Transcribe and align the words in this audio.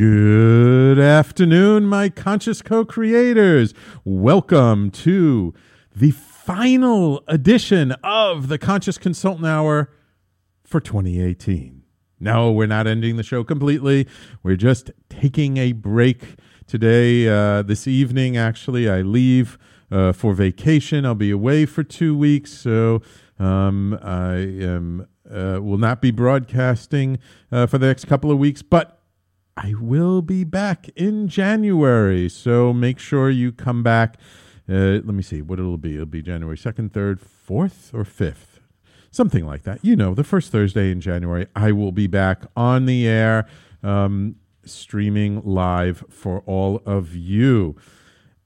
Good 0.00 0.98
afternoon, 0.98 1.84
my 1.84 2.08
conscious 2.08 2.62
co 2.62 2.86
creators. 2.86 3.74
Welcome 4.02 4.90
to 4.92 5.52
the 5.94 6.12
final 6.12 7.22
edition 7.28 7.92
of 8.02 8.48
the 8.48 8.56
Conscious 8.56 8.96
Consultant 8.96 9.46
Hour 9.46 9.90
for 10.64 10.80
2018. 10.80 11.82
No, 12.18 12.50
we're 12.50 12.66
not 12.66 12.86
ending 12.86 13.18
the 13.18 13.22
show 13.22 13.44
completely. 13.44 14.08
We're 14.42 14.56
just 14.56 14.90
taking 15.10 15.58
a 15.58 15.72
break 15.72 16.36
today. 16.66 17.28
Uh, 17.28 17.60
this 17.60 17.86
evening, 17.86 18.38
actually, 18.38 18.88
I 18.88 19.02
leave 19.02 19.58
uh, 19.90 20.12
for 20.12 20.32
vacation. 20.32 21.04
I'll 21.04 21.14
be 21.14 21.30
away 21.30 21.66
for 21.66 21.84
two 21.84 22.16
weeks. 22.16 22.52
So 22.52 23.02
um, 23.38 23.98
I 24.00 24.36
am, 24.36 25.08
uh, 25.30 25.58
will 25.60 25.76
not 25.76 26.00
be 26.00 26.10
broadcasting 26.10 27.18
uh, 27.52 27.66
for 27.66 27.76
the 27.76 27.88
next 27.88 28.06
couple 28.06 28.30
of 28.30 28.38
weeks, 28.38 28.62
but 28.62 28.99
I 29.62 29.74
will 29.78 30.22
be 30.22 30.42
back 30.44 30.88
in 30.96 31.28
January, 31.28 32.30
so 32.30 32.72
make 32.72 32.98
sure 32.98 33.28
you 33.28 33.52
come 33.52 33.82
back. 33.82 34.16
Uh, 34.66 35.04
let 35.04 35.08
me 35.08 35.22
see 35.22 35.42
what 35.42 35.58
it'll 35.58 35.76
be. 35.76 35.96
It'll 35.96 36.06
be 36.06 36.22
January 36.22 36.56
2nd, 36.56 36.92
3rd, 36.92 37.18
4th, 37.18 37.92
or 37.92 38.04
5th. 38.04 38.60
Something 39.10 39.44
like 39.44 39.64
that. 39.64 39.84
You 39.84 39.96
know, 39.96 40.14
the 40.14 40.24
first 40.24 40.50
Thursday 40.50 40.90
in 40.90 41.02
January, 41.02 41.46
I 41.54 41.72
will 41.72 41.92
be 41.92 42.06
back 42.06 42.44
on 42.56 42.86
the 42.86 43.06
air, 43.06 43.46
um, 43.82 44.36
streaming 44.64 45.42
live 45.44 46.04
for 46.08 46.40
all 46.46 46.80
of 46.86 47.14
you. 47.14 47.76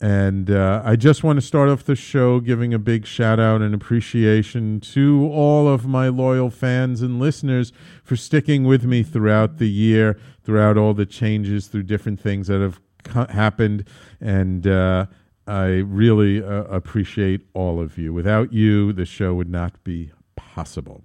And 0.04 0.50
uh, 0.50 0.82
I 0.84 0.96
just 0.96 1.24
want 1.24 1.38
to 1.38 1.40
start 1.40 1.70
off 1.70 1.84
the 1.84 1.96
show 1.96 2.38
giving 2.38 2.74
a 2.74 2.78
big 2.78 3.06
shout 3.06 3.40
out 3.40 3.62
and 3.62 3.74
appreciation 3.74 4.78
to 4.80 5.30
all 5.32 5.66
of 5.66 5.86
my 5.86 6.08
loyal 6.08 6.50
fans 6.50 7.00
and 7.00 7.18
listeners 7.18 7.72
for 8.02 8.14
sticking 8.14 8.64
with 8.64 8.84
me 8.84 9.02
throughout 9.02 9.56
the 9.56 9.66
year, 9.66 10.20
throughout 10.42 10.76
all 10.76 10.92
the 10.92 11.06
changes, 11.06 11.68
through 11.68 11.84
different 11.84 12.20
things 12.20 12.48
that 12.48 12.60
have 12.60 12.82
co- 13.02 13.32
happened. 13.32 13.88
And 14.20 14.66
uh, 14.66 15.06
I 15.46 15.68
really 15.78 16.44
uh, 16.44 16.64
appreciate 16.64 17.40
all 17.54 17.80
of 17.80 17.96
you. 17.96 18.12
Without 18.12 18.52
you, 18.52 18.92
the 18.92 19.06
show 19.06 19.32
would 19.32 19.48
not 19.48 19.82
be 19.84 20.12
possible. 20.36 21.02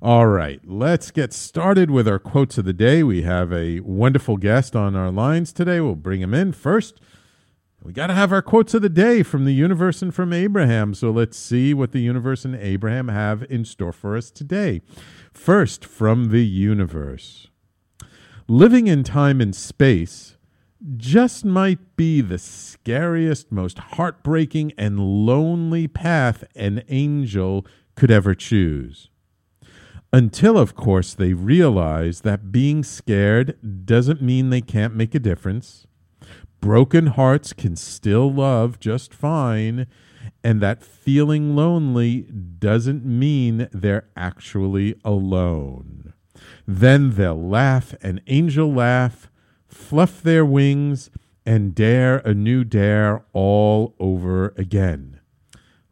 All 0.00 0.28
right, 0.28 0.60
let's 0.64 1.10
get 1.10 1.32
started 1.32 1.90
with 1.90 2.06
our 2.06 2.20
quotes 2.20 2.58
of 2.58 2.64
the 2.64 2.72
day. 2.72 3.02
We 3.02 3.22
have 3.22 3.52
a 3.52 3.80
wonderful 3.80 4.36
guest 4.36 4.76
on 4.76 4.94
our 4.94 5.10
lines 5.10 5.52
today. 5.52 5.80
We'll 5.80 5.96
bring 5.96 6.20
him 6.20 6.32
in 6.32 6.52
first. 6.52 7.00
We 7.82 7.92
got 7.92 8.08
to 8.08 8.14
have 8.14 8.32
our 8.32 8.42
quotes 8.42 8.74
of 8.74 8.82
the 8.82 8.88
day 8.88 9.22
from 9.22 9.44
the 9.44 9.52
universe 9.52 10.02
and 10.02 10.14
from 10.14 10.32
Abraham. 10.32 10.92
So 10.94 11.10
let's 11.10 11.38
see 11.38 11.72
what 11.72 11.92
the 11.92 12.00
universe 12.00 12.44
and 12.44 12.56
Abraham 12.56 13.08
have 13.08 13.44
in 13.48 13.64
store 13.64 13.92
for 13.92 14.16
us 14.16 14.30
today. 14.30 14.82
First, 15.32 15.84
from 15.84 16.30
the 16.30 16.44
universe 16.44 17.48
Living 18.48 18.86
in 18.86 19.02
time 19.02 19.40
and 19.40 19.56
space 19.56 20.36
just 20.96 21.44
might 21.44 21.96
be 21.96 22.20
the 22.20 22.38
scariest, 22.38 23.50
most 23.50 23.78
heartbreaking, 23.78 24.72
and 24.78 25.00
lonely 25.00 25.88
path 25.88 26.44
an 26.54 26.84
angel 26.88 27.66
could 27.96 28.10
ever 28.10 28.36
choose. 28.36 29.10
Until, 30.12 30.56
of 30.56 30.76
course, 30.76 31.12
they 31.12 31.32
realize 31.32 32.20
that 32.20 32.52
being 32.52 32.84
scared 32.84 33.84
doesn't 33.84 34.22
mean 34.22 34.50
they 34.50 34.60
can't 34.60 34.94
make 34.94 35.16
a 35.16 35.18
difference 35.18 35.88
broken 36.60 37.08
hearts 37.08 37.52
can 37.52 37.76
still 37.76 38.32
love 38.32 38.80
just 38.80 39.14
fine, 39.14 39.86
and 40.42 40.60
that 40.60 40.82
feeling 40.82 41.56
lonely 41.56 42.22
doesn't 42.22 43.04
mean 43.04 43.68
they're 43.72 44.08
actually 44.16 44.94
alone. 45.04 46.12
Then 46.66 47.12
they'll 47.14 47.40
laugh 47.40 47.94
an 48.02 48.20
angel 48.26 48.72
laugh, 48.72 49.30
fluff 49.68 50.22
their 50.22 50.44
wings, 50.44 51.10
and 51.44 51.74
dare 51.74 52.18
a 52.18 52.34
new 52.34 52.64
dare 52.64 53.24
all 53.32 53.94
over 54.00 54.52
again. 54.56 55.20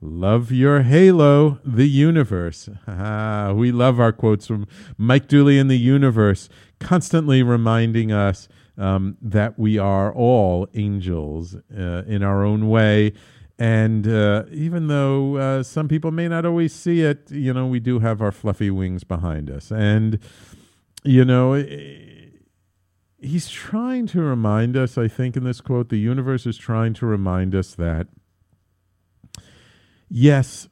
Love 0.01 0.53
your 0.53 0.83
halo, 0.83 1.61
the 1.65 1.89
universe. 1.89 2.69
we 2.87 3.73
love 3.73 3.99
our 3.99 4.13
quotes 4.13 4.47
from 4.47 4.67
Mike 4.99 5.29
Dooley 5.29 5.59
in 5.59 5.69
the 5.69 5.79
universe, 5.79 6.51
constantly 6.79 7.43
reminding 7.43 8.13
us 8.13 8.47
um, 8.77 9.17
that 9.23 9.59
we 9.59 9.79
are 9.79 10.13
all 10.13 10.69
angels 10.75 11.57
uh, 11.77 12.03
in 12.07 12.23
our 12.23 12.45
own 12.45 12.69
way. 12.69 13.13
And 13.59 14.09
uh, 14.09 14.45
even 14.51 14.89
though 14.89 15.37
uh, 15.37 15.63
some 15.63 15.87
people 15.87 16.11
may 16.11 16.27
not 16.27 16.45
always 16.45 16.75
see 16.75 17.03
it, 17.03 17.31
you 17.31 17.53
know, 17.53 17.67
we 17.67 17.79
do 17.79 18.01
have 18.01 18.21
our 18.21 18.33
fluffy 18.33 18.71
wings 18.71 19.05
behind 19.05 19.49
us. 19.49 19.71
And, 19.71 20.19
you 21.05 21.25
know, 21.25 21.55
he's 23.21 23.49
trying 23.49 24.07
to 24.09 24.21
remind 24.21 24.77
us, 24.77 24.99
I 24.99 25.07
think, 25.07 25.37
in 25.37 25.45
this 25.45 25.61
quote, 25.61 25.89
the 25.89 25.99
universe 25.99 26.47
is 26.47 26.57
trying 26.57 26.95
to 26.95 27.07
remind 27.07 27.55
us 27.55 27.75
that, 27.77 28.09
yes, 30.09 30.69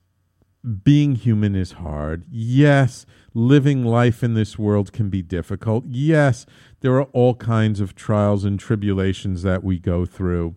being 0.82 1.14
human 1.14 1.54
is 1.54 1.72
hard. 1.72 2.24
Yes, 2.28 3.06
living 3.34 3.84
life 3.84 4.22
in 4.22 4.34
this 4.34 4.59
world 4.59 4.93
can 4.93 5.09
be 5.09 5.22
difficult. 5.22 5.84
Yes, 5.88 6.47
there 6.81 6.94
are 6.97 7.09
all 7.12 7.34
kinds 7.34 7.81
of 7.81 7.94
trials 7.94 8.44
and 8.44 8.59
tribulations 8.59 9.43
that 9.43 9.65
we 9.65 9.78
go 9.78 10.04
through. 10.04 10.56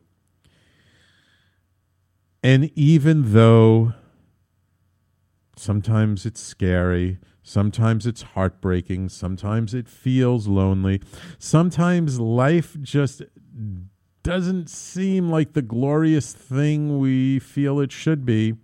And 2.44 2.70
even 2.76 3.34
though 3.34 3.94
sometimes 5.56 6.26
it's 6.26 6.42
scary, 6.42 7.18
sometimes 7.42 8.06
it's 8.06 8.22
heartbreaking, 8.22 9.10
sometimes 9.10 9.74
it 9.74 9.88
feels 9.88 10.48
lonely, 10.48 11.02
sometimes 11.40 12.20
life 12.20 12.78
just 12.82 13.24
doesn't 14.24 14.70
seem 14.70 15.30
like 15.30 15.54
the 15.54 15.62
glorious 15.62 16.34
thing 16.34 17.00
we 17.00 17.40
feel 17.40 17.80
it 17.80 17.92
should 17.92 18.26
be, 18.26 18.56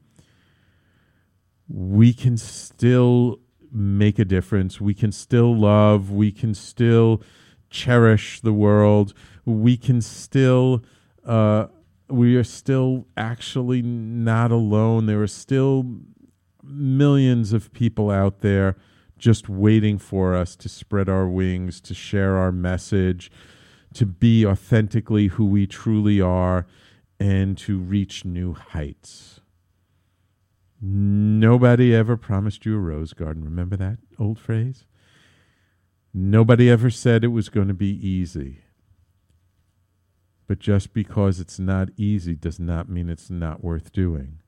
we 1.68 2.14
can 2.14 2.38
still 2.38 3.40
make 3.72 4.20
a 4.20 4.26
difference. 4.26 4.82
We 4.82 4.94
can 4.94 5.12
still 5.12 5.56
love. 5.56 6.12
We 6.12 6.32
can 6.32 6.54
still 6.54 7.22
cherish 7.70 8.42
the 8.42 8.54
world. 8.54 9.14
We 9.46 9.78
can 9.78 10.02
still, 10.02 10.84
uh, 11.26 11.68
we 12.09 12.36
are 12.36 12.44
still 12.44 13.08
actually 13.16 13.82
not 13.82 14.52
alone. 14.52 15.06
There 15.06 15.22
are 15.22 15.28
still 15.28 15.86
millions 16.64 17.53
of 17.53 17.72
people 17.73 18.12
out 18.12 18.40
there 18.41 18.76
just 19.18 19.47
waiting 19.47 19.97
for 19.97 20.35
us 20.35 20.56
to 20.56 20.68
spread 20.68 21.08
our 21.08 21.28
wings, 21.28 21.79
to 21.82 21.94
share 21.94 22.38
our 22.38 22.52
message, 22.52 23.32
to 23.94 24.06
be 24.06 24.46
authentically 24.46 25.28
who 25.28 25.46
we 25.46 25.68
truly 25.68 26.20
are, 26.20 26.66
and 27.20 27.56
to 27.56 27.78
reach 27.78 28.26
new 28.26 28.53
heights. 28.53 29.41
Nobody 30.82 31.94
ever 31.94 32.18
promised 32.18 32.66
you 32.66 32.76
a 32.76 32.80
rose 32.80 33.14
garden. 33.14 33.44
Remember 33.44 33.78
that 33.78 34.00
old 34.18 34.40
phrase? 34.40 34.86
Nobody 36.14 36.70
ever 36.70 36.90
said 36.90 37.24
it 37.24 37.28
was 37.28 37.50
going 37.50 37.68
to 37.68 37.74
be 37.74 38.08
easy. 38.08 38.62
But 40.48 40.60
just 40.60 40.94
because 40.94 41.40
it's 41.40 41.60
not 41.60 41.90
easy 41.96 42.36
does 42.36 42.60
not 42.60 42.90
mean 42.90 43.10
it's 43.10 43.30
not 43.30 43.64
worth 43.64 43.94
doing. 43.94 44.40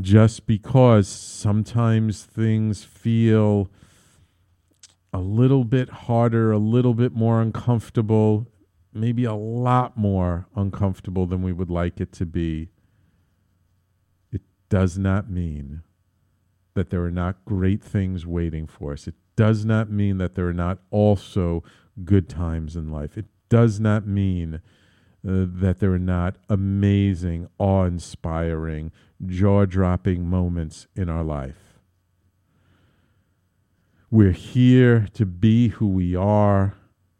Just 0.00 0.46
because 0.46 1.08
sometimes 1.08 2.24
things 2.24 2.84
feel 2.84 3.70
a 5.12 5.18
little 5.18 5.64
bit 5.64 5.90
harder, 5.90 6.52
a 6.52 6.58
little 6.58 6.94
bit 6.94 7.12
more 7.12 7.42
uncomfortable, 7.42 8.46
maybe 8.94 9.24
a 9.24 9.34
lot 9.34 9.96
more 9.96 10.46
uncomfortable 10.56 11.26
than 11.26 11.42
we 11.42 11.52
would 11.52 11.68
like 11.68 12.00
it 12.00 12.12
to 12.12 12.24
be, 12.24 12.70
does 14.72 14.96
not 14.96 15.28
mean 15.28 15.82
that 16.72 16.88
there 16.88 17.04
are 17.04 17.10
not 17.10 17.44
great 17.44 17.84
things 17.84 18.24
waiting 18.24 18.66
for 18.66 18.94
us. 18.94 19.06
It 19.06 19.16
does 19.36 19.66
not 19.66 19.90
mean 19.90 20.16
that 20.16 20.34
there 20.34 20.48
are 20.48 20.54
not 20.54 20.78
also 20.90 21.62
good 22.06 22.26
times 22.26 22.74
in 22.74 22.90
life. 22.90 23.18
It 23.18 23.26
does 23.50 23.78
not 23.78 24.06
mean 24.06 24.54
uh, 24.54 25.44
that 25.46 25.76
there 25.78 25.92
are 25.92 25.98
not 25.98 26.36
amazing, 26.48 27.50
awe 27.58 27.84
inspiring, 27.84 28.92
jaw 29.26 29.66
dropping 29.66 30.26
moments 30.26 30.86
in 30.96 31.10
our 31.10 31.22
life. 31.22 31.78
We're 34.10 34.32
here 34.32 35.06
to 35.12 35.26
be 35.26 35.68
who 35.68 35.86
we 35.86 36.16
are. 36.16 36.78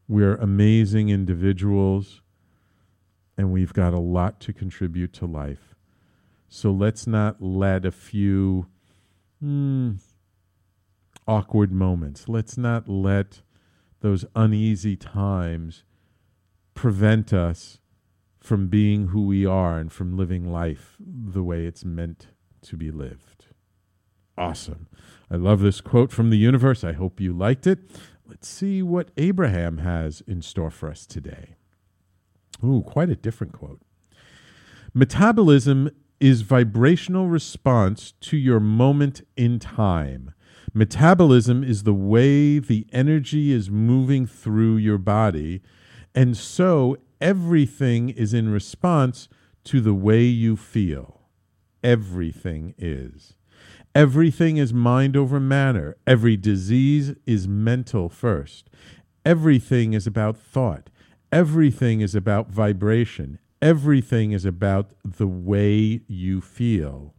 We're 0.09 0.37
amazing 0.37 1.11
individuals, 1.11 2.23
and 3.37 3.53
we've 3.53 3.75
got 3.75 3.93
a 3.93 4.01
lot 4.01 4.41
to 4.41 4.55
contribute 4.55 5.13
to 5.13 5.27
life. 5.27 5.72
So 6.55 6.71
let's 6.71 7.07
not 7.07 7.41
let 7.41 7.87
a 7.87 7.91
few 7.91 8.67
hmm, 9.41 9.93
awkward 11.27 11.73
moments, 11.73 12.29
let's 12.29 12.59
not 12.59 12.87
let 12.91 13.41
those 14.01 14.27
uneasy 14.37 14.95
times 14.95 15.83
prevent 16.75 17.33
us 17.33 17.79
from 18.39 18.69
being 18.69 19.09
who 19.09 19.25
we 19.25 19.47
are 19.47 19.79
and 19.79 19.91
from 19.91 20.15
living 20.15 20.53
life 20.53 20.99
the 21.01 21.43
way 21.43 21.65
it's 21.65 21.87
meant 21.87 22.27
to 22.67 22.77
be 22.77 22.91
lived. 22.91 23.47
Awesome. 24.37 24.89
I 25.31 25.37
love 25.37 25.61
this 25.61 25.81
quote 25.81 26.13
from 26.13 26.29
the 26.29 26.37
universe. 26.37 26.85
I 26.85 26.93
hope 26.93 27.19
you 27.19 27.33
liked 27.33 27.67
it. 27.67 27.79
Let's 28.27 28.47
see 28.47 28.83
what 28.83 29.11
Abraham 29.17 29.79
has 29.79 30.21
in 30.27 30.43
store 30.43 30.71
for 30.71 30.91
us 30.91 31.07
today. 31.07 31.57
Ooh, 32.63 32.83
quite 32.87 33.09
a 33.09 33.17
different 33.17 33.55
quote. 33.55 33.81
Metabolism 34.93 35.91
is 36.23 36.43
vibrational 36.43 37.27
response 37.27 38.13
to 38.21 38.37
your 38.37 38.61
moment 38.61 39.23
in 39.37 39.59
time. 39.59 40.33
Metabolism 40.73 41.65
is 41.65 41.83
the 41.83 41.93
way 41.93 42.61
the 42.61 42.87
energy 42.93 43.51
is 43.51 43.69
moving 43.69 44.25
through 44.25 44.77
your 44.77 44.99
body, 44.99 45.61
and 46.15 46.37
so 46.37 46.97
everything 47.21 48.09
is 48.09 48.33
in 48.33 48.49
response 48.49 49.29
to 49.65 49.81
the 49.81 49.93
way 49.93 50.23
you 50.23 50.55
feel. 50.55 51.23
Everything 51.83 52.73
is. 52.79 53.35
Everything 53.93 54.59
is 54.59 54.73
mind 54.73 55.17
over 55.17 55.41
matter. 55.41 55.97
Every 56.07 56.37
disease 56.37 57.17
is 57.27 57.49
mental 57.49 58.09
first. 58.09 58.71
Everything 59.27 59.93
is 59.93 60.07
about 60.07 60.37
thought. 60.37 60.89
Everything 61.33 62.01
is 62.01 62.15
about 62.15 62.49
vibration. 62.49 63.41
Everything 63.63 64.33
is 64.33 64.45
about 64.45 64.91
the 65.05 65.29
way 65.29 66.01
you 66.09 66.41
feel. 66.41 67.15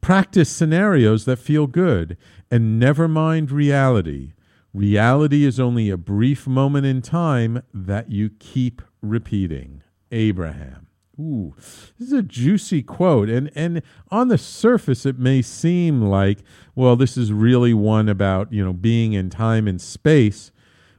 Practice 0.00 0.50
scenarios 0.50 1.24
that 1.24 1.38
feel 1.38 1.68
good 1.68 2.16
and 2.50 2.80
never 2.80 3.06
mind 3.06 3.52
reality. 3.52 4.32
Reality 4.74 5.44
is 5.44 5.60
only 5.60 5.88
a 5.88 5.96
brief 5.96 6.46
moment 6.46 6.84
in 6.84 7.00
time 7.00 7.62
that 7.72 8.10
you 8.10 8.30
keep 8.38 8.82
repeating. 9.00 9.82
Abraham. 10.10 10.88
Ooh, 11.20 11.54
this 11.56 12.08
is 12.08 12.12
a 12.12 12.22
juicy 12.22 12.82
quote. 12.82 13.28
And, 13.28 13.50
and 13.54 13.82
on 14.10 14.28
the 14.28 14.38
surface, 14.38 15.04
it 15.04 15.18
may 15.18 15.42
seem 15.42 16.02
like, 16.02 16.38
well, 16.74 16.96
this 16.96 17.16
is 17.16 17.32
really 17.32 17.74
one 17.74 18.08
about, 18.08 18.52
you 18.52 18.64
know, 18.64 18.72
being 18.72 19.14
in 19.14 19.30
time 19.30 19.66
and 19.66 19.80
space. 19.80 20.52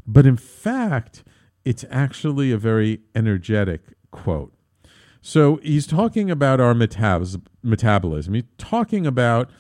But 0.05 0.25
in 0.25 0.35
fact, 0.35 1.23
it's 1.65 1.85
actually 1.89 2.51
a 2.51 2.57
very 2.57 3.01
energetic 3.15 3.81
quote. 4.11 4.53
So 5.21 5.59
he's 5.63 5.85
talking 5.85 6.31
about 6.31 6.59
our 6.61 6.73
metabolism. 6.73 8.33
He's 8.33 8.43
talking 8.57 9.05
about, 9.05 9.51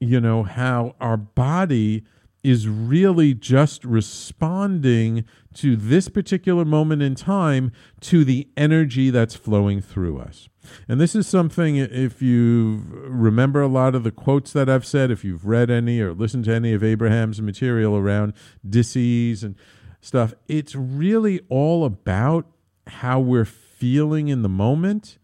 you 0.00 0.20
know, 0.20 0.42
how 0.42 0.96
our 1.00 1.16
body 1.16 2.04
is 2.44 2.68
really 2.68 3.34
just 3.34 3.84
responding 3.84 5.24
to 5.54 5.74
this 5.76 6.08
particular 6.08 6.64
moment 6.64 7.02
in 7.02 7.14
time 7.14 7.72
to 8.00 8.24
the 8.24 8.48
energy 8.56 9.10
that's 9.10 9.34
flowing 9.34 9.80
through 9.80 10.18
us. 10.18 10.48
And 10.86 11.00
this 11.00 11.16
is 11.16 11.26
something, 11.26 11.76
if 11.76 12.22
you 12.22 12.84
remember 13.08 13.60
a 13.60 13.68
lot 13.68 13.94
of 13.94 14.04
the 14.04 14.12
quotes 14.12 14.52
that 14.52 14.68
I've 14.68 14.86
said, 14.86 15.10
if 15.10 15.24
you've 15.24 15.46
read 15.46 15.70
any 15.70 16.00
or 16.00 16.12
listened 16.12 16.44
to 16.44 16.54
any 16.54 16.72
of 16.72 16.84
Abraham's 16.84 17.40
material 17.40 17.96
around 17.96 18.34
disease 18.68 19.42
and 19.42 19.56
stuff, 20.00 20.34
it's 20.48 20.74
really 20.74 21.40
all 21.48 21.84
about 21.84 22.46
how 22.86 23.20
we're 23.20 23.44
feeling 23.44 24.28
in 24.28 24.42
the 24.42 24.48
moment 24.48 25.18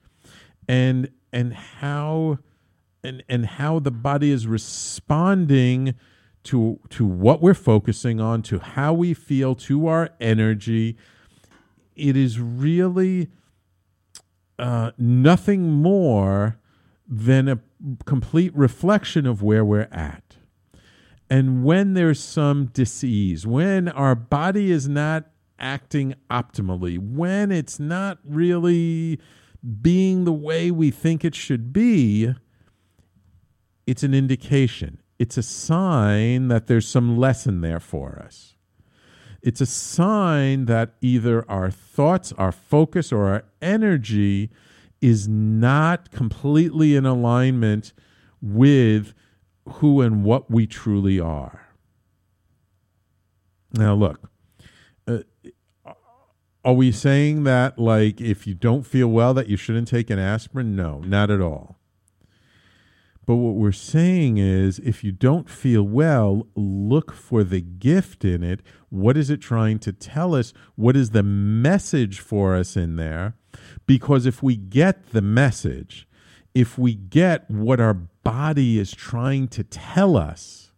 and 0.69 1.11
and 1.32 1.55
how 1.55 2.38
and 3.03 3.23
and 3.29 3.47
how 3.47 3.79
the 3.79 3.91
body 3.91 4.31
is 4.31 4.47
responding 4.47 5.94
to 6.44 6.79
to 6.91 7.05
what 7.05 7.43
we're 7.43 7.55
focusing 7.55 8.21
on, 8.21 8.43
to 8.43 8.59
how 8.59 8.93
we 8.93 9.15
feel, 9.15 9.55
to 9.55 9.87
our 9.87 10.11
energy. 10.21 10.97
It 11.97 12.17
is 12.17 12.41
really 12.41 13.29
uh, 14.59 14.93
nothing 14.99 15.70
more 15.70 16.59
than 17.06 17.49
a 17.49 17.59
complete 18.05 18.55
reflection 18.56 19.27
of 19.27 19.43
where 19.43 19.65
we're 19.65 19.88
at. 19.93 20.24
And 21.31 21.65
when 21.65 21.94
there's 21.94 22.21
some 22.21 22.67
disease, 22.67 23.47
when 23.47 23.88
our 23.88 24.15
body 24.15 24.71
is 24.71 24.88
not 24.88 25.25
acting 25.59 26.15
optimally, 26.31 26.99
when 26.99 27.50
it's 27.50 27.81
not 27.81 28.19
really 28.25 29.19
being 29.81 30.25
the 30.25 30.32
way 30.32 30.71
we 30.71 30.91
think 30.91 31.25
it 31.25 31.35
should 31.35 31.73
be, 31.73 32.35
it's 33.87 34.03
an 34.03 34.15
indication 34.15 35.00
it's 35.19 35.37
a 35.37 35.43
sign 35.43 36.49
that 36.49 36.67
there's 36.67 36.88
some 36.88 37.17
lesson 37.17 37.61
there 37.61 37.81
for 37.81 38.20
us. 38.25 38.56
It's 39.43 39.61
a 39.61 39.67
sign 39.67 40.65
that 40.67 40.94
either 41.00 41.49
our 41.50 41.70
thoughts, 41.70 42.32
our 42.32 42.53
focus, 42.53 43.12
or 43.12 43.27
our 43.29 43.44
energy 43.61 44.50
is 45.00 45.29
not 45.29 46.11
completely 46.11 46.97
in 46.97 47.05
alignment 47.05 47.93
with 48.41 49.15
who 49.67 50.01
and 50.01 50.25
what 50.25 50.51
we 50.51 50.67
truly 50.67 51.19
are. 51.19 51.69
Now, 53.73 53.95
look, 53.95 54.31
uh, 55.07 55.19
are 56.65 56.75
we 56.75 56.93
saying 56.93 57.45
that, 57.45 57.79
like, 57.79 58.21
if 58.21 58.47
you 58.47 58.55
don't 58.55 58.85
feel 58.85 59.09
well, 59.09 59.35
that 59.35 59.49
you 59.49 59.57
shouldn't 59.57 59.89
take 59.89 60.11
an 60.11 60.19
aspirin? 60.19 60.77
No, 60.77 61.01
not 61.01 61.31
at 61.31 61.41
all. 61.41 61.79
But 63.27 63.37
what 63.37 63.55
we're 63.55 63.73
saying 63.73 64.39
is 64.39 64.79
if 64.81 65.03
you 65.03 65.11
don't 65.11 65.49
feel 65.49 65.83
well, 65.83 66.47
look 66.55 67.13
for 67.13 67.43
the 67.43 67.61
gift 67.61 68.25
in 68.25 68.43
it. 68.43 68.61
What 68.91 69.17
is 69.17 69.31
it 69.31 69.41
trying 69.41 69.79
to 69.81 69.93
tell 69.93 70.35
us? 70.35 70.53
What 70.75 70.97
is 70.97 71.11
the 71.11 71.23
message 71.23 72.21
for 72.21 72.55
us 72.55 72.77
in 72.77 72.97
there? 72.97 73.35
Because 73.87 74.27
if 74.27 74.43
we 74.43 74.56
get 74.56 75.11
the 75.13 75.23
message, 75.23 76.06
if 76.55 76.79
we 76.79 76.94
get 76.94 77.51
what 77.51 77.81
our 77.81 77.97
body 78.25 78.79
is 78.79 78.93
trying 78.93 79.49
to 79.49 79.63
tell 79.63 80.17
us, 80.17 80.73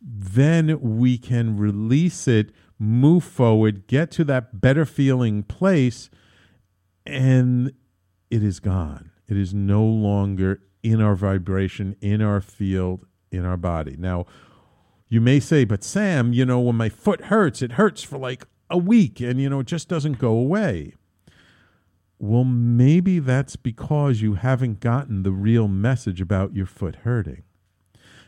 then 0.00 0.78
we 0.80 1.18
can 1.18 1.56
release 1.56 2.28
it, 2.28 2.52
move 2.78 3.24
forward, 3.24 3.86
get 3.86 4.10
to 4.12 4.24
that 4.24 4.60
better 4.60 4.84
feeling 4.84 5.42
place, 5.42 6.10
and 7.04 7.72
it 8.30 8.42
is 8.42 8.60
gone. 8.60 9.10
It 9.28 9.36
is 9.36 9.52
no 9.52 9.84
longer 9.84 10.62
in 10.82 11.00
our 11.00 11.14
vibration, 11.14 11.96
in 12.00 12.22
our 12.22 12.40
field, 12.40 13.06
in 13.30 13.44
our 13.44 13.56
body. 13.56 13.96
Now, 13.98 14.26
you 15.08 15.20
may 15.20 15.40
say, 15.40 15.64
but 15.64 15.84
Sam, 15.84 16.32
you 16.32 16.46
know, 16.46 16.60
when 16.60 16.76
my 16.76 16.88
foot 16.88 17.22
hurts, 17.22 17.62
it 17.62 17.72
hurts 17.72 18.02
for 18.02 18.18
like 18.18 18.46
a 18.70 18.78
week 18.78 19.20
and, 19.20 19.40
you 19.40 19.50
know, 19.50 19.60
it 19.60 19.66
just 19.66 19.88
doesn't 19.88 20.18
go 20.18 20.30
away. 20.30 20.94
Well, 22.22 22.44
maybe 22.44 23.18
that's 23.18 23.56
because 23.56 24.20
you 24.20 24.34
haven't 24.34 24.80
gotten 24.80 25.22
the 25.22 25.32
real 25.32 25.68
message 25.68 26.20
about 26.20 26.54
your 26.54 26.66
foot 26.66 26.96
hurting. 26.96 27.44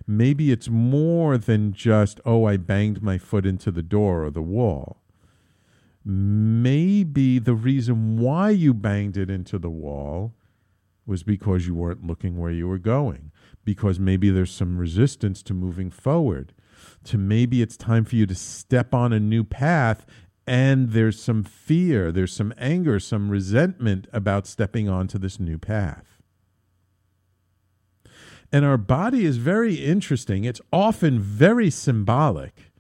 Maybe 0.07 0.51
it's 0.51 0.71
more 0.71 1.37
than 1.37 1.75
just, 1.75 2.19
oh, 2.25 2.47
I 2.47 2.57
banged 2.57 3.03
my 3.03 3.19
foot 3.19 3.45
into 3.45 3.71
the 3.71 3.83
door 3.83 4.25
or 4.25 4.31
the 4.31 4.41
wall. 4.41 5.03
Maybe 6.07 7.39
the 7.39 7.55
reason 7.55 8.17
why 8.17 8.49
you 8.49 8.73
banged 8.73 9.19
it 9.19 9.29
into 9.29 9.59
the 9.59 9.71
wall 9.71 10.33
was 11.05 11.23
because 11.23 11.67
you 11.67 11.75
weren't 11.75 12.07
looking 12.07 12.39
where 12.39 12.51
you 12.51 12.69
were 12.69 12.79
going, 12.79 13.31
because 13.63 14.01
maybe 14.01 14.31
there's 14.31 14.51
some 14.51 14.79
resistance 14.79 15.43
to 15.43 15.53
moving 15.53 15.91
forward, 15.91 16.55
to 17.05 17.19
maybe 17.19 17.61
it's 17.61 17.77
time 17.77 18.07
for 18.07 18.17
you 18.17 18.25
to 18.25 18.35
step 18.35 18.95
on 18.95 19.13
a 19.13 19.21
new 19.21 19.45
path 19.45 20.07
and 20.47 20.91
there's 20.91 21.21
some 21.21 21.43
fear, 21.43 22.11
there's 22.11 22.33
some 22.33 22.53
anger, 22.59 22.99
some 22.99 23.31
resentment 23.31 24.07
about 24.13 24.47
stepping 24.47 24.89
onto 24.89 25.19
this 25.19 25.39
new 25.39 25.59
path. 25.59 26.19
And 28.51 28.65
our 28.65 28.77
body 28.77 29.25
is 29.25 29.39
very 29.39 29.77
interesting. 29.77 30.45
It's 30.45 30.61
often 30.73 31.19
very 31.21 31.71
symbolic 31.71 32.73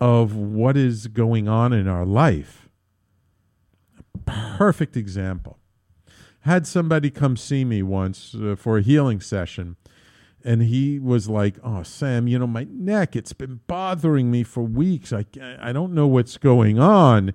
of 0.00 0.34
what 0.34 0.76
is 0.76 1.06
going 1.06 1.48
on 1.48 1.72
in 1.72 1.86
our 1.86 2.04
life. 2.04 2.68
Perfect 4.26 4.96
example 4.96 5.58
had 6.42 6.66
somebody 6.66 7.10
come 7.10 7.36
see 7.36 7.64
me 7.64 7.82
once 7.82 8.34
uh, 8.34 8.56
for 8.56 8.78
a 8.78 8.82
healing 8.82 9.20
session 9.20 9.76
and 10.44 10.62
he 10.62 10.98
was 10.98 11.28
like, 11.28 11.56
"Oh, 11.62 11.82
Sam, 11.82 12.26
you 12.26 12.38
know 12.38 12.46
my 12.46 12.66
neck. 12.70 13.16
It's 13.16 13.32
been 13.32 13.60
bothering 13.66 14.30
me 14.30 14.42
for 14.42 14.62
weeks. 14.62 15.12
I 15.12 15.24
I 15.60 15.72
don't 15.72 15.94
know 15.94 16.06
what's 16.06 16.36
going 16.38 16.78
on. 16.78 17.32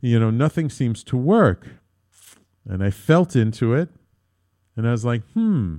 You 0.00 0.18
know, 0.18 0.30
nothing 0.30 0.70
seems 0.70 1.04
to 1.04 1.16
work." 1.16 1.66
And 2.68 2.84
I 2.84 2.90
felt 2.90 3.34
into 3.34 3.74
it, 3.74 3.88
and 4.76 4.86
I 4.86 4.92
was 4.92 5.04
like, 5.04 5.22
"Hmm." 5.32 5.78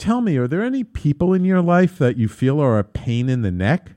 Tell 0.00 0.22
me, 0.22 0.38
are 0.38 0.48
there 0.48 0.62
any 0.62 0.82
people 0.82 1.34
in 1.34 1.44
your 1.44 1.60
life 1.60 1.98
that 1.98 2.16
you 2.16 2.26
feel 2.26 2.58
are 2.58 2.78
a 2.78 2.84
pain 2.84 3.28
in 3.28 3.42
the 3.42 3.50
neck? 3.50 3.92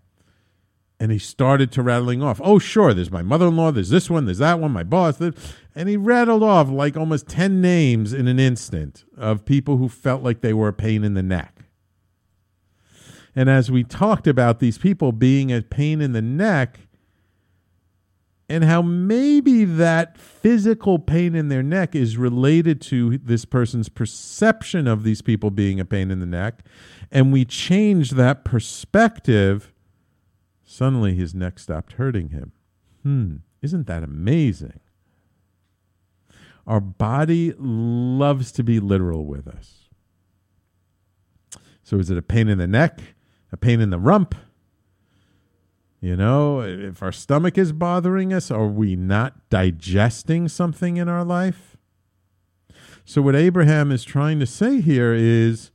And 0.99 1.13
he 1.13 1.17
started 1.17 1.71
to 1.71 1.81
rattling 1.81 2.21
off. 2.21 2.41
Oh, 2.43 2.59
sure, 2.59 2.93
there's 2.93 3.09
my 3.09 3.21
mother 3.21 3.47
in 3.47 3.55
law, 3.55 3.71
there's 3.71 3.89
this 3.89 4.09
one, 4.09 4.25
there's 4.25 4.39
that 4.39 4.59
one, 4.59 4.71
my 4.71 4.83
boss. 4.83 5.21
And 5.75 5.89
he 5.89 5.97
rattled 5.97 6.43
off 6.43 6.69
like 6.69 6.95
almost 6.95 7.27
10 7.27 7.61
names 7.61 8.13
in 8.13 8.27
an 8.27 8.39
instant 8.39 9.03
of 9.17 9.45
people 9.45 9.77
who 9.77 9.89
felt 9.89 10.21
like 10.21 10.41
they 10.41 10.53
were 10.53 10.67
a 10.67 10.73
pain 10.73 11.03
in 11.03 11.13
the 11.13 11.23
neck. 11.23 11.63
And 13.35 13.49
as 13.49 13.71
we 13.71 13.83
talked 13.83 14.27
about 14.27 14.59
these 14.59 14.77
people 14.77 15.11
being 15.11 15.51
a 15.51 15.61
pain 15.61 16.01
in 16.01 16.11
the 16.11 16.21
neck, 16.21 16.79
and 18.49 18.63
how 18.63 18.81
maybe 18.81 19.65
that 19.65 20.17
physical 20.17 20.99
pain 20.99 21.33
in 21.33 21.47
their 21.47 21.63
neck 21.63 21.95
is 21.95 22.17
related 22.17 22.81
to 22.81 23.17
this 23.17 23.45
person's 23.45 23.89
perception 23.89 24.87
of 24.87 25.03
these 25.03 25.21
people 25.23 25.49
being 25.49 25.79
a 25.79 25.85
pain 25.85 26.11
in 26.11 26.19
the 26.19 26.25
neck, 26.27 26.63
and 27.11 27.33
we 27.33 27.45
change 27.45 28.11
that 28.11 28.45
perspective, 28.45 29.73
suddenly 30.63 31.15
his 31.15 31.33
neck 31.33 31.57
stopped 31.57 31.93
hurting 31.93 32.29
him. 32.29 32.51
Hmm, 33.01 33.37
isn't 33.63 33.87
that 33.87 34.03
amazing? 34.03 34.79
Our 36.65 36.79
body 36.79 37.53
loves 37.57 38.51
to 38.53 38.63
be 38.63 38.79
literal 38.79 39.25
with 39.25 39.47
us. 39.47 39.89
So, 41.83 41.97
is 41.99 42.09
it 42.09 42.17
a 42.17 42.21
pain 42.21 42.47
in 42.47 42.57
the 42.57 42.67
neck, 42.67 43.01
a 43.51 43.57
pain 43.57 43.81
in 43.81 43.89
the 43.89 43.99
rump? 43.99 44.35
You 45.99 46.15
know, 46.15 46.61
if 46.61 47.01
our 47.01 47.11
stomach 47.11 47.57
is 47.57 47.71
bothering 47.71 48.33
us, 48.33 48.51
are 48.51 48.67
we 48.67 48.95
not 48.95 49.49
digesting 49.49 50.47
something 50.47 50.97
in 50.97 51.07
our 51.09 51.23
life? 51.23 51.77
So, 53.05 53.21
what 53.21 53.35
Abraham 53.35 53.91
is 53.91 54.03
trying 54.03 54.39
to 54.39 54.45
say 54.45 54.79
here 54.79 55.13
is, 55.13 55.71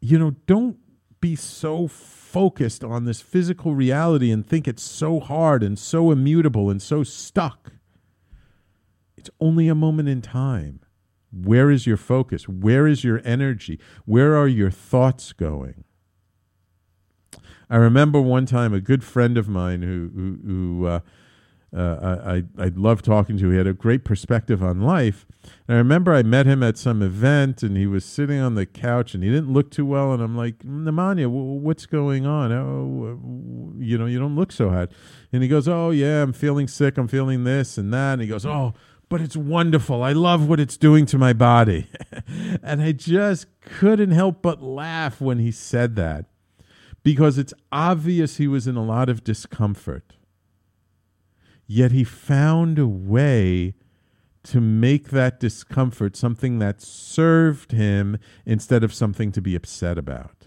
you 0.00 0.18
know, 0.18 0.32
don't 0.46 0.78
be 1.20 1.36
so 1.36 1.86
focused 1.86 2.82
on 2.82 3.04
this 3.04 3.20
physical 3.20 3.74
reality 3.74 4.30
and 4.30 4.46
think 4.46 4.66
it's 4.66 4.82
so 4.82 5.20
hard 5.20 5.62
and 5.62 5.78
so 5.78 6.10
immutable 6.10 6.70
and 6.70 6.80
so 6.80 7.02
stuck. 7.04 7.72
It's 9.20 9.30
only 9.38 9.68
a 9.68 9.74
moment 9.74 10.08
in 10.08 10.22
time. 10.22 10.80
Where 11.30 11.70
is 11.70 11.86
your 11.86 11.98
focus? 11.98 12.48
Where 12.48 12.86
is 12.86 13.04
your 13.04 13.20
energy? 13.22 13.78
Where 14.06 14.34
are 14.34 14.48
your 14.48 14.70
thoughts 14.70 15.34
going? 15.34 15.84
I 17.68 17.76
remember 17.76 18.18
one 18.18 18.46
time 18.46 18.72
a 18.72 18.80
good 18.80 19.04
friend 19.04 19.36
of 19.36 19.46
mine 19.46 19.82
who 19.82 20.10
who, 20.14 20.38
who 20.44 20.86
uh, 20.86 21.00
uh, 21.76 22.16
I 22.24 22.44
I 22.58 22.68
loved 22.74 23.04
talking 23.04 23.36
to. 23.38 23.50
He 23.50 23.58
had 23.58 23.66
a 23.66 23.74
great 23.74 24.04
perspective 24.04 24.62
on 24.62 24.80
life. 24.80 25.26
And 25.68 25.76
I 25.76 25.78
remember 25.78 26.14
I 26.14 26.22
met 26.22 26.46
him 26.46 26.62
at 26.62 26.78
some 26.78 27.02
event, 27.02 27.62
and 27.62 27.76
he 27.76 27.86
was 27.86 28.06
sitting 28.06 28.40
on 28.40 28.54
the 28.54 28.64
couch, 28.64 29.14
and 29.14 29.22
he 29.22 29.30
didn't 29.30 29.52
look 29.52 29.70
too 29.70 29.84
well. 29.86 30.12
And 30.12 30.22
I'm 30.22 30.36
like, 30.36 30.60
Nemanja, 30.60 31.28
what's 31.28 31.84
going 31.86 32.26
on? 32.26 32.50
Oh, 32.50 33.76
you 33.78 33.98
know, 33.98 34.06
you 34.06 34.18
don't 34.18 34.34
look 34.34 34.50
so 34.50 34.70
hot. 34.70 34.90
And 35.30 35.42
he 35.42 35.48
goes, 35.48 35.68
Oh 35.68 35.90
yeah, 35.90 36.22
I'm 36.22 36.32
feeling 36.32 36.66
sick. 36.66 36.96
I'm 36.96 37.06
feeling 37.06 37.44
this 37.44 37.76
and 37.76 37.92
that. 37.92 38.14
And 38.14 38.22
he 38.22 38.26
goes, 38.26 38.46
Oh 38.46 38.74
but 39.10 39.20
it's 39.20 39.36
wonderful. 39.36 40.02
I 40.02 40.12
love 40.12 40.48
what 40.48 40.60
it's 40.60 40.76
doing 40.76 41.04
to 41.06 41.18
my 41.18 41.34
body. 41.34 41.88
and 42.62 42.80
I 42.80 42.92
just 42.92 43.46
couldn't 43.60 44.12
help 44.12 44.40
but 44.40 44.62
laugh 44.62 45.20
when 45.20 45.40
he 45.40 45.50
said 45.50 45.96
that 45.96 46.26
because 47.02 47.36
it's 47.36 47.52
obvious 47.72 48.36
he 48.36 48.46
was 48.46 48.66
in 48.68 48.76
a 48.76 48.84
lot 48.84 49.08
of 49.08 49.24
discomfort. 49.24 50.14
Yet 51.66 51.90
he 51.90 52.04
found 52.04 52.78
a 52.78 52.86
way 52.86 53.74
to 54.44 54.60
make 54.60 55.10
that 55.10 55.40
discomfort 55.40 56.16
something 56.16 56.60
that 56.60 56.80
served 56.80 57.72
him 57.72 58.16
instead 58.46 58.84
of 58.84 58.94
something 58.94 59.32
to 59.32 59.42
be 59.42 59.56
upset 59.56 59.98
about. 59.98 60.46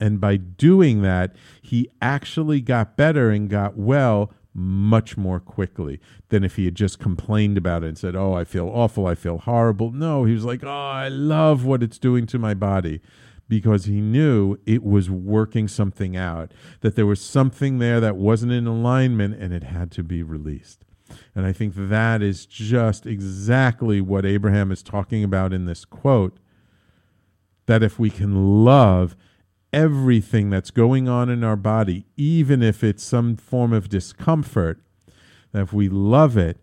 And 0.00 0.18
by 0.18 0.38
doing 0.38 1.02
that, 1.02 1.36
he 1.60 1.90
actually 2.00 2.62
got 2.62 2.96
better 2.96 3.30
and 3.30 3.50
got 3.50 3.76
well 3.76 4.32
much 4.52 5.16
more 5.16 5.38
quickly 5.38 6.00
than 6.28 6.42
if 6.42 6.56
he 6.56 6.64
had 6.64 6.74
just 6.74 6.98
complained 6.98 7.56
about 7.56 7.84
it 7.84 7.88
and 7.88 7.98
said, 7.98 8.16
Oh, 8.16 8.34
I 8.34 8.44
feel 8.44 8.68
awful. 8.68 9.06
I 9.06 9.14
feel 9.14 9.38
horrible. 9.38 9.92
No, 9.92 10.24
he 10.24 10.34
was 10.34 10.44
like, 10.44 10.64
Oh, 10.64 10.68
I 10.68 11.08
love 11.08 11.64
what 11.64 11.82
it's 11.82 11.98
doing 11.98 12.26
to 12.26 12.38
my 12.38 12.54
body 12.54 13.00
because 13.48 13.84
he 13.84 14.00
knew 14.00 14.56
it 14.64 14.82
was 14.82 15.10
working 15.10 15.66
something 15.66 16.16
out, 16.16 16.52
that 16.82 16.94
there 16.94 17.04
was 17.04 17.20
something 17.20 17.78
there 17.78 17.98
that 17.98 18.16
wasn't 18.16 18.52
in 18.52 18.66
alignment 18.66 19.34
and 19.42 19.52
it 19.52 19.64
had 19.64 19.90
to 19.90 20.04
be 20.04 20.22
released. 20.22 20.84
And 21.34 21.44
I 21.44 21.52
think 21.52 21.74
that 21.76 22.22
is 22.22 22.46
just 22.46 23.06
exactly 23.06 24.00
what 24.00 24.24
Abraham 24.24 24.70
is 24.70 24.84
talking 24.84 25.24
about 25.24 25.52
in 25.52 25.64
this 25.64 25.84
quote 25.84 26.38
that 27.66 27.82
if 27.82 27.98
we 27.98 28.08
can 28.08 28.64
love 28.64 29.16
everything 29.72 30.50
that's 30.50 30.70
going 30.70 31.08
on 31.08 31.28
in 31.28 31.44
our 31.44 31.56
body, 31.56 32.06
even 32.16 32.62
if 32.62 32.82
it's 32.82 33.02
some 33.02 33.36
form 33.36 33.72
of 33.72 33.88
discomfort, 33.88 34.80
that 35.52 35.62
if 35.62 35.72
we 35.72 35.88
love 35.88 36.36
it 36.36 36.58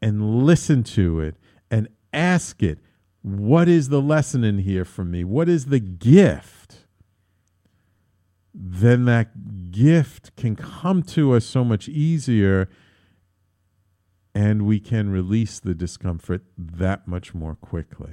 and 0.00 0.44
listen 0.44 0.82
to 0.82 1.20
it 1.20 1.36
and 1.70 1.88
ask 2.12 2.62
it 2.62 2.78
what 3.22 3.68
is 3.68 3.88
the 3.88 4.00
lesson 4.00 4.44
in 4.44 4.58
here 4.58 4.84
for 4.84 5.04
me? 5.04 5.24
What 5.24 5.48
is 5.48 5.66
the 5.66 5.80
gift? 5.80 6.86
Then 8.54 9.04
that 9.04 9.70
gift 9.70 10.34
can 10.36 10.56
come 10.56 11.02
to 11.04 11.34
us 11.34 11.44
so 11.44 11.64
much 11.64 11.88
easier 11.88 12.68
and 14.34 14.62
we 14.62 14.78
can 14.78 15.10
release 15.10 15.58
the 15.58 15.74
discomfort 15.74 16.42
that 16.56 17.08
much 17.08 17.34
more 17.34 17.56
quickly. 17.56 18.12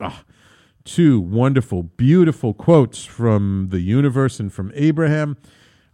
Ah, 0.00 0.24
two 0.84 1.20
wonderful, 1.20 1.82
beautiful 1.82 2.54
quotes 2.54 3.04
from 3.04 3.68
the 3.70 3.80
universe 3.80 4.40
and 4.40 4.52
from 4.52 4.72
Abraham 4.74 5.36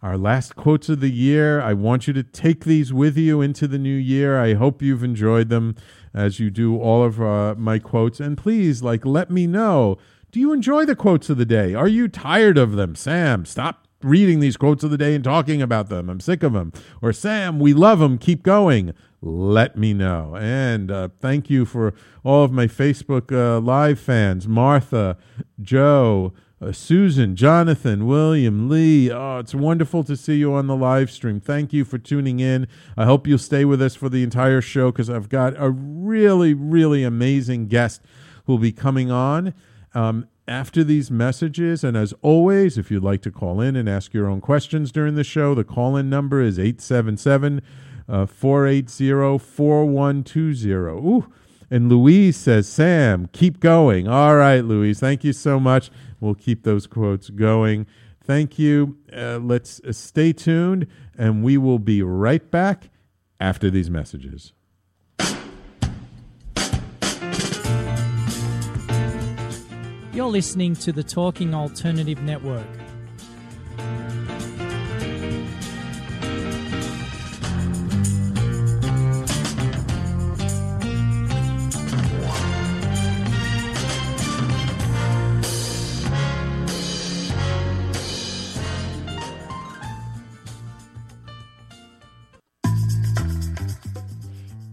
our 0.05 0.19
last 0.19 0.55
quotes 0.55 0.87
of 0.87 0.99
the 0.99 1.11
year. 1.11 1.59
I 1.59 1.73
want 1.73 2.05
you 2.05 2.13
to 2.13 2.21
take 2.21 2.63
these 2.63 2.93
with 2.93 3.17
you 3.17 3.41
into 3.41 3.67
the 3.67 3.79
new 3.79 3.95
year. 3.95 4.39
I 4.39 4.53
hope 4.53 4.83
you've 4.83 5.03
enjoyed 5.03 5.49
them 5.49 5.75
as 6.13 6.39
you 6.39 6.51
do 6.51 6.77
all 6.79 7.03
of 7.03 7.19
uh, 7.19 7.55
my 7.57 7.79
quotes. 7.79 8.19
And 8.19 8.37
please, 8.37 8.83
like, 8.83 9.03
let 9.03 9.31
me 9.31 9.47
know. 9.47 9.97
Do 10.31 10.39
you 10.39 10.53
enjoy 10.53 10.85
the 10.85 10.95
quotes 10.95 11.31
of 11.31 11.37
the 11.37 11.45
day? 11.45 11.73
Are 11.73 11.87
you 11.87 12.07
tired 12.07 12.55
of 12.55 12.73
them? 12.73 12.93
Sam, 12.93 13.45
stop 13.45 13.87
reading 14.03 14.41
these 14.41 14.57
quotes 14.57 14.83
of 14.83 14.91
the 14.91 14.97
day 14.97 15.15
and 15.15 15.23
talking 15.23 15.59
about 15.59 15.89
them. 15.89 16.07
I'm 16.07 16.19
sick 16.19 16.43
of 16.43 16.53
them. 16.53 16.71
Or 17.01 17.11
Sam, 17.11 17.57
we 17.59 17.73
love 17.73 17.97
them. 17.97 18.19
Keep 18.19 18.43
going. 18.43 18.93
Let 19.25 19.75
me 19.75 19.93
know. 19.93 20.37
And 20.39 20.91
uh, 20.91 21.09
thank 21.19 21.49
you 21.49 21.65
for 21.65 21.93
all 22.23 22.43
of 22.43 22.51
my 22.51 22.67
Facebook 22.67 23.31
uh, 23.31 23.59
Live 23.59 23.99
fans 23.99 24.47
Martha, 24.47 25.17
Joe, 25.59 26.33
uh, 26.61 26.71
Susan, 26.71 27.35
Jonathan, 27.35 28.05
William, 28.05 28.69
Lee. 28.69 29.11
Oh, 29.11 29.39
it's 29.39 29.55
wonderful 29.55 30.03
to 30.03 30.15
see 30.15 30.35
you 30.35 30.53
on 30.53 30.67
the 30.67 30.75
live 30.75 31.09
stream. 31.09 31.39
Thank 31.39 31.73
you 31.73 31.83
for 31.83 31.97
tuning 31.97 32.39
in. 32.39 32.67
I 32.95 33.05
hope 33.05 33.25
you'll 33.25 33.39
stay 33.39 33.65
with 33.65 33.81
us 33.81 33.95
for 33.95 34.09
the 34.09 34.23
entire 34.23 34.61
show 34.61 34.91
because 34.91 35.09
I've 35.09 35.27
got 35.27 35.53
a 35.57 35.71
really, 35.71 36.53
really 36.53 37.03
amazing 37.03 37.67
guest 37.67 38.01
who 38.45 38.53
will 38.53 38.59
be 38.59 38.71
coming 38.71 39.09
on. 39.09 39.53
Um, 39.93 40.27
after 40.47 40.83
these 40.83 41.09
messages. 41.09 41.83
And 41.83 41.97
as 41.97 42.13
always, 42.21 42.77
if 42.77 42.91
you'd 42.91 43.03
like 43.03 43.21
to 43.23 43.31
call 43.31 43.61
in 43.61 43.75
and 43.75 43.89
ask 43.89 44.13
your 44.13 44.27
own 44.27 44.41
questions 44.41 44.91
during 44.91 45.15
the 45.15 45.23
show, 45.23 45.55
the 45.55 45.63
call 45.63 45.95
in 45.97 46.09
number 46.09 46.41
is 46.41 46.59
877 46.59 47.61
480 48.07 49.39
4120. 49.39 50.75
Ooh. 51.07 51.33
And 51.71 51.89
Louise 51.89 52.37
says, 52.37 52.69
Sam, 52.69 53.27
keep 53.33 53.59
going. 53.59 54.07
All 54.07 54.35
right, 54.35 54.63
Louise, 54.63 54.99
thank 54.99 55.23
you 55.23 55.33
so 55.33 55.59
much. 55.59 55.89
We'll 56.19 56.35
keep 56.35 56.63
those 56.63 56.85
quotes 56.87 57.29
going. 57.29 57.87
Thank 58.23 58.57
you. 58.57 58.97
Uh, 59.15 59.39
let's 59.39 59.81
uh, 59.81 59.91
stay 59.91 60.33
tuned, 60.33 60.87
and 61.17 61.43
we 61.43 61.57
will 61.57 61.79
be 61.79 62.01
right 62.01 62.49
back 62.49 62.89
after 63.39 63.69
these 63.69 63.89
messages. 63.89 64.53
You're 70.13 70.27
listening 70.27 70.75
to 70.77 70.91
the 70.91 71.03
Talking 71.03 71.53
Alternative 71.53 72.21
Network. 72.21 72.65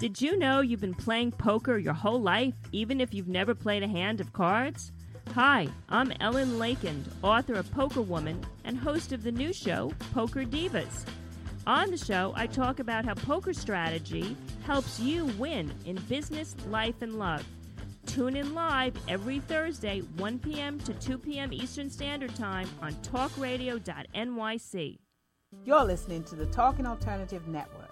Did 0.02 0.20
you 0.20 0.36
know 0.36 0.60
you've 0.62 0.80
been 0.80 0.96
playing 0.96 1.30
poker 1.30 1.78
your 1.78 1.94
whole 1.94 2.20
life, 2.20 2.56
even 2.72 3.00
if 3.00 3.14
you've 3.14 3.28
never 3.28 3.54
played 3.54 3.84
a 3.84 3.86
hand 3.86 4.20
of 4.20 4.32
cards? 4.32 4.90
Hi, 5.32 5.68
I'm 5.88 6.12
Ellen 6.18 6.58
Leikind, 6.58 7.04
author 7.22 7.54
of 7.54 7.70
Poker 7.70 8.02
Woman 8.02 8.44
and 8.64 8.76
host 8.76 9.12
of 9.12 9.22
the 9.22 9.30
new 9.30 9.52
show, 9.52 9.92
Poker 10.12 10.42
Divas. 10.42 11.04
On 11.68 11.88
the 11.88 11.96
show, 11.96 12.32
I 12.34 12.48
talk 12.48 12.80
about 12.80 13.04
how 13.04 13.14
poker 13.14 13.52
strategy 13.52 14.36
helps 14.64 14.98
you 14.98 15.26
win 15.38 15.72
in 15.86 15.94
business, 16.08 16.56
life, 16.68 17.00
and 17.00 17.16
love. 17.16 17.46
Tune 18.04 18.34
in 18.34 18.54
live 18.54 18.96
every 19.06 19.38
Thursday, 19.38 20.00
1 20.16 20.40
p.m. 20.40 20.80
to 20.80 20.92
2 20.94 21.16
p.m. 21.16 21.52
Eastern 21.52 21.88
Standard 21.88 22.34
Time 22.34 22.68
on 22.82 22.92
talkradio.nyc. 22.94 24.98
You're 25.64 25.84
listening 25.84 26.24
to 26.24 26.34
the 26.34 26.46
Talking 26.46 26.88
Alternative 26.88 27.46
Network. 27.46 27.91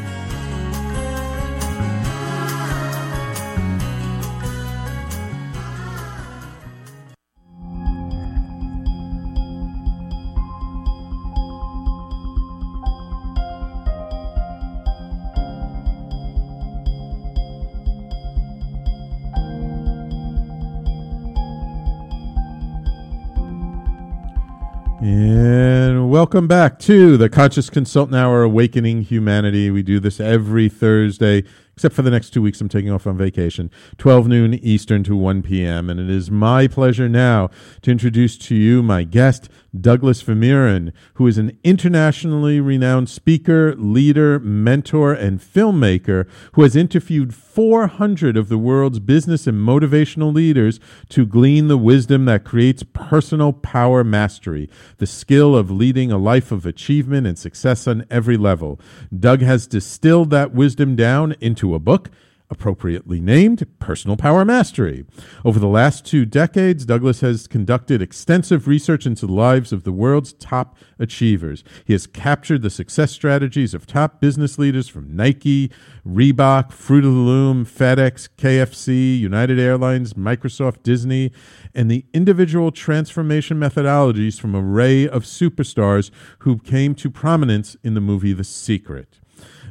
Welcome 26.31 26.47
back 26.47 26.79
to 26.79 27.17
the 27.17 27.27
Conscious 27.27 27.69
Consultant 27.69 28.15
Hour 28.15 28.41
Awakening 28.43 29.01
Humanity. 29.01 29.69
We 29.69 29.83
do 29.83 29.99
this 29.99 30.21
every 30.21 30.69
Thursday 30.69 31.43
except 31.75 31.95
for 31.95 32.01
the 32.01 32.11
next 32.11 32.31
two 32.31 32.41
weeks 32.41 32.61
I'm 32.61 32.69
taking 32.69 32.91
off 32.91 33.07
on 33.07 33.17
vacation, 33.17 33.71
12 33.97 34.27
noon 34.27 34.53
Eastern 34.55 35.03
to 35.03 35.15
1 35.15 35.41
p.m. 35.41 35.89
And 35.89 35.99
it 35.99 36.09
is 36.09 36.29
my 36.29 36.67
pleasure 36.67 37.09
now 37.09 37.49
to 37.81 37.91
introduce 37.91 38.37
to 38.39 38.55
you 38.55 38.83
my 38.83 39.03
guest, 39.03 39.49
Douglas 39.79 40.21
Vermeeren, 40.21 40.91
who 41.13 41.27
is 41.27 41.37
an 41.37 41.57
internationally 41.63 42.59
renowned 42.59 43.09
speaker, 43.09 43.73
leader, 43.75 44.39
mentor, 44.39 45.13
and 45.13 45.39
filmmaker 45.39 46.27
who 46.53 46.63
has 46.63 46.75
interviewed 46.75 47.33
400 47.33 48.35
of 48.35 48.49
the 48.49 48.57
world's 48.57 48.99
business 48.99 49.47
and 49.47 49.65
motivational 49.65 50.33
leaders 50.33 50.79
to 51.09 51.25
glean 51.25 51.67
the 51.67 51.77
wisdom 51.77 52.25
that 52.25 52.43
creates 52.43 52.83
personal 52.83 53.53
power 53.53 54.03
mastery, 54.03 54.69
the 54.97 55.07
skill 55.07 55.55
of 55.55 55.71
leading 55.71 56.11
a 56.11 56.17
life 56.17 56.51
of 56.51 56.65
achievement 56.65 57.25
and 57.25 57.39
success 57.39 57.87
on 57.87 58.05
every 58.09 58.37
level. 58.37 58.79
Doug 59.17 59.41
has 59.41 59.67
distilled 59.67 60.29
that 60.31 60.53
wisdom 60.53 60.95
down 60.95 61.33
into 61.39 61.60
a 61.69 61.79
book 61.79 62.09
appropriately 62.51 63.21
named 63.21 63.65
Personal 63.79 64.17
Power 64.17 64.43
Mastery. 64.43 65.05
Over 65.45 65.57
the 65.57 65.67
last 65.67 66.05
two 66.05 66.25
decades, 66.25 66.85
Douglas 66.85 67.21
has 67.21 67.47
conducted 67.47 68.01
extensive 68.01 68.67
research 68.67 69.05
into 69.05 69.25
the 69.25 69.31
lives 69.31 69.71
of 69.71 69.85
the 69.85 69.93
world's 69.93 70.33
top 70.33 70.77
achievers. 70.99 71.63
He 71.85 71.93
has 71.93 72.05
captured 72.05 72.61
the 72.61 72.69
success 72.69 73.11
strategies 73.11 73.73
of 73.73 73.87
top 73.87 74.19
business 74.19 74.59
leaders 74.59 74.89
from 74.89 75.15
Nike, 75.15 75.71
Reebok, 76.05 76.73
Fruit 76.73 77.05
of 77.05 77.13
the 77.13 77.19
Loom, 77.19 77.65
FedEx, 77.65 78.27
KFC, 78.37 79.17
United 79.17 79.57
Airlines, 79.57 80.13
Microsoft, 80.13 80.83
Disney, 80.83 81.31
and 81.73 81.89
the 81.89 82.05
individual 82.13 82.71
transformation 82.71 83.57
methodologies 83.57 84.39
from 84.39 84.55
an 84.55 84.65
array 84.65 85.07
of 85.07 85.23
superstars 85.23 86.11
who 86.39 86.57
came 86.59 86.93
to 86.95 87.09
prominence 87.09 87.77
in 87.81 87.93
the 87.93 88.01
movie 88.01 88.33
The 88.33 88.43
Secret. 88.43 89.20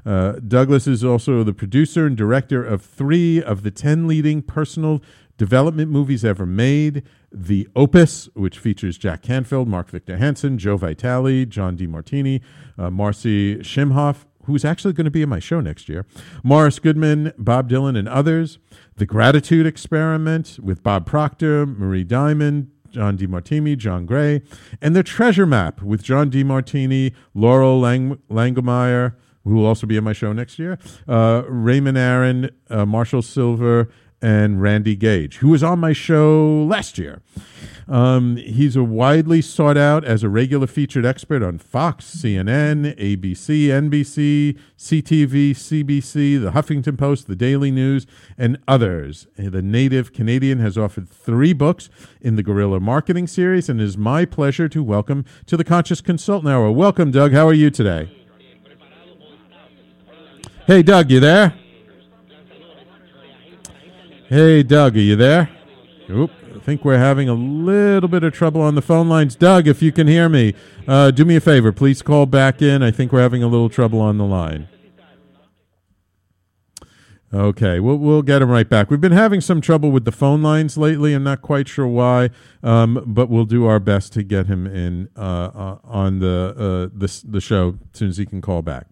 Uh, 0.04 0.32
Douglas 0.46 0.86
is 0.86 1.04
also 1.04 1.42
the 1.44 1.52
producer 1.52 2.06
and 2.06 2.16
director 2.16 2.64
of 2.64 2.82
three 2.82 3.42
of 3.42 3.62
the 3.62 3.70
10 3.70 4.06
leading 4.06 4.42
personal 4.42 5.02
development 5.36 5.90
movies 5.90 6.24
ever 6.24 6.44
made 6.44 7.02
The 7.32 7.66
Opus, 7.74 8.28
which 8.34 8.58
features 8.58 8.98
Jack 8.98 9.22
Canfield, 9.22 9.68
Mark 9.68 9.88
Victor 9.88 10.18
Hansen, 10.18 10.58
Joe 10.58 10.76
Vitale, 10.76 11.46
John 11.46 11.76
Demartini, 11.76 12.42
uh, 12.76 12.90
Marcy 12.90 13.56
Shimoff, 13.56 14.26
who's 14.44 14.64
actually 14.64 14.92
going 14.92 15.04
to 15.06 15.10
be 15.10 15.22
in 15.22 15.28
my 15.28 15.38
show 15.38 15.60
next 15.60 15.88
year, 15.88 16.04
Morris 16.42 16.78
Goodman, 16.78 17.32
Bob 17.38 17.70
Dylan, 17.70 17.96
and 17.96 18.08
others. 18.08 18.58
The 18.96 19.06
Gratitude 19.06 19.66
Experiment 19.66 20.58
with 20.62 20.82
Bob 20.82 21.06
Proctor, 21.06 21.64
Marie 21.66 22.04
Diamond, 22.04 22.70
John 22.90 23.16
Demartini, 23.16 23.78
John 23.78 24.04
Gray, 24.04 24.42
and 24.82 24.94
The 24.94 25.02
Treasure 25.02 25.46
Map 25.46 25.80
with 25.82 26.02
John 26.02 26.30
Demartini, 26.30 27.14
Loral 27.34 27.80
Lang- 27.80 28.18
Langemeier, 28.28 29.14
who 29.44 29.54
will 29.54 29.66
also 29.66 29.86
be 29.86 29.96
on 29.98 30.04
my 30.04 30.12
show 30.12 30.32
next 30.32 30.58
year, 30.58 30.78
uh, 31.08 31.42
Raymond 31.48 31.98
Aaron, 31.98 32.50
uh, 32.68 32.86
Marshall 32.86 33.22
Sylver, 33.22 33.88
and 34.22 34.60
Randy 34.60 34.96
Gage, 34.96 35.36
who 35.38 35.48
was 35.48 35.62
on 35.62 35.78
my 35.78 35.92
show 35.92 36.64
last 36.64 36.98
year. 36.98 37.22
Um, 37.88 38.36
he's 38.36 38.76
a 38.76 38.84
widely 38.84 39.42
sought 39.42 39.76
out 39.76 40.04
as 40.04 40.22
a 40.22 40.28
regular 40.28 40.68
featured 40.68 41.04
expert 41.04 41.42
on 41.42 41.58
Fox, 41.58 42.04
CNN, 42.04 42.96
ABC, 42.96 43.66
NBC, 43.66 44.56
CTV, 44.78 45.50
CBC, 45.50 46.40
The 46.40 46.52
Huffington 46.52 46.96
Post, 46.96 47.26
The 47.26 47.34
Daily 47.34 47.72
News, 47.72 48.06
and 48.38 48.58
others. 48.68 49.26
The 49.36 49.62
native 49.62 50.12
Canadian 50.12 50.60
has 50.60 50.76
authored 50.76 51.08
three 51.08 51.52
books 51.52 51.88
in 52.20 52.36
the 52.36 52.44
Guerrilla 52.44 52.78
Marketing 52.78 53.26
series, 53.26 53.68
and 53.68 53.80
it 53.80 53.84
is 53.84 53.98
my 53.98 54.24
pleasure 54.24 54.68
to 54.68 54.84
welcome 54.84 55.24
to 55.46 55.56
the 55.56 55.64
Conscious 55.64 56.00
Consultant 56.00 56.52
Hour. 56.52 56.70
Welcome, 56.70 57.10
Doug. 57.10 57.32
How 57.32 57.48
are 57.48 57.54
you 57.54 57.70
today? 57.70 58.19
Hey, 60.70 60.84
Doug, 60.84 61.10
you 61.10 61.18
there? 61.18 61.52
Hey, 64.28 64.62
Doug, 64.62 64.96
are 64.96 65.00
you 65.00 65.16
there? 65.16 65.50
Oop, 66.08 66.30
I 66.54 66.60
think 66.60 66.84
we're 66.84 66.96
having 66.96 67.28
a 67.28 67.34
little 67.34 68.08
bit 68.08 68.22
of 68.22 68.32
trouble 68.32 68.60
on 68.60 68.76
the 68.76 68.80
phone 68.80 69.08
lines. 69.08 69.34
Doug, 69.34 69.66
if 69.66 69.82
you 69.82 69.90
can 69.90 70.06
hear 70.06 70.28
me, 70.28 70.54
uh, 70.86 71.10
do 71.10 71.24
me 71.24 71.34
a 71.34 71.40
favor. 71.40 71.72
Please 71.72 72.02
call 72.02 72.24
back 72.24 72.62
in. 72.62 72.84
I 72.84 72.92
think 72.92 73.10
we're 73.10 73.20
having 73.20 73.42
a 73.42 73.48
little 73.48 73.68
trouble 73.68 74.00
on 74.00 74.16
the 74.18 74.24
line. 74.24 74.68
Okay, 77.34 77.80
we'll 77.80 77.98
we'll 77.98 78.22
get 78.22 78.40
him 78.40 78.48
right 78.48 78.68
back. 78.68 78.90
We've 78.92 79.00
been 79.00 79.10
having 79.10 79.40
some 79.40 79.60
trouble 79.60 79.90
with 79.90 80.04
the 80.04 80.12
phone 80.12 80.40
lines 80.40 80.78
lately. 80.78 81.14
I'm 81.14 81.24
not 81.24 81.42
quite 81.42 81.66
sure 81.66 81.88
why, 81.88 82.30
um, 82.62 83.02
but 83.08 83.28
we'll 83.28 83.44
do 83.44 83.66
our 83.66 83.80
best 83.80 84.12
to 84.12 84.22
get 84.22 84.46
him 84.46 84.68
in 84.68 85.08
uh, 85.16 85.20
uh, 85.20 85.78
on 85.82 86.20
the 86.20 86.54
uh, 86.56 86.96
the 86.96 87.22
the 87.26 87.40
show 87.40 87.76
as 87.92 87.98
soon 87.98 88.08
as 88.10 88.18
he 88.18 88.24
can 88.24 88.40
call 88.40 88.62
back. 88.62 88.86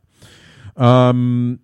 Um, 0.76 1.60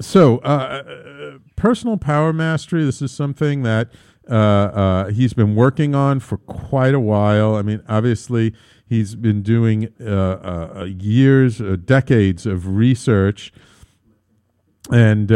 so, 0.00 0.38
uh, 0.38 1.38
personal 1.56 1.96
power 1.96 2.32
mastery. 2.32 2.84
This 2.84 3.02
is 3.02 3.12
something 3.12 3.62
that 3.62 3.90
uh, 4.30 4.34
uh, 4.34 5.06
he's 5.08 5.32
been 5.32 5.54
working 5.54 5.94
on 5.94 6.20
for 6.20 6.36
quite 6.38 6.94
a 6.94 7.00
while. 7.00 7.56
I 7.56 7.62
mean, 7.62 7.82
obviously, 7.88 8.54
he's 8.86 9.14
been 9.14 9.42
doing 9.42 9.92
uh, 10.00 10.04
uh, 10.80 10.84
years, 10.84 11.60
uh, 11.60 11.76
decades 11.84 12.46
of 12.46 12.68
research. 12.68 13.52
And 14.90 15.30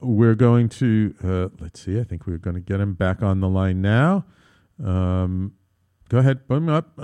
we're 0.00 0.36
going 0.36 0.68
to, 0.68 1.50
let's 1.58 1.80
see, 1.80 1.98
I 1.98 2.04
think 2.04 2.26
we're 2.26 2.38
going 2.38 2.54
to 2.54 2.60
get 2.60 2.80
him 2.80 2.94
back 2.94 3.22
on 3.22 3.40
the 3.40 3.48
line 3.48 3.82
now. 3.82 4.24
Um, 4.84 5.54
go 6.08 6.18
ahead, 6.18 6.46
boom 6.46 6.68
up. 6.68 6.96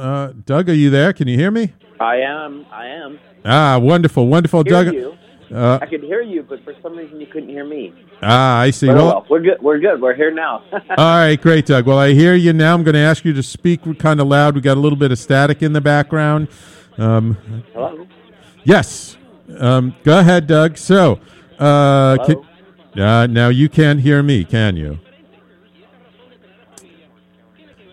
Doug, 0.44 0.68
are 0.68 0.74
you 0.74 0.90
there? 0.90 1.12
Can 1.12 1.26
you 1.26 1.36
hear 1.36 1.50
me? 1.50 1.72
I 1.98 2.16
am. 2.18 2.64
I 2.70 2.86
am. 2.86 3.18
Ah, 3.44 3.78
wonderful, 3.78 4.28
wonderful, 4.28 4.62
Doug. 4.62 4.92
You. 4.92 5.16
Uh, 5.52 5.78
I 5.80 5.86
could 5.86 6.02
hear 6.02 6.22
you, 6.22 6.42
but 6.42 6.62
for 6.64 6.74
some 6.82 6.96
reason 6.96 7.20
you 7.20 7.26
couldn't 7.26 7.48
hear 7.48 7.64
me. 7.64 7.94
Ah, 8.22 8.58
I 8.58 8.70
see. 8.70 8.88
Well, 8.88 8.96
well, 8.96 9.26
we're 9.30 9.40
good. 9.40 9.62
We're 9.62 9.78
good. 9.78 10.00
We're 10.00 10.14
here 10.14 10.32
now. 10.32 10.64
all 10.72 10.80
right, 10.96 11.40
great, 11.40 11.66
Doug. 11.66 11.86
Well, 11.86 11.98
I 11.98 12.12
hear 12.12 12.34
you 12.34 12.52
now. 12.52 12.74
I'm 12.74 12.82
going 12.82 12.94
to 12.94 13.00
ask 13.00 13.24
you 13.24 13.32
to 13.32 13.42
speak 13.42 13.82
kind 13.98 14.20
of 14.20 14.26
loud. 14.26 14.54
We 14.54 14.60
got 14.60 14.76
a 14.76 14.80
little 14.80 14.98
bit 14.98 15.12
of 15.12 15.18
static 15.18 15.62
in 15.62 15.72
the 15.72 15.80
background. 15.80 16.48
Um, 16.98 17.36
Hello. 17.72 18.06
Yes. 18.64 19.16
Um, 19.58 19.94
go 20.02 20.18
ahead, 20.18 20.48
Doug. 20.48 20.76
So, 20.76 21.20
uh, 21.58 22.16
can, 22.24 23.00
uh, 23.00 23.26
now 23.28 23.48
you 23.48 23.68
can't 23.68 24.00
hear 24.00 24.22
me, 24.22 24.44
can 24.44 24.76
you? 24.76 24.98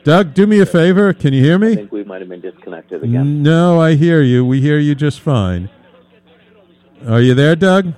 Doug, 0.03 0.33
do 0.33 0.47
me 0.47 0.59
a 0.59 0.65
favor. 0.65 1.13
Can 1.13 1.33
you 1.33 1.43
hear 1.43 1.57
me? 1.57 1.73
I 1.73 1.75
think 1.75 1.91
we 1.91 2.03
might 2.03 2.19
have 2.19 2.29
been 2.29 2.41
disconnected 2.41 3.03
again. 3.03 3.41
No, 3.41 3.79
I 3.79 3.95
hear 3.95 4.21
you. 4.21 4.45
We 4.45 4.59
hear 4.59 4.77
you 4.77 4.95
just 4.95 5.21
fine. 5.21 5.69
Are 7.07 7.21
you 7.21 7.33
there, 7.33 7.55
Doug? 7.55 7.93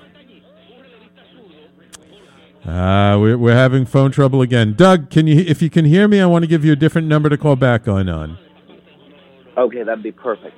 Uh, 2.66 3.18
we're, 3.20 3.38
we're 3.38 3.56
having 3.56 3.86
phone 3.86 4.12
trouble 4.12 4.42
again. 4.42 4.74
Doug, 4.74 5.12
can 5.12 5.28
you 5.28 5.44
if 5.48 5.62
you 5.62 5.70
can 5.70 5.86
hear 5.86 6.08
me, 6.08 6.20
I 6.20 6.26
want 6.26 6.42
to 6.44 6.48
give 6.48 6.66
you 6.66 6.72
a 6.72 6.76
different 6.76 7.08
number 7.08 7.30
to 7.30 7.38
call 7.38 7.56
back 7.56 7.88
on 7.88 8.10
on. 8.10 8.40
Okay, 9.56 9.84
that'd 9.84 10.04
be 10.04 10.12
perfect. 10.12 10.58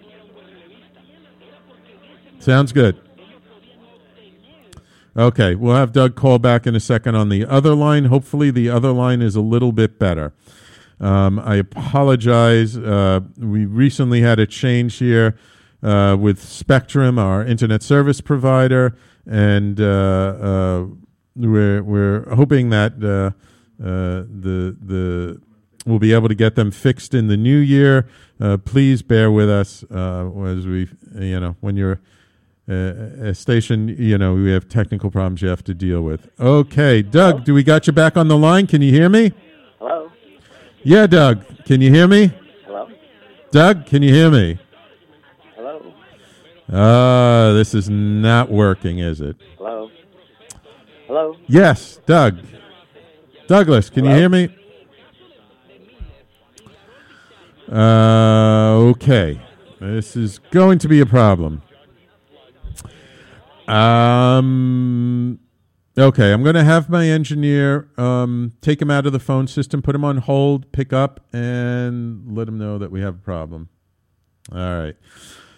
Sounds 2.40 2.72
good. 2.72 3.00
Okay, 5.14 5.54
we'll 5.54 5.76
have 5.76 5.92
Doug 5.92 6.14
call 6.14 6.38
back 6.38 6.66
in 6.66 6.74
a 6.74 6.80
second 6.80 7.14
on 7.16 7.28
the 7.28 7.44
other 7.44 7.74
line. 7.74 8.06
Hopefully, 8.06 8.50
the 8.50 8.70
other 8.70 8.92
line 8.92 9.20
is 9.20 9.36
a 9.36 9.42
little 9.42 9.70
bit 9.72 9.98
better. 9.98 10.32
Um, 11.00 11.38
I 11.38 11.56
apologize. 11.56 12.78
Uh, 12.78 13.20
we 13.36 13.66
recently 13.66 14.22
had 14.22 14.38
a 14.38 14.46
change 14.46 14.96
here 14.96 15.36
uh, 15.82 16.16
with 16.18 16.42
Spectrum, 16.42 17.18
our 17.18 17.44
internet 17.44 17.82
service 17.82 18.22
provider, 18.22 18.96
and 19.26 19.78
uh, 19.78 19.84
uh, 19.84 20.86
we're 21.36 21.82
we're 21.82 22.34
hoping 22.34 22.70
that 22.70 22.94
uh, 23.02 23.32
uh, 23.84 24.22
the 24.22 24.74
the 24.80 25.42
we'll 25.84 25.98
be 25.98 26.14
able 26.14 26.28
to 26.28 26.34
get 26.34 26.54
them 26.54 26.70
fixed 26.70 27.12
in 27.12 27.26
the 27.26 27.36
new 27.36 27.58
year. 27.58 28.08
Please 28.64 29.02
bear 29.02 29.30
with 29.30 29.50
us 29.50 29.84
as 29.84 30.66
we, 30.66 30.88
you 31.14 31.38
know, 31.38 31.56
when 31.60 31.76
you're 31.76 32.00
uh, 32.68 33.28
a 33.28 33.34
station, 33.34 33.88
you 33.88 34.16
know, 34.18 34.34
we 34.34 34.52
have 34.52 34.68
technical 34.68 35.10
problems 35.10 35.42
you 35.42 35.48
have 35.48 35.64
to 35.64 35.74
deal 35.74 36.02
with. 36.02 36.30
Okay, 36.38 37.02
Doug, 37.02 37.44
do 37.44 37.54
we 37.54 37.62
got 37.62 37.86
you 37.86 37.92
back 37.92 38.16
on 38.16 38.28
the 38.28 38.36
line? 38.38 38.66
Can 38.66 38.82
you 38.82 38.92
hear 38.92 39.08
me? 39.08 39.32
Hello? 39.78 40.10
Yeah, 40.82 41.06
Doug, 41.06 41.44
can 41.64 41.80
you 41.80 41.90
hear 41.90 42.06
me? 42.06 42.32
Hello? 42.64 42.88
Doug, 43.50 43.86
can 43.86 44.02
you 44.02 44.12
hear 44.12 44.30
me? 44.30 44.58
Hello? 45.56 45.92
Uh, 46.72 47.52
this 47.54 47.74
is 47.74 47.90
not 47.90 48.50
working, 48.50 49.00
is 49.00 49.20
it? 49.20 49.36
Hello? 49.58 49.90
Hello? 51.06 51.36
Yes, 51.48 51.98
Doug. 52.06 52.38
Douglas, 53.48 53.90
can 53.90 54.04
you 54.04 54.14
hear 54.14 54.28
me? 54.28 54.56
Uh, 57.70 58.74
okay. 58.90 59.40
This 59.80 60.14
is 60.14 60.38
going 60.50 60.78
to 60.78 60.88
be 60.88 61.00
a 61.00 61.06
problem. 61.06 61.62
Um, 63.68 65.38
okay, 65.96 66.32
I'm 66.32 66.42
going 66.42 66.54
to 66.54 66.64
have 66.64 66.88
my 66.88 67.06
engineer 67.06 67.88
um, 67.96 68.52
take 68.60 68.82
him 68.82 68.90
out 68.90 69.06
of 69.06 69.12
the 69.12 69.20
phone 69.20 69.46
system, 69.46 69.82
put 69.82 69.94
him 69.94 70.04
on 70.04 70.18
hold, 70.18 70.70
pick 70.72 70.92
up, 70.92 71.20
and 71.32 72.36
let 72.36 72.48
him 72.48 72.58
know 72.58 72.78
that 72.78 72.90
we 72.90 73.00
have 73.00 73.14
a 73.14 73.18
problem. 73.18 73.68
All 74.50 74.58
right. 74.58 74.96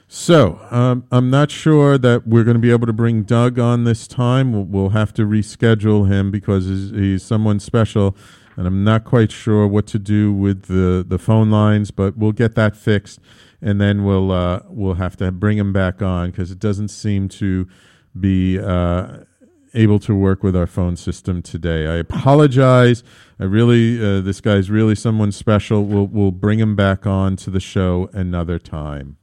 So 0.07 0.61
um, 0.71 1.07
I'm 1.11 1.29
not 1.31 1.51
sure 1.51 1.99
that 1.99 2.27
we're 2.27 2.45
going 2.45 2.55
to 2.55 2.61
be 2.61 2.71
able 2.71 2.87
to 2.87 2.93
bring 2.93 3.23
Doug 3.23 3.59
on 3.59 3.85
this 3.85 4.07
time. 4.07 4.53
We'll, 4.53 4.65
we'll 4.65 4.89
have 4.91 5.13
to 5.15 5.23
reschedule 5.23 6.09
him 6.09 6.31
because 6.31 6.67
he's, 6.67 6.91
he's 6.91 7.23
someone 7.23 7.59
special, 7.59 8.17
and 8.57 8.67
I'm 8.67 8.85
not 8.85 9.05
quite 9.05 9.33
sure 9.33 9.67
what 9.67 9.87
to 9.89 9.99
do 9.99 10.33
with 10.33 10.67
the, 10.67 11.05
the 11.07 11.19
phone 11.19 11.51
lines. 11.51 11.91
But 11.91 12.17
we'll 12.17 12.33
get 12.33 12.55
that 12.55 12.77
fixed, 12.77 13.19
and 13.61 13.81
then 13.81 14.05
we'll 14.05 14.31
uh, 14.31 14.61
we'll 14.69 14.95
have 14.95 15.17
to 15.17 15.33
bring 15.33 15.59
him 15.59 15.73
back 15.73 16.01
on 16.01 16.31
because 16.31 16.53
it 16.53 16.61
doesn't 16.61 16.89
seem 16.89 17.29
to 17.31 17.67
be 18.19 18.59
uh, 18.59 19.19
able 19.75 19.99
to 20.01 20.15
work 20.15 20.43
with 20.43 20.55
our 20.55 20.67
phone 20.67 20.97
system 20.97 21.43
today. 21.43 21.87
I 21.87 21.97
apologize. 21.97 23.03
I 23.39 23.45
really 23.45 23.99
uh, 23.99 24.21
this 24.21 24.41
guy's 24.41 24.71
really 24.71 24.95
someone 24.95 25.33
special. 25.33 25.85
We'll 25.85 26.07
we'll 26.07 26.31
bring 26.31 26.59
him 26.59 26.77
back 26.77 27.07
on 27.07 27.37
to 27.37 27.51
the 27.51 27.61
show 27.61 28.09
another 28.13 28.59
time. 28.59 29.17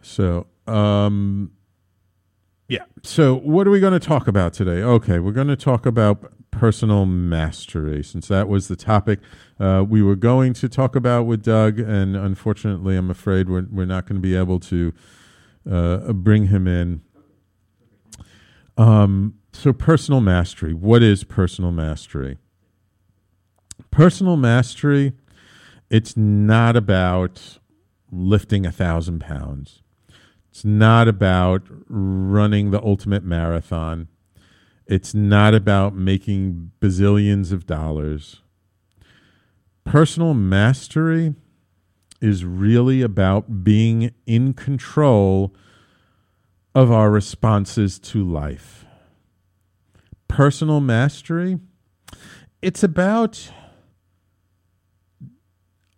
So, 0.00 0.46
um, 0.68 1.50
yeah. 2.68 2.84
So, 3.02 3.34
what 3.34 3.66
are 3.66 3.70
we 3.70 3.80
going 3.80 3.92
to 3.92 4.00
talk 4.00 4.28
about 4.28 4.52
today? 4.52 4.82
Okay, 4.82 5.18
we're 5.18 5.32
going 5.32 5.48
to 5.48 5.56
talk 5.56 5.84
about 5.84 6.32
personal 6.52 7.04
mastery, 7.06 8.02
since 8.02 8.28
that 8.28 8.48
was 8.48 8.68
the 8.68 8.76
topic 8.76 9.18
uh, 9.60 9.84
we 9.86 10.02
were 10.02 10.16
going 10.16 10.52
to 10.54 10.68
talk 10.68 10.96
about 10.96 11.24
with 11.24 11.42
Doug, 11.42 11.78
and 11.78 12.16
unfortunately, 12.16 12.96
I'm 12.96 13.10
afraid 13.10 13.48
we're 13.48 13.66
we're 13.70 13.84
not 13.84 14.06
going 14.06 14.16
to 14.16 14.22
be 14.22 14.36
able 14.36 14.60
to 14.60 14.92
uh, 15.70 16.12
bring 16.12 16.46
him 16.46 16.66
in. 16.66 17.02
Um, 18.76 19.34
so, 19.52 19.72
personal 19.72 20.20
mastery. 20.20 20.74
What 20.74 21.02
is 21.02 21.24
personal 21.24 21.72
mastery? 21.72 22.38
Personal 23.90 24.36
mastery. 24.36 25.12
It's 25.90 26.16
not 26.16 26.76
about 26.76 27.58
lifting 28.10 28.66
a 28.66 28.72
thousand 28.72 29.20
pounds. 29.20 29.82
It's 30.50 30.64
not 30.64 31.08
about 31.08 31.62
running 31.88 32.70
the 32.70 32.82
ultimate 32.82 33.22
marathon. 33.22 34.08
It's 34.86 35.14
not 35.14 35.54
about 35.54 35.94
making 35.94 36.70
bazillions 36.80 37.52
of 37.52 37.66
dollars. 37.66 38.42
Personal 39.84 40.34
mastery 40.34 41.34
is 42.26 42.44
really 42.44 43.02
about 43.02 43.62
being 43.62 44.12
in 44.26 44.52
control 44.52 45.54
of 46.74 46.90
our 46.90 47.10
responses 47.10 47.98
to 47.98 48.22
life. 48.22 48.84
Personal 50.28 50.80
mastery, 50.80 51.58
it's 52.60 52.82
about 52.82 53.50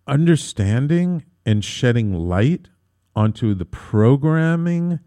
understanding 0.07 1.25
and 1.45 1.65
shedding 1.65 2.13
light 2.13 2.69
onto 3.17 3.55
the 3.55 3.65
programming 3.65 5.01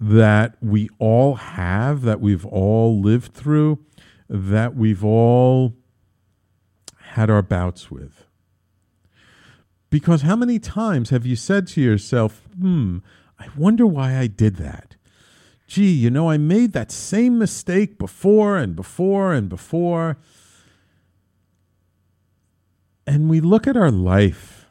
that 0.00 0.56
we 0.60 0.88
all 0.98 1.34
have, 1.34 2.02
that 2.02 2.20
we've 2.20 2.46
all 2.46 3.00
lived 3.00 3.32
through, 3.32 3.78
that 4.28 4.74
we've 4.74 5.04
all 5.04 5.74
had 6.98 7.30
our 7.30 7.42
bouts 7.42 7.90
with. 7.90 8.23
Because 9.94 10.22
how 10.22 10.34
many 10.34 10.58
times 10.58 11.10
have 11.10 11.24
you 11.24 11.36
said 11.36 11.68
to 11.68 11.80
yourself, 11.80 12.42
hmm, 12.58 12.98
I 13.38 13.46
wonder 13.56 13.86
why 13.86 14.18
I 14.18 14.26
did 14.26 14.56
that? 14.56 14.96
Gee, 15.68 15.92
you 15.92 16.10
know, 16.10 16.28
I 16.28 16.36
made 16.36 16.72
that 16.72 16.90
same 16.90 17.38
mistake 17.38 17.96
before 17.96 18.58
and 18.58 18.74
before 18.74 19.32
and 19.32 19.48
before. 19.48 20.18
And 23.06 23.30
we 23.30 23.40
look 23.40 23.68
at 23.68 23.76
our 23.76 23.92
life 23.92 24.66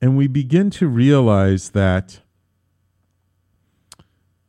and 0.00 0.16
we 0.16 0.28
begin 0.28 0.70
to 0.70 0.86
realize 0.86 1.70
that 1.70 2.20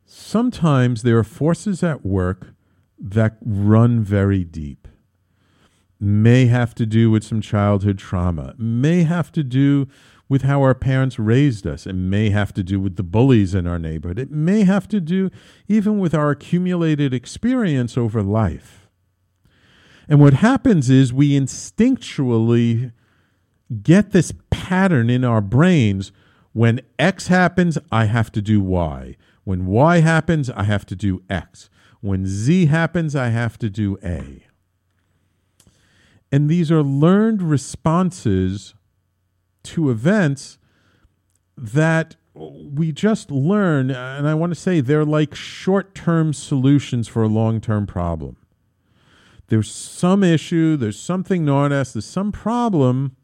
sometimes 0.06 1.02
there 1.02 1.18
are 1.18 1.24
forces 1.24 1.82
at 1.82 2.06
work 2.06 2.54
that 2.96 3.38
run 3.44 4.04
very 4.04 4.44
deep. 4.44 4.86
May 6.04 6.46
have 6.46 6.74
to 6.74 6.84
do 6.84 7.12
with 7.12 7.22
some 7.22 7.40
childhood 7.40 7.96
trauma, 7.96 8.56
may 8.58 9.04
have 9.04 9.30
to 9.32 9.44
do 9.44 9.86
with 10.28 10.42
how 10.42 10.60
our 10.60 10.74
parents 10.74 11.16
raised 11.16 11.64
us. 11.64 11.86
It 11.86 11.92
may 11.92 12.30
have 12.30 12.52
to 12.54 12.64
do 12.64 12.80
with 12.80 12.96
the 12.96 13.04
bullies 13.04 13.54
in 13.54 13.68
our 13.68 13.78
neighborhood. 13.78 14.18
It 14.18 14.32
may 14.32 14.64
have 14.64 14.88
to 14.88 15.00
do 15.00 15.30
even 15.68 16.00
with 16.00 16.12
our 16.12 16.30
accumulated 16.30 17.14
experience 17.14 17.96
over 17.96 18.20
life. 18.20 18.88
And 20.08 20.18
what 20.18 20.34
happens 20.34 20.90
is 20.90 21.12
we 21.12 21.38
instinctually 21.38 22.90
get 23.84 24.10
this 24.10 24.32
pattern 24.50 25.08
in 25.08 25.22
our 25.24 25.40
brains 25.40 26.10
when 26.52 26.80
X 26.98 27.28
happens, 27.28 27.78
I 27.92 28.06
have 28.06 28.32
to 28.32 28.42
do 28.42 28.60
Y. 28.60 29.16
When 29.44 29.66
Y 29.66 30.00
happens, 30.00 30.50
I 30.50 30.64
have 30.64 30.84
to 30.86 30.96
do 30.96 31.22
X. 31.30 31.70
When 32.00 32.26
Z 32.26 32.66
happens, 32.66 33.14
I 33.14 33.28
have 33.28 33.56
to 33.58 33.70
do 33.70 33.98
A. 34.02 34.46
And 36.32 36.48
these 36.48 36.72
are 36.72 36.82
learned 36.82 37.42
responses 37.42 38.74
to 39.64 39.90
events 39.90 40.58
that 41.56 42.16
we 42.34 42.90
just 42.90 43.30
learn. 43.30 43.90
And 43.90 44.26
I 44.26 44.34
want 44.34 44.52
to 44.52 44.58
say 44.58 44.80
they're 44.80 45.04
like 45.04 45.34
short 45.34 45.94
term 45.94 46.32
solutions 46.32 47.06
for 47.06 47.22
a 47.22 47.28
long 47.28 47.60
term 47.60 47.86
problem. 47.86 48.38
There's 49.48 49.70
some 49.70 50.24
issue, 50.24 50.76
there's 50.76 50.98
something 50.98 51.44
gnawing 51.44 51.72
us, 51.72 51.92
there's 51.92 52.06
some 52.06 52.32
problem 52.32 53.16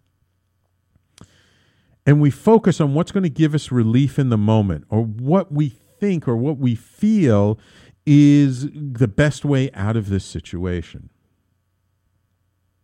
and 2.09 2.23
we 2.23 2.31
focus 2.31 2.81
on 2.81 2.95
what's 2.95 3.13
going 3.13 3.25
to 3.25 3.29
give 3.29 3.55
us 3.55 3.71
relief 3.71 4.19
in 4.19 4.31
the 4.31 4.39
moment 4.39 4.87
or 4.89 5.03
what 5.05 5.53
we 5.53 5.69
think 5.69 6.27
or 6.27 6.39
what 6.39 6.57
we 6.57 6.75
feel 6.75 7.59
is 8.07 8.67
the 8.73 9.07
best 9.07 9.45
way 9.45 9.71
out 9.75 9.95
of 9.95 10.09
this 10.09 10.25
situation. 10.25 11.11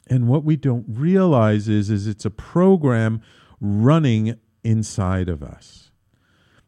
And 0.09 0.29
what 0.29 0.45
we 0.45 0.57
don't 0.57 0.85
realize 0.89 1.69
is, 1.69 1.91
is 1.91 2.07
it's 2.07 2.25
a 2.25 2.31
program 2.31 3.23
running 3.61 4.39
inside 4.63 5.29
of 5.29 5.43
us. 5.43 5.91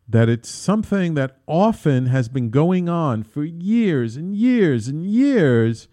That 0.09 0.29
it's 0.29 0.49
something 0.49 1.15
that 1.15 1.39
often 1.47 2.07
has 2.07 2.29
been 2.29 2.51
going 2.51 2.89
on 2.89 3.25
for 3.25 3.45
years 3.45 4.17
and 4.17 4.35
years 4.35 4.89
and 4.89 5.05
years. 5.05 5.89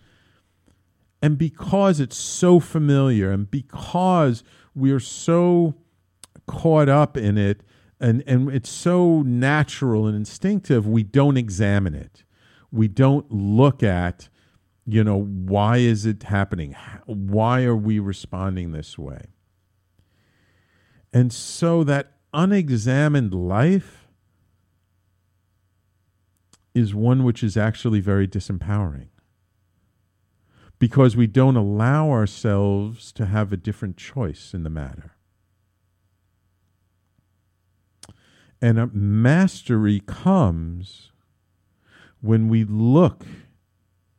And 1.21 1.37
because 1.37 1.99
it's 1.99 2.17
so 2.17 2.59
familiar 2.59 3.31
and 3.31 3.49
because 3.49 4.43
we're 4.75 4.99
so 4.99 5.75
caught 6.45 6.89
up 6.89 7.17
in 7.17 7.37
it 7.37 7.61
and, 7.99 8.23
and 8.27 8.51
it's 8.51 8.69
so 8.69 9.21
natural 9.21 10.07
and 10.07 10.15
instinctive, 10.15 10.85
we 10.85 11.03
don't 11.03 11.37
examine 11.37 11.95
it. 11.95 12.23
We 12.71 12.87
don't 12.87 13.31
look 13.31 13.81
at, 13.81 14.29
you 14.85 15.03
know, 15.03 15.21
why 15.21 15.77
is 15.77 16.05
it 16.05 16.23
happening? 16.23 16.75
Why 17.05 17.63
are 17.63 17.75
we 17.75 17.99
responding 17.99 18.71
this 18.71 18.97
way? 18.97 19.27
And 21.13 21.31
so 21.31 21.83
that 21.83 22.13
unexamined 22.33 23.33
life 23.33 24.07
is 26.73 26.93
one 26.93 27.23
which 27.23 27.43
is 27.43 27.55
actually 27.55 27.99
very 27.99 28.27
disempowering 28.27 29.07
because 30.79 31.15
we 31.15 31.27
don't 31.27 31.55
allow 31.55 32.09
ourselves 32.09 33.11
to 33.13 33.27
have 33.27 33.53
a 33.53 33.57
different 33.57 33.95
choice 33.95 34.53
in 34.53 34.63
the 34.63 34.69
matter. 34.69 35.15
And 38.61 38.93
mastery 38.93 40.01
comes 40.01 41.11
when 42.21 42.47
we 42.47 42.63
look 42.63 43.25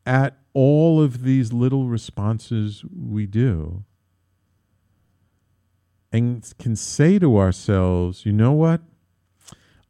at 0.07 0.37
all 0.53 1.03
of 1.03 1.23
these 1.23 1.53
little 1.53 1.87
responses 1.87 2.85
we 2.95 3.27
do 3.27 3.85
and 6.15 6.53
can 6.61 6.77
say 6.77 7.19
to 7.19 7.37
ourselves, 7.37 8.25
you 8.25 8.33
know 8.33 8.53
what? 8.53 8.81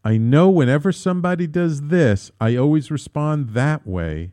I 0.03 0.17
know 0.17 0.49
whenever 0.49 0.91
somebody 0.91 1.47
does 1.47 1.89
this, 1.89 2.31
I 2.41 2.57
always 2.57 2.91
respond 2.91 3.51
that 3.51 3.87
way. 3.87 4.33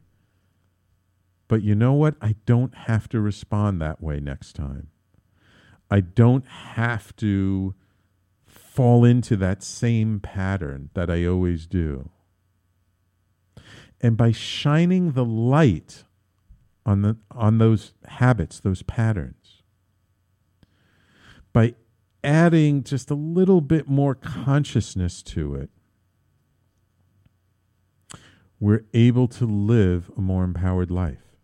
But 1.49 1.63
you 1.63 1.75
know 1.75 1.91
what? 1.91 2.15
I 2.21 2.35
don't 2.45 2.73
have 2.75 3.09
to 3.09 3.19
respond 3.19 3.81
that 3.81 4.01
way 4.01 4.21
next 4.21 4.53
time. 4.53 4.87
I 5.89 5.99
don't 5.99 6.47
have 6.47 7.13
to 7.17 7.75
fall 8.45 9.03
into 9.03 9.35
that 9.35 9.61
same 9.61 10.21
pattern 10.21 10.91
that 10.93 11.09
I 11.09 11.25
always 11.25 11.67
do. 11.67 12.09
And 14.01 14.17
by 14.17 14.31
shining 14.31 15.11
the 15.11 15.23
light 15.23 16.03
on 16.85 17.03
the 17.03 17.17
on 17.29 17.59
those 17.59 17.93
habits, 18.05 18.59
those 18.59 18.81
patterns, 18.83 19.61
by 21.53 21.75
adding 22.23 22.83
just 22.83 23.11
a 23.11 23.15
little 23.15 23.61
bit 23.61 23.87
more 23.87 24.15
consciousness 24.15 25.21
to 25.23 25.55
it, 25.55 25.69
we're 28.59 28.85
able 28.93 29.27
to 29.27 29.45
live 29.45 30.09
a 30.17 30.21
more 30.21 30.43
empowered 30.43 30.91
life. 30.91 31.35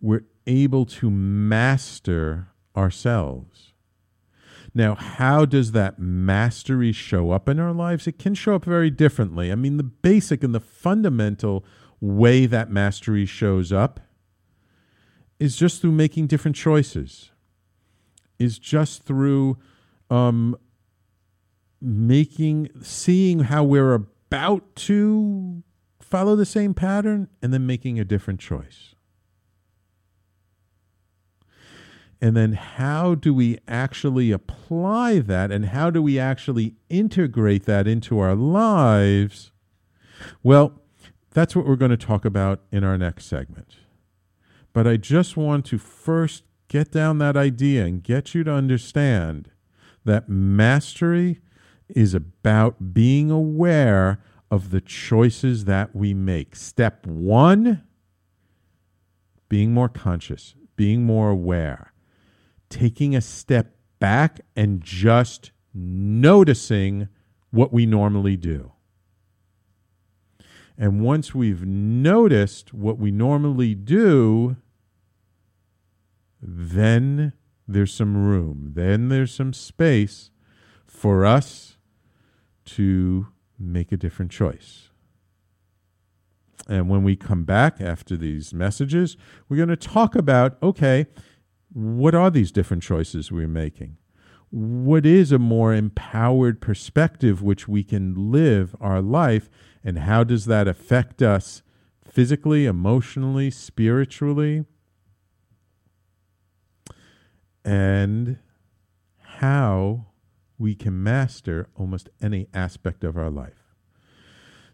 We're 0.00 0.24
able 0.46 0.86
to 0.86 1.10
master 1.10 2.48
ourselves. 2.76 3.72
Now, 4.76 4.94
how 4.94 5.46
does 5.46 5.72
that 5.72 5.98
mastery 5.98 6.92
show 6.92 7.30
up 7.30 7.48
in 7.48 7.58
our 7.58 7.72
lives? 7.72 8.06
It 8.06 8.18
can 8.18 8.34
show 8.34 8.56
up 8.56 8.66
very 8.66 8.90
differently. 8.90 9.50
I 9.50 9.54
mean, 9.54 9.78
the 9.78 9.82
basic 9.82 10.44
and 10.44 10.54
the 10.54 10.60
fundamental 10.60 11.64
way 11.98 12.44
that 12.44 12.70
mastery 12.70 13.24
shows 13.24 13.72
up 13.72 14.00
is 15.40 15.56
just 15.56 15.80
through 15.80 15.92
making 15.92 16.26
different 16.26 16.58
choices, 16.58 17.30
is 18.38 18.58
just 18.58 19.04
through 19.04 19.56
um, 20.10 20.54
making, 21.80 22.68
seeing 22.82 23.44
how 23.44 23.64
we're 23.64 23.94
about 23.94 24.76
to 24.76 25.62
follow 26.02 26.36
the 26.36 26.44
same 26.44 26.74
pattern 26.74 27.28
and 27.40 27.50
then 27.54 27.66
making 27.66 27.98
a 27.98 28.04
different 28.04 28.40
choice. 28.40 28.94
And 32.20 32.36
then 32.36 32.54
how 32.54 33.14
do 33.14 33.34
we 33.34 33.58
actually 33.68 34.32
apply 34.32 35.18
that 35.18 35.52
and 35.52 35.66
how 35.66 35.90
do 35.90 36.00
we 36.00 36.18
actually 36.18 36.74
integrate 36.88 37.64
that 37.64 37.86
into 37.86 38.18
our 38.18 38.34
lives? 38.34 39.52
Well, 40.42 40.80
that's 41.32 41.54
what 41.54 41.66
we're 41.66 41.76
going 41.76 41.90
to 41.90 41.96
talk 41.96 42.24
about 42.24 42.62
in 42.72 42.84
our 42.84 42.96
next 42.96 43.26
segment. 43.26 43.76
But 44.72 44.86
I 44.86 44.96
just 44.96 45.36
want 45.36 45.66
to 45.66 45.78
first 45.78 46.44
get 46.68 46.90
down 46.90 47.18
that 47.18 47.36
idea 47.36 47.84
and 47.84 48.02
get 48.02 48.34
you 48.34 48.44
to 48.44 48.52
understand 48.52 49.50
that 50.04 50.28
mastery 50.28 51.40
is 51.88 52.14
about 52.14 52.94
being 52.94 53.30
aware 53.30 54.20
of 54.50 54.70
the 54.70 54.80
choices 54.80 55.64
that 55.64 55.94
we 55.94 56.14
make. 56.14 56.56
Step 56.56 57.06
one, 57.06 57.82
being 59.48 59.72
more 59.72 59.88
conscious, 59.88 60.54
being 60.76 61.04
more 61.04 61.30
aware, 61.30 61.92
taking 62.68 63.14
a 63.14 63.20
step 63.20 63.76
back 63.98 64.40
and 64.54 64.82
just 64.82 65.50
noticing 65.72 67.08
what 67.50 67.72
we 67.72 67.86
normally 67.86 68.36
do. 68.36 68.72
And 70.78 71.00
once 71.00 71.34
we've 71.34 71.64
noticed 71.64 72.74
what 72.74 72.98
we 72.98 73.10
normally 73.10 73.74
do, 73.74 74.56
then 76.42 77.32
there's 77.66 77.94
some 77.94 78.16
room, 78.16 78.72
then 78.74 79.08
there's 79.08 79.32
some 79.32 79.52
space 79.52 80.30
for 80.86 81.24
us 81.24 81.78
to 82.64 83.28
make 83.58 83.90
a 83.90 83.96
different 83.96 84.30
choice. 84.30 84.90
And 86.68 86.88
when 86.88 87.02
we 87.02 87.16
come 87.16 87.44
back 87.44 87.80
after 87.80 88.16
these 88.16 88.52
messages, 88.52 89.16
we're 89.48 89.56
going 89.56 89.68
to 89.68 89.76
talk 89.76 90.14
about 90.14 90.60
okay, 90.62 91.06
what 91.76 92.14
are 92.14 92.30
these 92.30 92.50
different 92.50 92.82
choices 92.82 93.30
we're 93.30 93.46
making? 93.46 93.98
What 94.50 95.04
is 95.04 95.32
a 95.32 95.38
more 95.38 95.74
empowered 95.74 96.60
perspective 96.60 97.42
which 97.42 97.68
we 97.68 97.84
can 97.84 98.32
live 98.32 98.74
our 98.80 99.02
life, 99.02 99.50
and 99.84 99.98
how 99.98 100.24
does 100.24 100.46
that 100.46 100.66
affect 100.66 101.20
us 101.20 101.62
physically, 102.02 102.64
emotionally, 102.64 103.50
spiritually? 103.50 104.64
and 107.66 108.38
how 109.18 110.06
we 110.56 110.74
can 110.76 111.02
master 111.02 111.68
almost 111.74 112.08
any 112.22 112.46
aspect 112.54 113.02
of 113.02 113.16
our 113.18 113.28
life. 113.28 113.65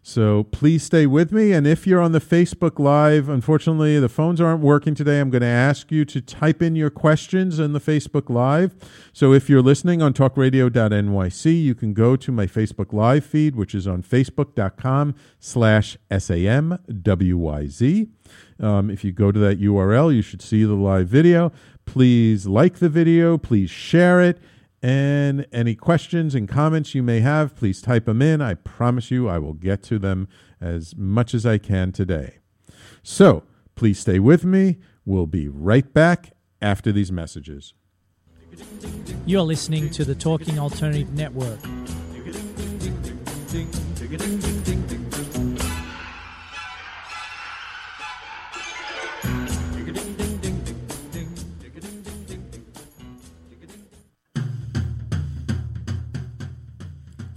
So 0.05 0.43
please 0.43 0.83
stay 0.83 1.05
with 1.05 1.31
me. 1.31 1.53
And 1.53 1.65
if 1.65 1.87
you're 1.87 2.01
on 2.01 2.11
the 2.11 2.19
Facebook 2.19 2.77
Live, 2.77 3.29
unfortunately, 3.29 3.97
the 4.01 4.09
phones 4.09 4.41
aren't 4.41 4.59
working 4.59 4.95
today. 4.95 5.21
I'm 5.21 5.29
going 5.29 5.43
to 5.43 5.47
ask 5.47 5.93
you 5.93 6.03
to 6.03 6.19
type 6.19 6.61
in 6.61 6.75
your 6.75 6.89
questions 6.89 7.57
in 7.57 7.71
the 7.71 7.79
Facebook 7.79 8.29
Live. 8.29 8.75
So 9.13 9.31
if 9.31 9.49
you're 9.49 9.61
listening 9.61 10.01
on 10.01 10.13
talkradio.nyc, 10.13 11.63
you 11.63 11.73
can 11.73 11.93
go 11.93 12.17
to 12.17 12.31
my 12.33 12.45
Facebook 12.45 12.91
Live 12.91 13.25
feed, 13.25 13.55
which 13.55 13.73
is 13.73 13.87
on 13.87 14.03
facebook.com 14.03 15.15
slash 15.39 15.97
SAMWYZ. 16.11 18.09
Um, 18.59 18.89
if 18.89 19.05
you 19.05 19.13
go 19.13 19.31
to 19.31 19.39
that 19.39 19.61
URL, 19.61 20.13
you 20.13 20.21
should 20.21 20.41
see 20.41 20.65
the 20.65 20.73
live 20.73 21.07
video. 21.07 21.53
Please 21.85 22.45
like 22.45 22.79
the 22.79 22.89
video. 22.89 23.37
Please 23.37 23.69
share 23.69 24.21
it. 24.21 24.37
And 24.83 25.47
any 25.53 25.75
questions 25.75 26.35
and 26.35 26.47
comments 26.47 26.93
you 26.93 27.01
may 27.01 27.21
have, 27.21 27.55
please 27.55 27.81
type 27.81 28.03
them 28.03 28.21
in. 28.21 28.41
I 28.41 28.55
promise 28.55 29.09
you 29.09 29.29
I 29.29 29.39
will 29.39 29.53
get 29.53 29.81
to 29.83 29.97
them 29.97 30.27
as 30.59 30.93
much 30.97 31.33
as 31.33 31.45
I 31.45 31.57
can 31.57 31.93
today. 31.93 32.39
So 33.01 33.43
please 33.75 33.97
stay 33.97 34.19
with 34.19 34.43
me. 34.43 34.79
We'll 35.05 35.25
be 35.25 35.47
right 35.47 35.93
back 35.93 36.31
after 36.61 36.91
these 36.91 37.13
messages. 37.13 37.73
You're 39.25 39.41
listening 39.43 39.89
to 39.91 40.03
the 40.03 40.15
Talking 40.15 40.59
Alternative 40.59 41.11
Network. 41.13 41.59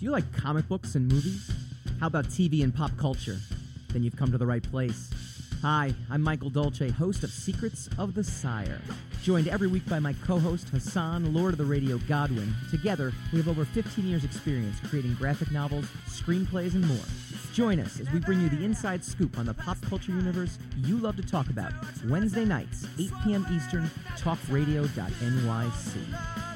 You 0.07 0.13
like 0.13 0.33
comic 0.37 0.69
books 0.69 0.95
and 0.95 1.11
movies? 1.11 1.51
How 1.99 2.07
about 2.07 2.27
TV 2.27 2.63
and 2.63 2.73
pop 2.73 2.97
culture? 2.97 3.39
Then 3.89 4.05
you've 4.05 4.15
come 4.15 4.31
to 4.31 4.39
the 4.39 4.47
right 4.47 4.63
place. 4.63 5.11
Hi, 5.63 5.93
I'm 6.09 6.23
Michael 6.23 6.49
Dolce, 6.49 6.91
host 6.91 7.25
of 7.25 7.31
Secrets 7.31 7.89
of 7.99 8.15
the 8.15 8.23
Sire. 8.23 8.81
Joined 9.25 9.49
every 9.49 9.67
week 9.67 9.85
by 9.89 9.99
my 9.99 10.15
co 10.25 10.39
host 10.39 10.69
Hassan, 10.69 11.35
Lord 11.35 11.55
of 11.55 11.59
the 11.59 11.65
Radio 11.65 11.99
Godwin. 12.07 12.55
Together, 12.71 13.13
we 13.33 13.39
have 13.39 13.49
over 13.49 13.65
15 13.65 14.07
years' 14.07 14.23
experience 14.23 14.77
creating 14.89 15.15
graphic 15.15 15.51
novels, 15.51 15.87
screenplays, 16.07 16.75
and 16.75 16.87
more. 16.87 17.05
Join 17.53 17.81
us 17.81 17.99
as 17.99 18.09
we 18.13 18.21
bring 18.21 18.41
you 18.41 18.49
the 18.49 18.65
inside 18.65 19.05
scoop 19.05 19.37
on 19.37 19.47
the 19.47 19.55
pop 19.55 19.79
culture 19.89 20.13
universe 20.13 20.57
you 20.77 20.99
love 20.99 21.17
to 21.17 21.27
talk 21.27 21.51
about. 21.51 21.73
Wednesday 22.09 22.45
nights, 22.45 22.87
8 22.97 23.11
p.m. 23.25 23.45
Eastern, 23.51 23.91
talkradio.nyc. 24.17 26.56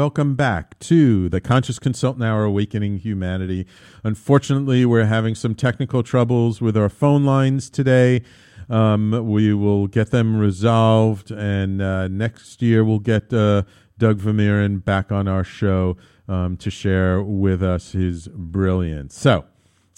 Welcome 0.00 0.34
back 0.34 0.78
to 0.78 1.28
the 1.28 1.42
Conscious 1.42 1.78
Consultant 1.78 2.24
Hour 2.24 2.44
Awakening 2.44 3.00
Humanity. 3.00 3.66
Unfortunately, 4.02 4.86
we're 4.86 5.04
having 5.04 5.34
some 5.34 5.54
technical 5.54 6.02
troubles 6.02 6.58
with 6.62 6.74
our 6.74 6.88
phone 6.88 7.26
lines 7.26 7.68
today. 7.68 8.22
Um, 8.70 9.28
we 9.28 9.52
will 9.52 9.88
get 9.88 10.10
them 10.10 10.38
resolved, 10.38 11.30
and 11.30 11.82
uh, 11.82 12.08
next 12.08 12.62
year 12.62 12.82
we'll 12.82 12.98
get 12.98 13.30
uh, 13.30 13.64
Doug 13.98 14.20
Vermeeren 14.20 14.82
back 14.82 15.12
on 15.12 15.28
our 15.28 15.44
show 15.44 15.98
um, 16.26 16.56
to 16.56 16.70
share 16.70 17.22
with 17.22 17.62
us 17.62 17.92
his 17.92 18.26
brilliance. 18.28 19.14
So, 19.18 19.44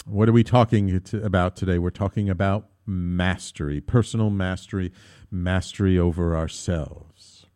what 0.05 0.29
are 0.29 0.33
we 0.33 0.43
talking 0.43 1.01
about 1.23 1.55
today? 1.55 1.79
We're 1.79 1.91
talking 1.91 2.29
about 2.29 2.67
mastery, 2.85 3.81
personal 3.81 4.31
mastery, 4.31 4.91
mastery 5.31 5.97
over 5.97 6.37
ourselves. 6.37 7.47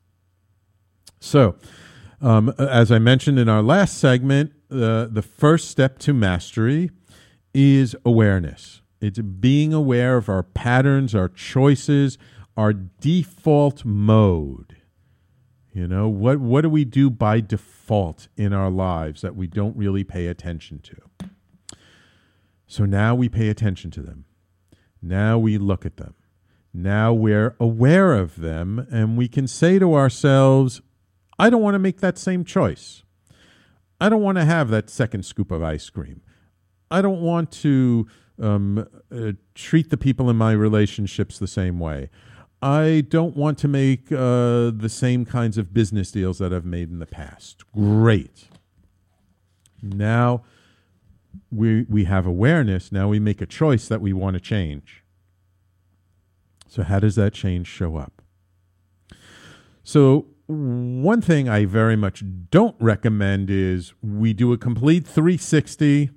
So, 1.19 1.57
um, 2.21 2.55
as 2.59 2.91
I 2.91 2.99
mentioned 2.99 3.39
in 3.39 3.49
our 3.49 3.63
last 3.63 3.99
segment, 3.99 4.53
uh, 4.71 5.07
the 5.07 5.23
first 5.23 5.71
step 5.71 5.99
to 6.01 6.13
mastery 6.13 6.91
is 7.55 7.97
awareness. 8.05 8.83
It's 9.01 9.19
being 9.19 9.73
aware 9.73 10.17
of 10.17 10.29
our 10.29 10.43
patterns, 10.43 11.15
our 11.15 11.29
choices, 11.29 12.19
our 12.57 12.73
default 12.73 13.85
mode. 13.85 14.77
You 15.73 15.87
know, 15.87 16.09
what, 16.09 16.41
what 16.41 16.63
do 16.63 16.71
we 16.71 16.87
do 16.87 17.11
by 17.11 17.41
default 17.41 18.29
in 18.37 18.55
our 18.55 18.71
lives 18.71 19.21
that 19.21 19.37
we 19.37 19.47
don't 19.47 19.77
really 19.77 20.05
pay 20.05 20.27
attention 20.27 20.81
to? 20.81 21.77
So 22.67 22.87
now 22.87 23.15
we 23.15 23.29
pay 23.29 23.49
attention 23.49 23.91
to 23.93 24.01
them. 24.01 24.25
Now 25.03 25.39
we 25.39 25.59
look 25.59 25.85
at 25.85 25.99
them. 25.99 26.15
Now 26.73 27.13
we're 27.13 27.57
aware 27.61 28.15
of 28.15 28.37
them, 28.37 28.87
and 28.91 29.17
we 29.17 29.29
can 29.29 29.47
say 29.47 29.79
to 29.79 29.95
ourselves, 29.95 30.81
I 31.39 31.51
don't 31.51 31.63
want 31.63 31.75
to 31.75 31.79
make 31.79 32.01
that 32.01 32.19
same 32.19 32.45
choice. 32.45 33.03
I 34.01 34.09
don't 34.09 34.23
want 34.23 34.39
to 34.39 34.45
have 34.45 34.69
that 34.71 34.91
second 34.91 35.25
scoop 35.25 35.51
of 35.51 35.63
ice 35.63 35.89
cream. 35.91 36.23
I 36.91 37.03
don't 37.03 37.21
want 37.21 37.51
to 37.53 38.07
um, 38.41 38.87
uh, 39.11 39.33
treat 39.55 39.91
the 39.91 39.97
people 39.97 40.31
in 40.31 40.37
my 40.37 40.53
relationships 40.53 41.39
the 41.39 41.47
same 41.47 41.79
way. 41.79 42.11
I 42.63 43.05
don't 43.09 43.37
want 43.37 43.59
to 43.59 43.69
make 43.69 44.11
uh, 44.11 44.71
the 44.71 44.89
same 44.91 45.25
kinds 45.25 45.59
of 45.59 45.75
business 45.75 46.11
deals 46.11 46.39
that 46.39 46.53
I've 46.53 46.65
made 46.65 46.91
in 46.91 46.99
the 46.99 47.07
past. 47.07 47.65
Great. 47.73 48.49
Now 49.83 50.45
we, 51.51 51.83
we 51.83 52.05
have 52.05 52.27
awareness. 52.27 52.91
Now 52.91 53.09
we 53.09 53.19
make 53.19 53.41
a 53.41 53.47
choice 53.47 53.89
that 53.89 54.01
we 54.01 54.13
want 54.13 54.35
to 54.35 54.41
change. 54.41 55.05
So, 56.69 56.83
how 56.83 56.99
does 56.99 57.15
that 57.15 57.33
change 57.33 57.69
show 57.69 57.97
up? 57.97 58.23
So, 59.83 60.27
one 60.47 61.21
thing 61.21 61.49
I 61.49 61.65
very 61.65 61.97
much 61.97 62.23
don't 62.51 62.77
recommend 62.79 63.51
is 63.51 63.95
we 64.01 64.33
do 64.33 64.53
a 64.53 64.59
complete 64.59 65.07
360. 65.07 66.11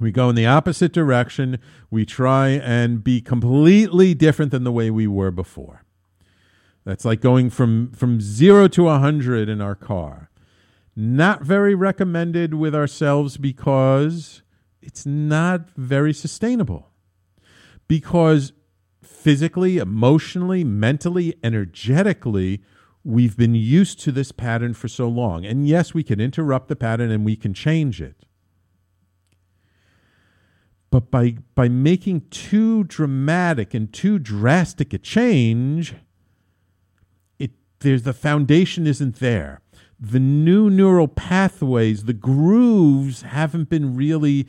We 0.00 0.10
go 0.10 0.28
in 0.28 0.34
the 0.34 0.46
opposite 0.46 0.92
direction. 0.92 1.58
We 1.90 2.04
try 2.04 2.48
and 2.48 3.02
be 3.02 3.20
completely 3.20 4.14
different 4.14 4.50
than 4.50 4.64
the 4.64 4.72
way 4.72 4.90
we 4.90 5.06
were 5.06 5.30
before. 5.30 5.84
That's 6.84 7.04
like 7.04 7.20
going 7.20 7.50
from, 7.50 7.92
from 7.92 8.20
zero 8.20 8.66
to 8.68 8.88
a 8.88 8.92
100 8.92 9.48
in 9.48 9.60
our 9.60 9.74
car. 9.74 10.30
Not 10.96 11.42
very 11.42 11.74
recommended 11.74 12.54
with 12.54 12.74
ourselves 12.74 13.36
because 13.36 14.42
it's 14.82 15.06
not 15.06 15.70
very 15.76 16.12
sustainable. 16.12 16.90
Because 17.86 18.52
physically, 19.02 19.78
emotionally, 19.78 20.64
mentally, 20.64 21.34
energetically, 21.44 22.62
we've 23.08 23.38
been 23.38 23.54
used 23.54 23.98
to 23.98 24.12
this 24.12 24.32
pattern 24.32 24.74
for 24.74 24.86
so 24.86 25.08
long. 25.08 25.46
And 25.46 25.66
yes, 25.66 25.94
we 25.94 26.02
can 26.02 26.20
interrupt 26.20 26.68
the 26.68 26.76
pattern 26.76 27.10
and 27.10 27.24
we 27.24 27.36
can 27.36 27.54
change 27.54 28.02
it. 28.02 28.26
But 30.90 31.10
by, 31.10 31.38
by 31.54 31.70
making 31.70 32.28
too 32.28 32.84
dramatic 32.84 33.72
and 33.72 33.90
too 33.90 34.18
drastic 34.18 34.92
a 34.92 34.98
change, 34.98 35.94
it, 37.38 37.52
there's, 37.80 38.02
the 38.02 38.12
foundation 38.12 38.86
isn't 38.86 39.20
there. 39.20 39.62
The 39.98 40.20
new 40.20 40.68
neural 40.68 41.08
pathways, 41.08 42.04
the 42.04 42.12
grooves 42.12 43.22
haven't 43.22 43.70
been 43.70 43.96
really 43.96 44.46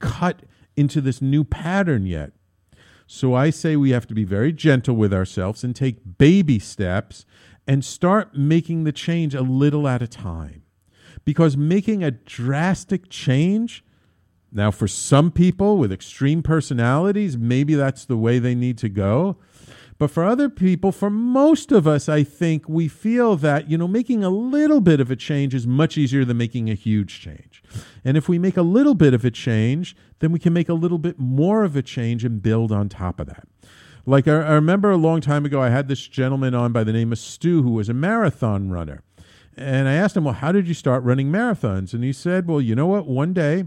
cut 0.00 0.42
into 0.76 1.00
this 1.00 1.22
new 1.22 1.44
pattern 1.44 2.04
yet. 2.04 2.32
So 3.06 3.34
I 3.34 3.48
say 3.48 3.74
we 3.74 3.90
have 3.90 4.06
to 4.06 4.14
be 4.14 4.24
very 4.24 4.52
gentle 4.52 4.96
with 4.96 5.14
ourselves 5.14 5.64
and 5.64 5.74
take 5.74 6.18
baby 6.18 6.58
steps 6.58 7.24
and 7.66 7.84
start 7.84 8.36
making 8.36 8.84
the 8.84 8.92
change 8.92 9.34
a 9.34 9.42
little 9.42 9.86
at 9.86 10.02
a 10.02 10.08
time. 10.08 10.62
Because 11.24 11.56
making 11.56 12.02
a 12.02 12.10
drastic 12.10 13.08
change, 13.08 13.84
now 14.50 14.70
for 14.70 14.88
some 14.88 15.30
people 15.30 15.78
with 15.78 15.92
extreme 15.92 16.42
personalities, 16.42 17.38
maybe 17.38 17.74
that's 17.74 18.04
the 18.04 18.16
way 18.16 18.38
they 18.38 18.54
need 18.54 18.78
to 18.78 18.88
go. 18.88 19.36
But 19.98 20.10
for 20.10 20.24
other 20.24 20.48
people, 20.48 20.90
for 20.90 21.10
most 21.10 21.70
of 21.70 21.86
us, 21.86 22.08
I 22.08 22.24
think 22.24 22.68
we 22.68 22.88
feel 22.88 23.36
that, 23.36 23.70
you 23.70 23.78
know, 23.78 23.86
making 23.86 24.24
a 24.24 24.30
little 24.30 24.80
bit 24.80 24.98
of 24.98 25.12
a 25.12 25.16
change 25.16 25.54
is 25.54 25.64
much 25.64 25.96
easier 25.96 26.24
than 26.24 26.38
making 26.38 26.68
a 26.68 26.74
huge 26.74 27.20
change. 27.20 27.62
And 28.04 28.16
if 28.16 28.28
we 28.28 28.36
make 28.36 28.56
a 28.56 28.62
little 28.62 28.94
bit 28.94 29.14
of 29.14 29.24
a 29.24 29.30
change, 29.30 29.94
then 30.18 30.32
we 30.32 30.40
can 30.40 30.52
make 30.52 30.68
a 30.68 30.74
little 30.74 30.98
bit 30.98 31.20
more 31.20 31.62
of 31.62 31.76
a 31.76 31.82
change 31.82 32.24
and 32.24 32.42
build 32.42 32.72
on 32.72 32.88
top 32.88 33.20
of 33.20 33.28
that. 33.28 33.46
Like 34.04 34.26
I, 34.26 34.32
I 34.32 34.52
remember 34.52 34.90
a 34.90 34.96
long 34.96 35.20
time 35.20 35.44
ago, 35.44 35.60
I 35.60 35.70
had 35.70 35.88
this 35.88 36.06
gentleman 36.06 36.54
on 36.54 36.72
by 36.72 36.84
the 36.84 36.92
name 36.92 37.12
of 37.12 37.18
Stu 37.18 37.62
who 37.62 37.70
was 37.70 37.88
a 37.88 37.94
marathon 37.94 38.70
runner. 38.70 39.02
And 39.56 39.88
I 39.88 39.94
asked 39.94 40.16
him, 40.16 40.24
Well, 40.24 40.34
how 40.34 40.52
did 40.52 40.66
you 40.66 40.74
start 40.74 41.04
running 41.04 41.30
marathons? 41.30 41.92
And 41.92 42.02
he 42.02 42.12
said, 42.12 42.48
Well, 42.48 42.60
you 42.60 42.74
know 42.74 42.86
what? 42.86 43.06
One 43.06 43.32
day 43.32 43.64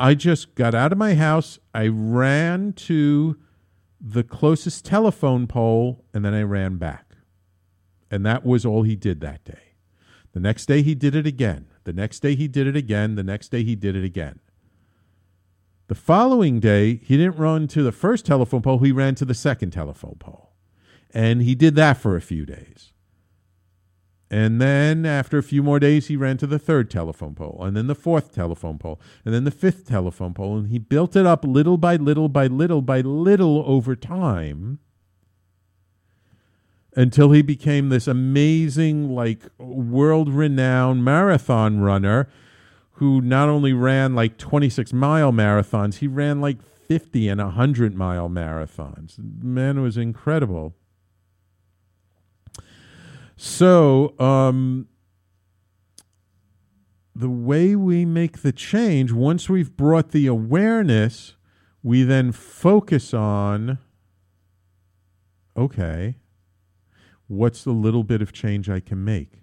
I 0.00 0.14
just 0.14 0.54
got 0.54 0.74
out 0.74 0.92
of 0.92 0.98
my 0.98 1.14
house, 1.14 1.58
I 1.74 1.88
ran 1.88 2.72
to 2.74 3.36
the 4.00 4.22
closest 4.22 4.84
telephone 4.84 5.46
pole, 5.46 6.04
and 6.14 6.24
then 6.24 6.34
I 6.34 6.42
ran 6.42 6.76
back. 6.76 7.16
And 8.10 8.24
that 8.24 8.46
was 8.46 8.64
all 8.64 8.84
he 8.84 8.96
did 8.96 9.20
that 9.20 9.44
day. 9.44 9.74
The 10.32 10.40
next 10.40 10.66
day 10.66 10.82
he 10.82 10.94
did 10.94 11.14
it 11.14 11.26
again. 11.26 11.66
The 11.84 11.92
next 11.92 12.20
day 12.20 12.34
he 12.36 12.48
did 12.48 12.66
it 12.66 12.76
again. 12.76 13.16
The 13.16 13.24
next 13.24 13.48
day 13.48 13.64
he 13.64 13.74
did 13.74 13.96
it 13.96 14.04
again. 14.04 14.40
The 15.88 15.94
following 15.94 16.60
day, 16.60 17.00
he 17.02 17.16
didn't 17.16 17.38
run 17.38 17.66
to 17.68 17.82
the 17.82 17.92
first 17.92 18.26
telephone 18.26 18.60
pole, 18.60 18.78
he 18.78 18.92
ran 18.92 19.14
to 19.16 19.24
the 19.24 19.34
second 19.34 19.70
telephone 19.70 20.16
pole. 20.18 20.52
And 21.12 21.42
he 21.42 21.54
did 21.54 21.74
that 21.76 21.96
for 21.96 22.14
a 22.14 22.20
few 22.20 22.44
days. 22.44 22.92
And 24.30 24.60
then 24.60 25.06
after 25.06 25.38
a 25.38 25.42
few 25.42 25.62
more 25.62 25.80
days, 25.80 26.08
he 26.08 26.16
ran 26.16 26.36
to 26.38 26.46
the 26.46 26.58
third 26.58 26.90
telephone 26.90 27.34
pole, 27.34 27.58
and 27.62 27.74
then 27.74 27.86
the 27.86 27.94
fourth 27.94 28.34
telephone 28.34 28.76
pole, 28.76 29.00
and 29.24 29.32
then 29.32 29.44
the 29.44 29.50
fifth 29.50 29.88
telephone 29.88 30.34
pole. 30.34 30.58
And 30.58 30.68
he 30.68 30.78
built 30.78 31.16
it 31.16 31.24
up 31.24 31.42
little 31.46 31.78
by 31.78 31.96
little 31.96 32.28
by 32.28 32.46
little 32.46 32.82
by 32.82 33.00
little 33.00 33.64
over 33.66 33.96
time 33.96 34.80
until 36.94 37.30
he 37.30 37.40
became 37.40 37.88
this 37.88 38.06
amazing, 38.06 39.14
like 39.14 39.44
world 39.56 40.28
renowned 40.28 41.02
marathon 41.02 41.80
runner 41.80 42.28
who 42.98 43.20
not 43.20 43.48
only 43.48 43.72
ran 43.72 44.14
like 44.14 44.38
26 44.38 44.92
mile 44.92 45.32
marathons, 45.32 45.96
he 45.96 46.06
ran 46.06 46.40
like 46.40 46.62
50 46.62 47.28
and 47.28 47.40
100 47.40 47.94
mile 47.94 48.28
marathons. 48.28 49.14
Man 49.42 49.82
was 49.82 49.96
incredible. 49.96 50.74
So, 53.36 54.18
um, 54.18 54.88
the 57.14 57.30
way 57.30 57.76
we 57.76 58.04
make 58.04 58.42
the 58.42 58.52
change, 58.52 59.12
once 59.12 59.48
we've 59.48 59.76
brought 59.76 60.10
the 60.10 60.26
awareness, 60.26 61.34
we 61.82 62.02
then 62.02 62.32
focus 62.32 63.14
on 63.14 63.78
okay, 65.56 66.14
What's 67.28 67.62
the 67.62 67.72
little 67.72 68.04
bit 68.04 68.22
of 68.22 68.32
change 68.32 68.70
I 68.70 68.80
can 68.80 69.04
make 69.04 69.42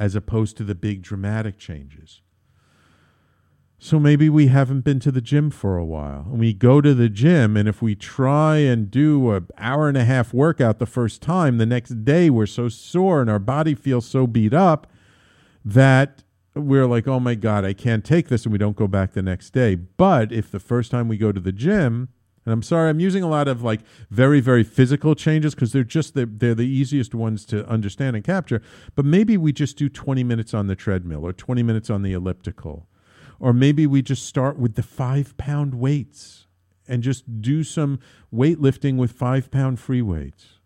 as 0.00 0.16
opposed 0.16 0.56
to 0.56 0.64
the 0.64 0.74
big 0.74 1.00
dramatic 1.00 1.58
changes? 1.58 2.22
So 3.82 3.98
maybe 3.98 4.28
we 4.28 4.48
haven't 4.48 4.82
been 4.82 5.00
to 5.00 5.10
the 5.10 5.22
gym 5.22 5.48
for 5.50 5.78
a 5.78 5.84
while. 5.86 6.26
And 6.30 6.38
we 6.38 6.52
go 6.52 6.82
to 6.82 6.92
the 6.92 7.08
gym, 7.08 7.56
and 7.56 7.66
if 7.66 7.80
we 7.80 7.94
try 7.94 8.58
and 8.58 8.90
do 8.90 9.30
an 9.30 9.48
hour 9.56 9.88
and 9.88 9.96
a 9.96 10.04
half 10.04 10.34
workout 10.34 10.78
the 10.78 10.84
first 10.84 11.22
time, 11.22 11.56
the 11.56 11.64
next 11.64 12.04
day 12.04 12.28
we're 12.28 12.44
so 12.44 12.68
sore 12.68 13.22
and 13.22 13.30
our 13.30 13.38
body 13.38 13.74
feels 13.74 14.04
so 14.04 14.26
beat 14.26 14.52
up 14.52 14.86
that 15.64 16.24
we're 16.54 16.86
like, 16.86 17.08
oh 17.08 17.20
my 17.20 17.34
God, 17.34 17.64
I 17.64 17.72
can't 17.72 18.04
take 18.04 18.28
this, 18.28 18.44
and 18.44 18.52
we 18.52 18.58
don't 18.58 18.76
go 18.76 18.86
back 18.86 19.14
the 19.14 19.22
next 19.22 19.54
day. 19.54 19.76
But 19.76 20.30
if 20.30 20.50
the 20.50 20.60
first 20.60 20.90
time 20.90 21.08
we 21.08 21.16
go 21.16 21.32
to 21.32 21.40
the 21.40 21.50
gym, 21.50 22.10
and 22.44 22.52
I'm 22.52 22.62
sorry, 22.62 22.90
I'm 22.90 23.00
using 23.00 23.22
a 23.22 23.28
lot 23.30 23.48
of 23.48 23.62
like 23.62 23.80
very, 24.10 24.40
very 24.40 24.62
physical 24.62 25.14
changes 25.14 25.54
because 25.54 25.72
they're 25.72 25.84
just 25.84 26.12
the, 26.12 26.26
they're 26.26 26.54
the 26.54 26.68
easiest 26.68 27.14
ones 27.14 27.46
to 27.46 27.66
understand 27.66 28.14
and 28.14 28.26
capture. 28.26 28.60
But 28.94 29.06
maybe 29.06 29.38
we 29.38 29.54
just 29.54 29.78
do 29.78 29.88
20 29.88 30.22
minutes 30.22 30.52
on 30.52 30.66
the 30.66 30.76
treadmill 30.76 31.26
or 31.26 31.32
20 31.32 31.62
minutes 31.62 31.88
on 31.88 32.02
the 32.02 32.12
elliptical 32.12 32.86
or 33.40 33.52
maybe 33.54 33.86
we 33.86 34.02
just 34.02 34.26
start 34.26 34.58
with 34.58 34.74
the 34.74 34.82
five 34.82 35.36
pound 35.38 35.74
weights 35.74 36.46
and 36.86 37.02
just 37.02 37.40
do 37.40 37.64
some 37.64 37.98
weightlifting 38.32 38.96
with 38.96 39.12
five 39.12 39.50
pound 39.50 39.80
free 39.80 40.02
weights. 40.02 40.58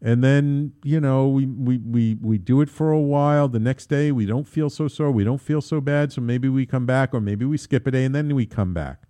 And 0.00 0.22
then, 0.22 0.74
you 0.84 1.00
know, 1.00 1.26
we, 1.26 1.46
we, 1.46 1.78
we, 1.78 2.14
we 2.20 2.38
do 2.38 2.60
it 2.60 2.70
for 2.70 2.92
a 2.92 3.00
while. 3.00 3.48
The 3.48 3.58
next 3.58 3.86
day, 3.86 4.12
we 4.12 4.26
don't 4.26 4.46
feel 4.46 4.70
so 4.70 4.86
sore. 4.86 5.10
We 5.10 5.24
don't 5.24 5.40
feel 5.40 5.60
so 5.60 5.80
bad. 5.80 6.12
So 6.12 6.20
maybe 6.20 6.48
we 6.48 6.66
come 6.66 6.86
back, 6.86 7.12
or 7.12 7.20
maybe 7.20 7.44
we 7.44 7.56
skip 7.56 7.86
a 7.86 7.90
day 7.90 8.04
and 8.04 8.14
then 8.14 8.32
we 8.34 8.46
come 8.46 8.72
back. 8.72 9.02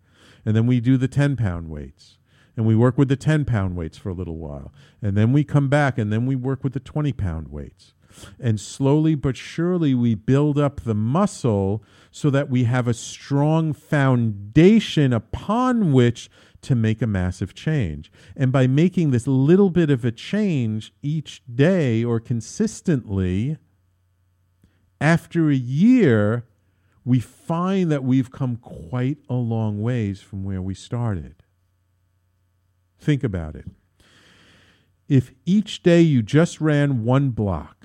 And 0.47 0.57
then 0.57 0.67
we 0.67 0.81
do 0.81 0.97
the 0.97 1.09
10 1.09 1.37
pound 1.37 1.69
weights. 1.69 2.17
And 2.57 2.67
we 2.67 2.75
work 2.75 2.97
with 2.97 3.09
the 3.09 3.17
10 3.17 3.45
pound 3.45 3.77
weights 3.77 3.99
for 3.99 4.09
a 4.09 4.15
little 4.15 4.39
while. 4.39 4.73
And 5.03 5.17
then 5.17 5.33
we 5.33 5.45
come 5.45 5.69
back 5.69 5.99
and 5.99 6.13
then 6.13 6.25
we 6.25 6.35
work 6.37 6.65
with 6.65 6.73
the 6.73 6.81
20 6.81 7.13
pound 7.13 7.49
weights. 7.49 7.93
And 8.41 8.59
slowly 8.59 9.15
but 9.15 9.37
surely, 9.37 9.95
we 9.95 10.15
build 10.15 10.59
up 10.59 10.81
the 10.81 10.95
muscle 10.95 11.85
so 12.11 12.31
that 12.31 12.49
we 12.49 12.65
have 12.65 12.89
a 12.89 12.95
strong 12.95 13.73
foundation 13.73 15.13
upon 15.13 15.93
which 15.93 16.31
to 16.63 16.75
make 16.75 17.01
a 17.01 17.07
massive 17.07 17.55
change. 17.55 18.11
And 18.37 18.51
by 18.51 18.67
making 18.67 19.11
this 19.11 19.27
little 19.27 19.71
bit 19.71 19.91
of 19.91 20.05
a 20.05 20.11
change 20.11 20.93
each 21.03 21.43
day 21.53 22.03
or 22.03 22.19
consistently, 22.21 23.57
after 25.01 25.51
a 25.51 25.55
year, 25.55 26.45
we 27.05 27.21
find 27.21 27.91
that 27.91 28.05
we've 28.05 28.31
come 28.31 28.57
quite 28.57 29.19
a 29.29 29.35
long 29.35 29.81
ways 29.81 30.21
from 30.21 30.45
where 30.45 30.61
we 30.61 30.75
started. 30.75 31.37
Think 32.99 33.23
about 33.23 33.55
it. 33.55 33.67
If 35.09 35.33
each 35.47 35.83
day 35.83 36.03
you 36.03 36.23
just 36.23 36.61
ran 36.61 37.05
one 37.05 37.31
block, 37.31 37.78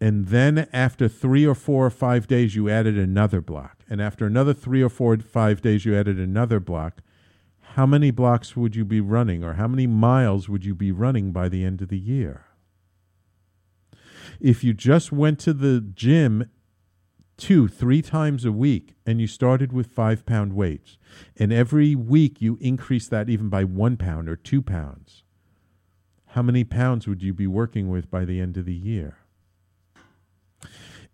and 0.00 0.28
then 0.28 0.68
after 0.72 1.08
three 1.08 1.44
or 1.44 1.54
four 1.54 1.86
or 1.86 1.90
five 1.90 2.26
days 2.26 2.54
you 2.54 2.68
added 2.68 2.96
another 2.96 3.40
block. 3.40 3.82
And 3.90 4.00
after 4.00 4.26
another 4.26 4.54
three 4.54 4.82
or 4.82 4.88
four 4.88 5.14
or 5.14 5.18
five 5.18 5.60
days 5.60 5.84
you 5.84 5.96
added 5.96 6.18
another 6.18 6.60
block. 6.60 7.02
How 7.74 7.86
many 7.86 8.10
blocks 8.10 8.56
would 8.56 8.76
you 8.76 8.84
be 8.84 9.00
running 9.00 9.42
or 9.42 9.54
how 9.54 9.68
many 9.68 9.86
miles 9.86 10.48
would 10.48 10.64
you 10.64 10.74
be 10.74 10.92
running 10.92 11.32
by 11.32 11.48
the 11.48 11.64
end 11.64 11.82
of 11.82 11.88
the 11.88 11.98
year? 11.98 12.46
If 14.40 14.62
you 14.62 14.72
just 14.72 15.10
went 15.10 15.38
to 15.40 15.52
the 15.52 15.80
gym 15.80 16.48
two 17.36 17.68
three 17.68 18.02
times 18.02 18.44
a 18.44 18.52
week 18.52 18.94
and 19.06 19.20
you 19.20 19.26
started 19.26 19.72
with 19.72 19.86
five 19.86 20.26
pound 20.26 20.52
weights 20.52 20.98
and 21.36 21.52
every 21.52 21.94
week 21.94 22.42
you 22.42 22.58
increase 22.60 23.06
that 23.06 23.30
even 23.30 23.48
by 23.48 23.62
one 23.62 23.96
pound 23.96 24.28
or 24.28 24.34
two 24.34 24.60
pounds 24.60 25.22
how 26.32 26.42
many 26.42 26.64
pounds 26.64 27.06
would 27.06 27.22
you 27.22 27.32
be 27.32 27.46
working 27.46 27.88
with 27.88 28.10
by 28.10 28.24
the 28.24 28.40
end 28.40 28.56
of 28.56 28.64
the 28.64 28.74
year 28.74 29.18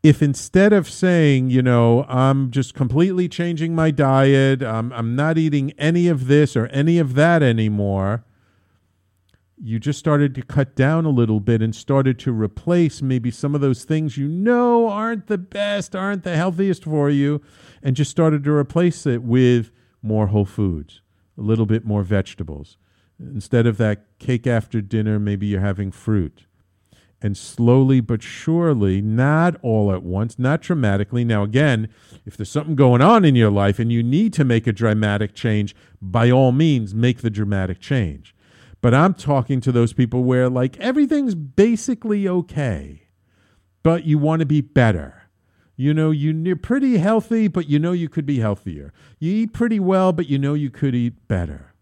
if 0.04 0.22
instead 0.22 0.74
of 0.74 0.88
saying, 0.88 1.48
you 1.48 1.62
know, 1.62 2.04
I'm 2.10 2.50
just 2.50 2.74
completely 2.74 3.26
changing 3.26 3.74
my 3.74 3.90
diet, 3.90 4.62
I'm, 4.62 4.92
I'm 4.92 5.16
not 5.16 5.38
eating 5.38 5.72
any 5.78 6.08
of 6.08 6.26
this 6.26 6.54
or 6.56 6.66
any 6.66 6.98
of 6.98 7.14
that 7.14 7.42
anymore, 7.42 8.22
you 9.56 9.78
just 9.78 9.98
started 9.98 10.34
to 10.34 10.42
cut 10.42 10.76
down 10.76 11.06
a 11.06 11.10
little 11.10 11.40
bit 11.40 11.62
and 11.62 11.74
started 11.74 12.18
to 12.18 12.32
replace 12.32 13.00
maybe 13.00 13.30
some 13.30 13.54
of 13.54 13.62
those 13.62 13.84
things 13.84 14.18
you 14.18 14.28
know 14.28 14.88
aren't 14.88 15.26
the 15.26 15.38
best, 15.38 15.96
aren't 15.96 16.22
the 16.22 16.36
healthiest 16.36 16.84
for 16.84 17.08
you, 17.08 17.40
and 17.82 17.96
just 17.96 18.10
started 18.10 18.44
to 18.44 18.52
replace 18.52 19.06
it 19.06 19.22
with 19.22 19.70
more 20.02 20.26
whole 20.26 20.44
foods, 20.44 21.00
a 21.38 21.40
little 21.40 21.64
bit 21.64 21.86
more 21.86 22.02
vegetables. 22.02 22.76
Instead 23.18 23.66
of 23.66 23.78
that 23.78 24.04
cake 24.18 24.46
after 24.46 24.82
dinner, 24.82 25.18
maybe 25.18 25.46
you're 25.46 25.60
having 25.62 25.90
fruit 25.90 26.44
and 27.24 27.38
slowly 27.38 28.00
but 28.02 28.22
surely, 28.22 29.00
not 29.00 29.56
all 29.62 29.90
at 29.90 30.02
once, 30.02 30.38
not 30.38 30.60
dramatically. 30.60 31.24
Now, 31.24 31.42
again, 31.42 31.88
if 32.26 32.36
there's 32.36 32.50
something 32.50 32.74
going 32.74 33.00
on 33.00 33.24
in 33.24 33.34
your 33.34 33.50
life 33.50 33.78
and 33.78 33.90
you 33.90 34.02
need 34.02 34.34
to 34.34 34.44
make 34.44 34.66
a 34.66 34.72
dramatic 34.72 35.34
change, 35.34 35.74
by 36.02 36.30
all 36.30 36.52
means, 36.52 36.94
make 36.94 37.22
the 37.22 37.30
dramatic 37.30 37.80
change. 37.80 38.36
But 38.82 38.92
I'm 38.92 39.14
talking 39.14 39.62
to 39.62 39.72
those 39.72 39.94
people 39.94 40.22
where, 40.22 40.50
like, 40.50 40.76
everything's 40.76 41.34
basically 41.34 42.28
okay, 42.28 43.08
but 43.82 44.04
you 44.04 44.18
want 44.18 44.40
to 44.40 44.46
be 44.46 44.60
better. 44.60 45.22
You 45.76 45.94
know, 45.94 46.10
you're 46.10 46.56
pretty 46.56 46.98
healthy, 46.98 47.48
but 47.48 47.70
you 47.70 47.78
know 47.78 47.92
you 47.92 48.10
could 48.10 48.26
be 48.26 48.40
healthier. 48.40 48.92
You 49.18 49.32
eat 49.32 49.54
pretty 49.54 49.80
well, 49.80 50.12
but 50.12 50.28
you 50.28 50.38
know 50.38 50.52
you 50.52 50.68
could 50.68 50.94
eat 50.94 51.26
better. 51.26 51.72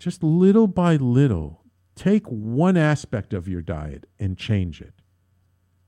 Just 0.00 0.24
little 0.24 0.66
by 0.66 0.96
little, 0.96 1.61
take 1.94 2.26
one 2.26 2.76
aspect 2.76 3.32
of 3.32 3.48
your 3.48 3.62
diet 3.62 4.06
and 4.18 4.36
change 4.36 4.80
it. 4.80 4.94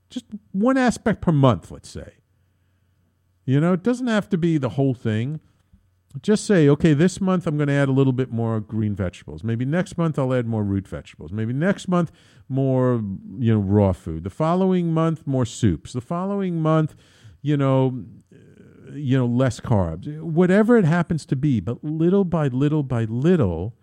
Just 0.09 0.25
one 0.51 0.77
aspect 0.77 1.21
per 1.21 1.31
month, 1.31 1.71
let's 1.71 1.89
say. 1.89 2.13
You 3.45 3.59
know, 3.59 3.73
it 3.73 3.83
doesn't 3.83 4.07
have 4.07 4.29
to 4.29 4.37
be 4.37 4.57
the 4.57 4.69
whole 4.69 4.93
thing. 4.93 5.39
Just 6.21 6.45
say, 6.45 6.69
okay, 6.69 6.93
this 6.93 7.19
month 7.19 7.45
I'm 7.45 7.57
going 7.57 7.67
to 7.67 7.73
add 7.73 7.89
a 7.89 7.91
little 7.91 8.13
bit 8.13 8.31
more 8.31 8.59
green 8.61 8.95
vegetables. 8.95 9.43
Maybe 9.43 9.65
next 9.65 9.97
month 9.97 10.17
I'll 10.17 10.33
add 10.33 10.47
more 10.47 10.63
root 10.63 10.87
vegetables. 10.87 11.31
Maybe 11.31 11.53
next 11.53 11.87
month 11.87 12.11
more, 12.47 13.03
you 13.37 13.53
know, 13.53 13.59
raw 13.59 13.91
food. 13.91 14.23
The 14.23 14.29
following 14.29 14.93
month 14.93 15.27
more 15.27 15.45
soups. 15.45 15.91
The 15.91 16.01
following 16.01 16.61
month, 16.61 16.95
you 17.41 17.57
know, 17.57 18.05
you 18.93 19.17
know, 19.17 19.25
less 19.25 19.59
carbs. 19.59 20.21
Whatever 20.21 20.77
it 20.77 20.85
happens 20.85 21.25
to 21.25 21.35
be, 21.35 21.59
but 21.59 21.83
little 21.83 22.23
by 22.23 22.47
little 22.47 22.83
by 22.83 23.03
little, 23.03 23.75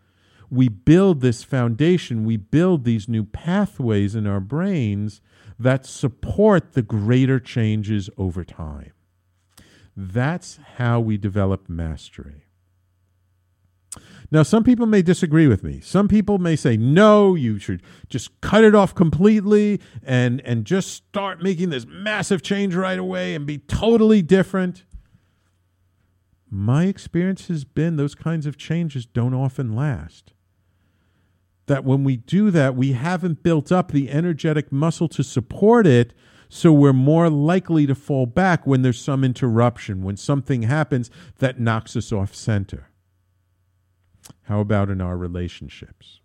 we 0.53 0.69
build 0.69 1.23
this 1.23 1.43
foundation, 1.43 2.27
we 2.27 2.37
build 2.37 2.85
these 2.85 3.09
new 3.09 3.25
pathways 3.25 4.15
in 4.15 4.27
our 4.27 4.39
brains 4.39 5.23
that 5.59 5.87
support 5.87 6.75
the 6.75 6.83
greater 6.83 7.41
changes 7.41 8.11
over 8.19 8.45
time. 8.45 8.93
That's 9.97 10.61
how 10.77 11.01
we 11.01 11.17
develop 11.17 11.71
mastery. 11.71 12.45
Now, 14.31 14.43
some 14.43 14.63
people 14.63 14.85
may 14.85 15.01
disagree 15.01 15.47
with 15.47 15.65
me. 15.65 15.81
Some 15.81 16.07
people 16.07 16.37
may 16.37 16.57
say, 16.57 16.77
no, 16.77 17.35
you 17.35 17.59
should 17.59 17.83
just 18.11 18.39
cut 18.43 18.63
it 18.63 18.75
off 18.75 18.95
completely 18.95 19.81
and, 20.03 20.43
and 20.43 20.67
just 20.67 20.93
start 20.93 21.43
making 21.43 21.71
this 21.71 21.87
massive 21.87 22.43
change 22.43 22.75
right 22.75 22.99
away 22.99 23.35
and 23.35 23.47
be 23.47 23.57
totally 23.57 24.21
different. 24.21 24.85
My 26.51 26.85
experience 26.85 27.49
has 27.49 27.65
been 27.65 27.97
those 27.97 28.15
kinds 28.15 28.45
of 28.45 28.59
changes 28.59 29.07
don't 29.07 29.33
often 29.33 29.75
last 29.75 30.32
that 31.73 31.85
when 31.87 32.05
we 32.05 32.19
do 32.19 32.51
that, 32.51 32.77
we 32.77 32.93
haven't 32.93 33.43
built 33.43 33.73
up 33.73 33.93
the 33.93 34.11
energetic 34.11 34.71
muscle 34.71 35.09
to 35.09 35.25
support 35.25 35.87
it. 35.87 36.13
So 36.51 36.71
we're 36.71 36.93
more 36.93 37.31
likely 37.31 37.87
to 37.87 37.95
fall 37.95 38.27
back 38.27 38.67
when 38.67 38.83
there's 38.83 39.01
some 39.01 39.25
interruption, 39.25 40.03
when 40.03 40.19
something 40.19 40.65
happens 40.65 41.11
that 41.39 41.59
knocks 41.59 41.97
us 41.97 42.13
off 42.13 42.35
center. 42.35 42.91
How 44.43 44.61
about 44.61 44.91
in 44.91 45.01
our 45.01 45.17
relationships? 45.17 46.21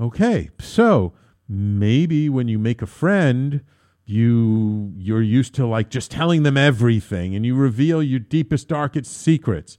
Okay, 0.00 0.50
so 0.58 1.12
maybe 1.48 2.28
when 2.28 2.48
you 2.48 2.58
make 2.58 2.82
a 2.82 2.86
friend, 2.86 3.62
you 4.04 4.92
you're 4.96 5.22
used 5.22 5.54
to 5.54 5.66
like 5.68 5.88
just 5.88 6.10
telling 6.10 6.42
them 6.42 6.56
everything 6.56 7.36
and 7.36 7.46
you 7.46 7.54
reveal 7.54 8.02
your 8.02 8.20
deepest 8.20 8.66
darkest 8.66 9.12
secrets 9.16 9.78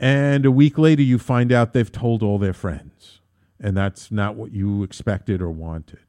and 0.00 0.46
a 0.46 0.50
week 0.50 0.78
later, 0.78 1.02
you 1.02 1.18
find 1.18 1.52
out 1.52 1.74
they've 1.74 1.92
told 1.92 2.22
all 2.22 2.38
their 2.38 2.54
friends. 2.54 3.20
And 3.60 3.76
that's 3.76 4.10
not 4.10 4.34
what 4.34 4.50
you 4.50 4.82
expected 4.82 5.42
or 5.42 5.50
wanted. 5.50 6.00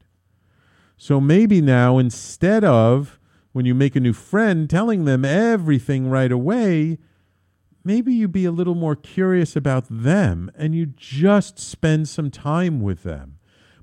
So 0.96 1.20
maybe 1.20 1.60
now, 1.60 1.98
instead 1.98 2.64
of 2.64 3.20
when 3.52 3.66
you 3.66 3.76
make 3.76 3.98
a 3.98 4.00
new 4.00 4.14
friend 4.14 4.70
telling 4.70 5.04
them 5.04 5.26
everything 5.26 6.10
right 6.10 6.32
away, 6.32 7.00
maybe 7.84 8.14
you 8.14 8.30
be 8.30 8.46
a 8.46 8.52
little 8.52 8.76
more 8.76 8.96
curious 8.96 9.58
about 9.58 9.88
them 9.90 10.50
and 10.56 10.74
you 10.74 10.86
just 10.86 11.60
spend 11.60 12.08
some 12.08 12.32
time 12.32 12.80
with 12.80 13.04
them 13.04 13.40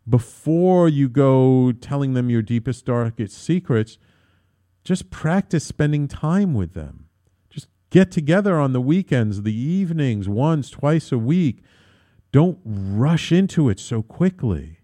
before 0.09 0.89
you 0.89 1.11
go 1.11 1.71
telling 1.71 2.15
them 2.15 2.31
your 2.31 2.41
deepest, 2.41 2.87
darkest 2.87 3.37
secrets. 3.37 3.99
Just 4.85 5.11
practice 5.11 5.67
spending 5.67 6.09
time 6.09 6.55
with 6.55 6.73
them 6.73 7.08
get 7.91 8.11
together 8.11 8.59
on 8.59 8.72
the 8.72 8.80
weekends, 8.80 9.43
the 9.43 9.55
evenings, 9.55 10.28
once, 10.28 10.70
twice 10.70 11.12
a 11.12 11.18
week. 11.18 11.62
Don't 12.32 12.59
rush 12.64 13.32
into 13.32 13.68
it 13.68 13.80
so 13.80 14.03
quickly 14.03 14.78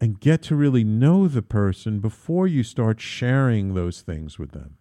and 0.00 0.20
get 0.20 0.42
to 0.42 0.54
really 0.54 0.84
know 0.84 1.26
the 1.26 1.42
person 1.42 1.98
before 1.98 2.46
you 2.46 2.62
start 2.62 3.00
sharing 3.00 3.74
those 3.74 4.02
things 4.02 4.38
with 4.38 4.52
them. 4.52 4.76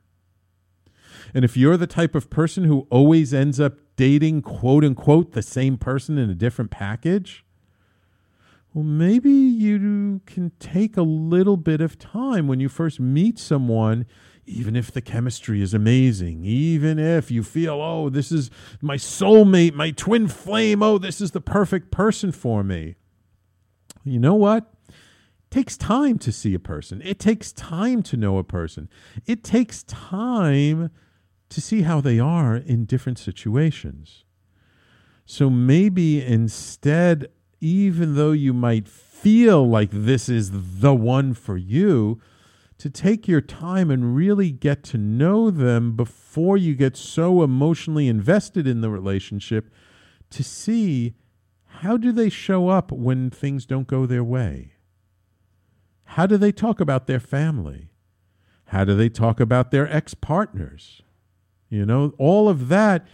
And 1.34 1.46
if 1.46 1.56
you're 1.56 1.78
the 1.78 1.88
type 1.88 2.16
of 2.16 2.30
person 2.30 2.66
who 2.66 2.88
always 2.90 3.34
ends 3.34 3.60
up 3.60 3.78
dating, 3.96 4.42
quote 4.42 4.84
unquote, 4.84 5.32
the 5.32 5.42
same 5.42 5.78
person 5.78 6.18
in 6.18 6.30
a 6.30 6.36
different 6.36 6.72
package, 6.72 7.46
well, 8.74 8.84
maybe 8.84 9.30
you 9.30 10.22
can 10.26 10.52
take 10.60 10.98
a 10.98 11.04
little 11.04 11.58
bit 11.58 11.80
of 11.80 12.00
time 12.00 12.48
when 12.48 12.60
you 12.60 12.70
first 12.70 13.00
meet 13.00 13.38
someone, 13.38 14.08
even 14.46 14.76
if 14.76 14.92
the 14.92 15.02
chemistry 15.02 15.62
is 15.62 15.74
amazing, 15.74 16.44
even 16.44 17.00
if 17.00 17.32
you 17.32 17.44
feel, 17.44 17.82
oh, 17.82 18.10
this 18.10 18.32
is 18.32 18.50
my 18.82 18.96
soulmate, 18.96 19.74
my 19.74 19.92
twin 19.92 20.28
flame, 20.28 20.84
oh, 20.84 20.98
this 20.98 21.22
is 21.22 21.32
the 21.32 21.42
perfect 21.42 21.92
person 21.92 22.32
for 22.32 22.64
me. 22.64 22.96
You 24.04 24.20
know 24.20 24.36
what? 24.36 24.72
It 24.90 25.52
takes 25.52 25.78
time 25.78 26.18
to 26.20 26.32
see 26.32 26.54
a 26.54 26.60
person. 26.60 27.02
It 27.04 27.20
takes 27.20 27.52
time 27.52 28.04
to 28.04 28.18
know 28.18 28.38
a 28.38 28.44
person. 28.44 28.90
It 29.26 29.44
takes 29.44 29.84
time 29.84 30.90
to 31.50 31.62
see 31.62 31.84
how 31.84 32.02
they 32.02 32.20
are 32.20 32.56
in 32.56 32.86
different 32.86 33.20
situations. 33.20 34.26
So 35.26 35.50
maybe 35.50 36.24
instead 36.24 37.30
even 37.64 38.16
though 38.16 38.34
you 38.34 38.54
might 38.54 38.90
feel 38.90 39.66
like 39.66 39.90
this 39.90 40.28
is 40.28 40.52
the 40.82 40.94
one 40.94 41.34
for 41.34 41.56
you, 41.56 42.20
to 42.84 42.90
take 42.90 43.30
your 43.30 43.40
time 43.40 43.90
and 43.90 44.14
really 44.14 44.52
get 44.52 44.84
to 44.84 44.98
know 44.98 45.50
them 45.50 45.96
before 45.96 46.58
you 46.58 46.76
get 46.76 46.98
so 46.98 47.42
emotionally 47.42 48.10
invested 48.10 48.68
in 48.68 48.82
the 48.82 48.90
relationship 48.90 49.74
to 50.30 50.44
see 50.44 51.14
how 51.66 51.96
do 51.96 52.12
they 52.12 52.28
show 52.28 52.68
up 52.68 52.92
when 52.92 53.30
things 53.30 53.66
don't 53.66 53.88
go 53.88 54.06
their 54.06 54.22
way? 54.22 54.74
How 56.04 56.26
do 56.26 56.36
they 56.36 56.52
talk 56.52 56.82
about 56.82 57.08
their 57.08 57.22
family? 57.22 57.90
How 58.66 58.84
do 58.84 58.98
they 58.98 59.08
talk 59.08 59.40
about 59.40 59.72
their 59.72 59.90
ex 59.90 60.14
partners? 60.14 61.04
You 61.70 61.86
know, 61.86 62.14
all 62.18 62.50
of 62.50 62.68
that 62.68 63.08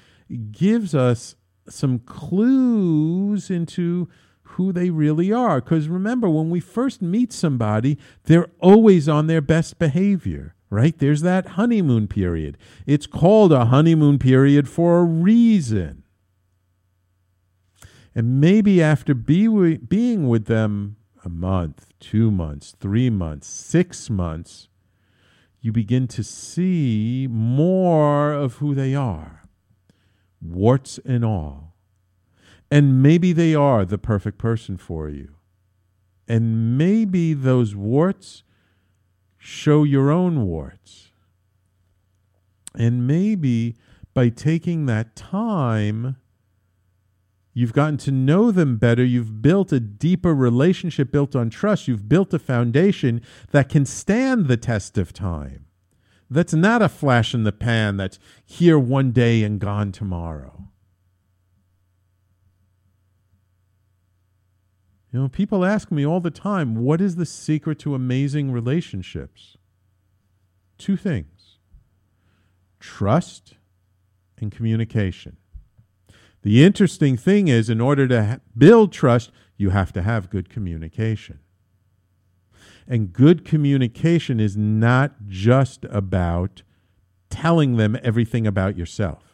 gives 0.50 0.96
us 0.96 1.36
some 1.68 2.00
clues 2.00 3.52
into 3.52 4.10
who 4.52 4.72
they 4.72 4.90
really 4.90 5.32
are. 5.32 5.62
Because 5.62 5.88
remember, 5.88 6.30
when 6.30 6.50
we 6.50 6.60
first 6.60 7.02
meet 7.02 7.32
somebody, 7.32 7.98
they're 8.26 8.50
always 8.60 9.08
on 9.08 9.28
their 9.28 9.42
best 9.42 9.80
behavior, 9.80 10.56
right? 10.70 10.98
There's 10.98 11.22
that 11.22 11.50
honeymoon 11.50 12.08
period. 12.08 12.58
It's 12.86 13.08
called 13.08 13.52
a 13.52 13.66
honeymoon 13.66 14.20
period 14.20 14.68
for 14.68 15.00
a 15.00 15.04
reason. 15.04 16.04
And 18.16 18.42
maybe 18.42 18.82
after 18.82 19.14
be, 19.14 19.78
being 19.78 20.28
with 20.28 20.46
them 20.46 20.98
a 21.24 21.30
month, 21.30 21.88
two 22.00 22.32
months, 22.32 22.76
three 22.80 23.10
months, 23.10 23.48
six 23.48 24.10
months, 24.10 24.68
you 25.62 25.72
begin 25.72 26.08
to 26.08 26.24
see 26.24 27.28
more 27.30 28.34
of 28.34 28.56
who 28.56 28.74
they 28.74 28.96
are, 28.96 29.44
warts 30.42 31.00
and 31.06 31.24
all. 31.24 31.69
And 32.72 33.02
maybe 33.02 33.34
they 33.34 33.56
are 33.56 33.86
the 33.86 33.98
perfect 33.98 34.38
person 34.38 34.78
for 34.78 35.10
you. 35.10 35.36
And 36.28 36.78
maybe 36.78 37.34
those 37.34 37.76
warts 37.76 38.44
show 39.38 39.84
your 39.84 40.12
own 40.12 40.46
warts. 40.46 41.12
And 42.76 43.08
maybe 43.08 43.76
by 44.14 44.30
taking 44.30 44.86
that 44.86 45.16
time, 45.16 46.18
you've 47.54 47.74
gotten 47.74 47.98
to 47.98 48.12
know 48.12 48.52
them 48.52 48.78
better. 48.78 49.04
You've 49.04 49.42
built 49.42 49.72
a 49.72 49.80
deeper 49.80 50.36
relationship 50.36 51.12
built 51.12 51.36
on 51.36 51.50
trust. 51.50 51.88
You've 51.88 52.08
built 52.08 52.34
a 52.34 52.40
foundation 52.40 53.22
that 53.52 53.70
can 53.70 53.86
stand 53.86 54.48
the 54.48 54.58
test 54.58 54.98
of 54.98 55.14
time. 55.14 55.66
That's 56.30 56.54
not 56.54 56.84
a 56.84 56.90
flash 56.90 57.34
in 57.34 57.44
the 57.44 57.52
pan 57.52 57.98
that's 57.98 58.20
here 58.46 58.78
one 58.78 59.12
day 59.12 59.42
and 59.42 59.60
gone 59.60 59.92
tomorrow. 59.92 60.69
You 65.12 65.22
know, 65.22 65.28
people 65.28 65.66
ask 65.66 65.92
me 65.92 66.06
all 66.06 66.20
the 66.20 66.30
time, 66.32 66.76
what 66.76 67.02
is 67.02 67.16
the 67.16 67.26
secret 67.26 67.80
to 67.80 67.96
amazing 67.96 68.52
relationships? 68.52 69.58
Two 70.78 70.98
things 70.98 71.58
trust 72.80 73.56
and 74.38 74.52
communication. 74.52 75.36
The 76.44 76.64
interesting 76.64 77.18
thing 77.18 77.50
is, 77.50 77.70
in 77.70 77.82
order 77.82 78.08
to 78.08 78.26
ha- 78.26 78.38
build 78.58 78.94
trust, 78.94 79.32
you 79.58 79.72
have 79.72 79.92
to 79.94 80.02
have 80.02 80.30
good 80.30 80.50
communication. 80.50 81.40
And 82.88 83.12
good 83.12 83.44
communication 83.44 84.40
is 84.40 84.56
not 84.56 85.28
just 85.28 85.86
about 85.90 86.64
telling 87.30 87.76
them 87.76 87.98
everything 88.02 88.48
about 88.48 88.78
yourself. 88.78 89.29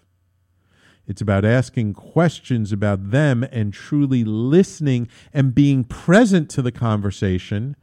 It's 1.08 1.22
about 1.22 1.46
asking 1.46 1.94
questions 1.94 2.72
about 2.72 3.12
them 3.12 3.44
and 3.52 3.74
truly 3.74 4.24
listening 4.24 5.08
and 5.34 5.54
being 5.54 5.84
present 5.84 6.50
to 6.52 6.62
the 6.62 6.72
conversation, 6.72 7.76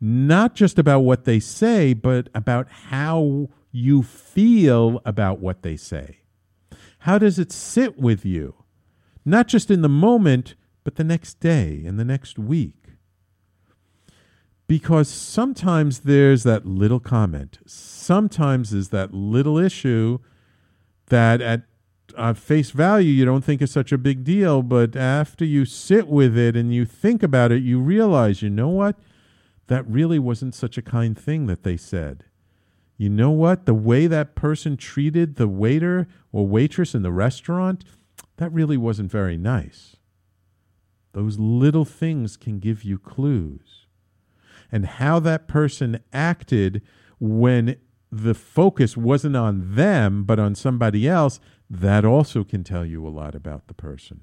not 0.00 0.54
just 0.54 0.78
about 0.78 1.00
what 1.00 1.24
they 1.24 1.40
say, 1.40 1.94
but 1.94 2.28
about 2.34 2.68
how 2.68 3.48
you 3.72 4.02
feel 4.02 5.00
about 5.04 5.40
what 5.40 5.62
they 5.62 5.76
say. 5.76 6.20
How 7.00 7.18
does 7.18 7.38
it 7.38 7.50
sit 7.50 7.98
with 7.98 8.24
you? 8.24 8.54
Not 9.24 9.48
just 9.48 9.70
in 9.70 9.82
the 9.82 9.88
moment, 9.88 10.54
but 10.84 10.96
the 10.96 11.04
next 11.04 11.40
day 11.40 11.82
and 11.84 11.98
the 11.98 12.04
next 12.04 12.38
week. 12.38 12.76
Because 14.66 15.08
sometimes 15.08 16.00
there's 16.00 16.44
that 16.44 16.64
little 16.64 17.00
comment, 17.00 17.58
sometimes 17.66 18.70
there's 18.70 18.90
that 18.90 19.12
little 19.12 19.58
issue 19.58 20.18
that 21.06 21.40
at 21.40 21.62
uh, 22.16 22.34
face 22.34 22.70
value, 22.70 23.12
you 23.12 23.24
don't 23.24 23.44
think 23.44 23.62
it's 23.62 23.72
such 23.72 23.92
a 23.92 23.98
big 23.98 24.24
deal, 24.24 24.62
but 24.62 24.96
after 24.96 25.44
you 25.44 25.64
sit 25.64 26.08
with 26.08 26.36
it 26.36 26.56
and 26.56 26.74
you 26.74 26.84
think 26.84 27.22
about 27.22 27.52
it, 27.52 27.62
you 27.62 27.80
realize, 27.80 28.42
you 28.42 28.50
know 28.50 28.68
what? 28.68 28.96
That 29.68 29.88
really 29.88 30.18
wasn't 30.18 30.54
such 30.54 30.76
a 30.76 30.82
kind 30.82 31.18
thing 31.18 31.46
that 31.46 31.62
they 31.62 31.76
said. 31.76 32.24
You 32.96 33.08
know 33.08 33.30
what? 33.30 33.66
The 33.66 33.74
way 33.74 34.06
that 34.06 34.34
person 34.34 34.76
treated 34.76 35.36
the 35.36 35.48
waiter 35.48 36.06
or 36.32 36.46
waitress 36.46 36.94
in 36.94 37.02
the 37.02 37.12
restaurant, 37.12 37.84
that 38.36 38.52
really 38.52 38.76
wasn't 38.76 39.10
very 39.10 39.36
nice. 39.36 39.96
Those 41.12 41.38
little 41.38 41.84
things 41.84 42.36
can 42.36 42.58
give 42.58 42.84
you 42.84 42.98
clues. 42.98 43.86
And 44.70 44.86
how 44.86 45.18
that 45.20 45.48
person 45.48 46.00
acted 46.12 46.82
when 47.18 47.76
the 48.10 48.34
focus 48.34 48.96
wasn't 48.96 49.36
on 49.36 49.74
them, 49.74 50.24
but 50.24 50.38
on 50.38 50.54
somebody 50.54 51.08
else, 51.08 51.38
that 51.68 52.04
also 52.04 52.42
can 52.42 52.64
tell 52.64 52.84
you 52.84 53.06
a 53.06 53.08
lot 53.08 53.34
about 53.34 53.68
the 53.68 53.74
person. 53.74 54.22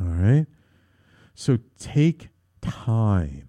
All 0.00 0.08
right? 0.08 0.46
So 1.34 1.58
take 1.78 2.30
time. 2.60 3.48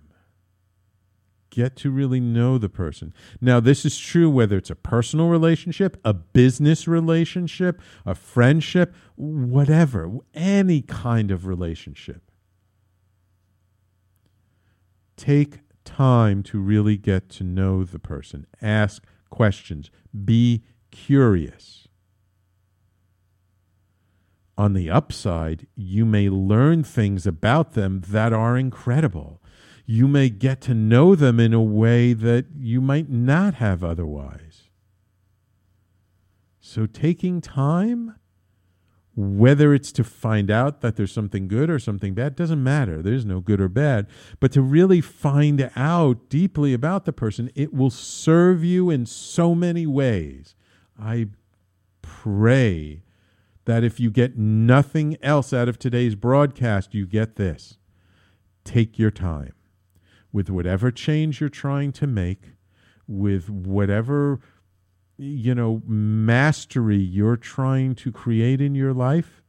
Get 1.50 1.76
to 1.78 1.90
really 1.90 2.20
know 2.20 2.60
the 2.60 2.70
person. 2.70 3.12
Now, 3.42 3.60
this 3.60 3.84
is 3.84 3.98
true 3.98 4.30
whether 4.30 4.56
it's 4.56 4.70
a 4.70 4.76
personal 4.76 5.30
relationship, 5.30 6.00
a 6.06 6.14
business 6.14 6.88
relationship, 6.88 7.82
a 8.06 8.14
friendship, 8.14 8.94
whatever, 9.16 10.12
any 10.36 10.84
kind 10.84 11.32
of 11.32 11.48
relationship. 11.48 12.22
Take 15.18 15.62
time 15.90 16.44
to 16.44 16.60
really 16.60 16.98
get 16.98 17.30
to 17.30 17.44
know 17.44 17.84
the 17.84 18.00
person. 18.00 18.46
Ask 18.62 19.04
questions. 19.30 19.90
Be 20.26 20.64
curious. 20.92 21.88
On 24.58 24.74
the 24.74 24.90
upside, 24.90 25.68
you 25.76 26.06
may 26.06 26.30
learn 26.30 26.84
things 26.84 27.26
about 27.26 27.74
them 27.74 28.02
that 28.10 28.34
are 28.34 28.58
incredible. 28.58 29.42
You 29.86 30.08
may 30.08 30.30
get 30.30 30.62
to 30.62 30.74
know 30.74 31.16
them 31.16 31.40
in 31.40 31.54
a 31.54 31.62
way 31.62 32.14
that 32.14 32.46
you 32.58 32.82
might 32.82 33.10
not 33.10 33.56
have 33.56 33.84
otherwise. 33.84 34.70
So, 36.60 36.86
taking 36.86 37.42
time, 37.42 38.16
whether 39.20 39.74
it's 39.74 39.92
to 39.92 40.02
find 40.02 40.50
out 40.50 40.80
that 40.80 40.96
there's 40.96 41.12
something 41.12 41.50
good 41.50 41.70
or 41.70 41.78
something 41.78 42.14
bad, 42.14 42.38
doesn't 42.38 42.64
matter. 42.64 43.02
There's 43.02 43.26
no 43.26 43.42
good 43.42 43.60
or 43.60 43.68
bad. 43.68 44.08
But 44.40 44.54
to 44.54 44.62
really 44.62 45.02
find 45.02 45.70
out 45.76 46.30
deeply 46.30 46.74
about 46.74 47.04
the 47.04 47.12
person, 47.12 47.52
it 47.54 47.74
will 47.74 47.90
serve 47.90 48.64
you 48.64 48.90
in 48.90 49.06
so 49.06 49.54
many 49.54 49.86
ways. 49.86 50.56
I 50.98 51.28
pray 52.02 53.04
that 53.66 53.84
if 53.84 54.00
you 54.00 54.10
get 54.10 54.38
nothing 54.38 55.18
else 55.22 55.52
out 55.52 55.68
of 55.68 55.78
today's 55.78 56.16
broadcast, 56.16 56.94
you 56.94 57.06
get 57.06 57.36
this. 57.36 57.78
Take 58.64 58.98
your 58.98 59.12
time 59.12 59.54
with 60.32 60.50
whatever 60.50 60.92
change 60.92 61.42
you're 61.42 61.50
trying 61.50 61.92
to 61.92 62.08
make, 62.08 62.52
with 63.06 63.50
whatever 63.50 64.40
you 65.20 65.54
know 65.54 65.82
mastery 65.86 66.98
you're 66.98 67.36
trying 67.38 67.94
to 67.96 68.12
create 68.12 68.62
in 68.62 68.74
your 68.74 68.94
life. 68.94 69.44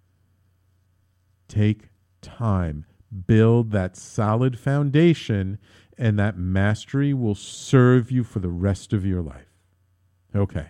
take 1.49 1.89
time, 2.23 2.87
build 3.27 3.71
that 3.73 3.97
solid 3.97 4.59
foundation, 4.59 5.59
and 5.99 6.19
that 6.19 6.37
mastery 6.39 7.13
will 7.15 7.35
serve 7.35 8.11
you 8.11 8.23
for 8.25 8.39
the 8.39 8.49
rest 8.49 8.93
of 8.93 9.05
your 9.05 9.23
life. 9.23 9.49
Okay. 10.35 10.69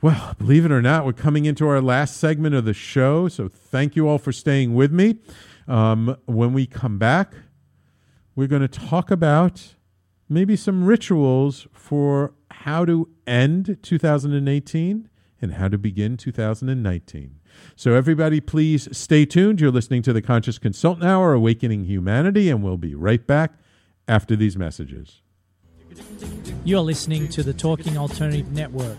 Well, 0.00 0.34
believe 0.38 0.64
it 0.64 0.70
or 0.70 0.82
not, 0.82 1.04
we're 1.04 1.12
coming 1.12 1.44
into 1.44 1.66
our 1.66 1.80
last 1.80 2.18
segment 2.18 2.54
of 2.54 2.64
the 2.64 2.74
show. 2.74 3.28
So 3.28 3.48
thank 3.48 3.96
you 3.96 4.08
all 4.08 4.18
for 4.18 4.32
staying 4.32 4.74
with 4.74 4.92
me. 4.92 5.16
Um, 5.66 6.16
when 6.26 6.52
we 6.52 6.66
come 6.66 6.98
back, 6.98 7.34
we're 8.36 8.48
going 8.48 8.62
to 8.62 8.68
talk 8.68 9.10
about 9.10 9.74
maybe 10.28 10.56
some 10.56 10.84
rituals 10.84 11.66
for 11.72 12.34
how 12.50 12.84
to 12.84 13.08
end 13.26 13.78
2018 13.82 15.08
and 15.40 15.54
how 15.54 15.68
to 15.68 15.78
begin 15.78 16.16
2019. 16.16 17.38
So, 17.74 17.94
everybody, 17.94 18.40
please 18.40 18.88
stay 18.96 19.24
tuned. 19.24 19.60
You're 19.60 19.70
listening 19.70 20.02
to 20.02 20.12
the 20.12 20.22
Conscious 20.22 20.58
Consultant 20.58 21.04
Hour, 21.04 21.32
Awakening 21.32 21.84
Humanity, 21.84 22.50
and 22.50 22.62
we'll 22.62 22.76
be 22.76 22.94
right 22.94 23.26
back 23.26 23.52
after 24.06 24.36
these 24.36 24.56
messages. 24.56 25.22
You're 26.64 26.80
listening 26.80 27.28
to 27.28 27.42
the 27.42 27.52
Talking 27.52 27.96
Alternative 27.96 28.50
Network. 28.52 28.98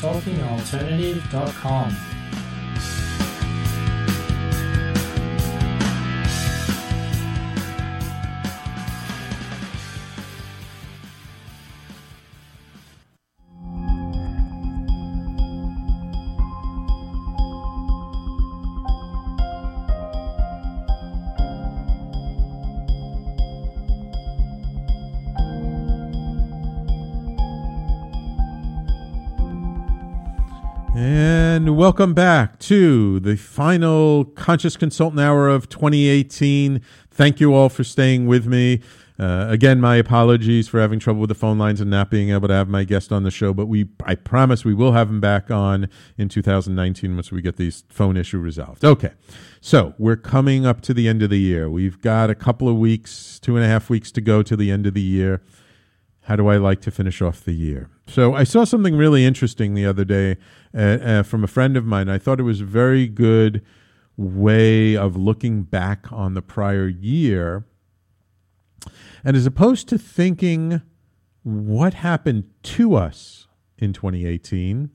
TalkingAlternative.com. 0.00 2.17
welcome 31.78 32.12
back 32.12 32.58
to 32.58 33.20
the 33.20 33.36
final 33.36 34.24
Conscious 34.24 34.76
Consultant 34.76 35.20
Hour 35.20 35.46
of 35.48 35.68
2018. 35.68 36.82
Thank 37.08 37.38
you 37.38 37.54
all 37.54 37.68
for 37.68 37.84
staying 37.84 38.26
with 38.26 38.48
me. 38.48 38.80
Uh, 39.16 39.46
again, 39.48 39.80
my 39.80 39.94
apologies 39.94 40.66
for 40.66 40.80
having 40.80 40.98
trouble 40.98 41.20
with 41.20 41.28
the 41.28 41.36
phone 41.36 41.56
lines 41.56 41.80
and 41.80 41.88
not 41.88 42.10
being 42.10 42.30
able 42.30 42.48
to 42.48 42.54
have 42.54 42.68
my 42.68 42.82
guest 42.82 43.12
on 43.12 43.22
the 43.22 43.30
show, 43.30 43.54
but 43.54 43.66
we 43.66 43.88
I 44.04 44.16
promise 44.16 44.64
we 44.64 44.74
will 44.74 44.90
have 44.90 45.08
him 45.08 45.20
back 45.20 45.52
on 45.52 45.88
in 46.16 46.28
2019 46.28 47.14
once 47.14 47.30
we 47.30 47.40
get 47.40 47.54
these 47.58 47.84
phone 47.88 48.16
issue 48.16 48.38
resolved. 48.38 48.84
Okay, 48.84 49.12
so 49.60 49.94
we're 49.98 50.16
coming 50.16 50.66
up 50.66 50.80
to 50.80 50.92
the 50.92 51.06
end 51.06 51.22
of 51.22 51.30
the 51.30 51.38
year. 51.38 51.70
We've 51.70 52.00
got 52.00 52.28
a 52.28 52.34
couple 52.34 52.68
of 52.68 52.76
weeks, 52.76 53.38
two 53.38 53.54
and 53.54 53.64
a 53.64 53.68
half 53.68 53.88
weeks 53.88 54.10
to 54.12 54.20
go 54.20 54.42
to 54.42 54.56
the 54.56 54.72
end 54.72 54.88
of 54.88 54.94
the 54.94 55.00
year. 55.00 55.42
How 56.22 56.34
do 56.34 56.48
I 56.48 56.56
like 56.56 56.80
to 56.80 56.90
finish 56.90 57.22
off 57.22 57.44
the 57.44 57.54
year? 57.54 57.88
So 58.08 58.34
I 58.34 58.44
saw 58.44 58.64
something 58.64 58.96
really 58.96 59.26
interesting 59.26 59.74
the 59.74 59.84
other 59.84 60.04
day 60.04 60.38
uh, 60.74 60.78
uh, 60.78 61.22
from 61.22 61.44
a 61.44 61.46
friend 61.46 61.76
of 61.76 61.84
mine. 61.84 62.08
I 62.08 62.16
thought 62.16 62.40
it 62.40 62.44
was 62.44 62.62
a 62.62 62.64
very 62.64 63.06
good 63.06 63.62
way 64.16 64.96
of 64.96 65.14
looking 65.14 65.62
back 65.62 66.10
on 66.10 66.32
the 66.32 66.40
prior 66.40 66.88
year. 66.88 67.66
And 69.22 69.36
as 69.36 69.44
opposed 69.44 69.88
to 69.88 69.98
thinking 69.98 70.80
what 71.42 71.94
happened 71.94 72.44
to 72.62 72.94
us 72.94 73.46
in 73.76 73.92
2018, 73.92 74.90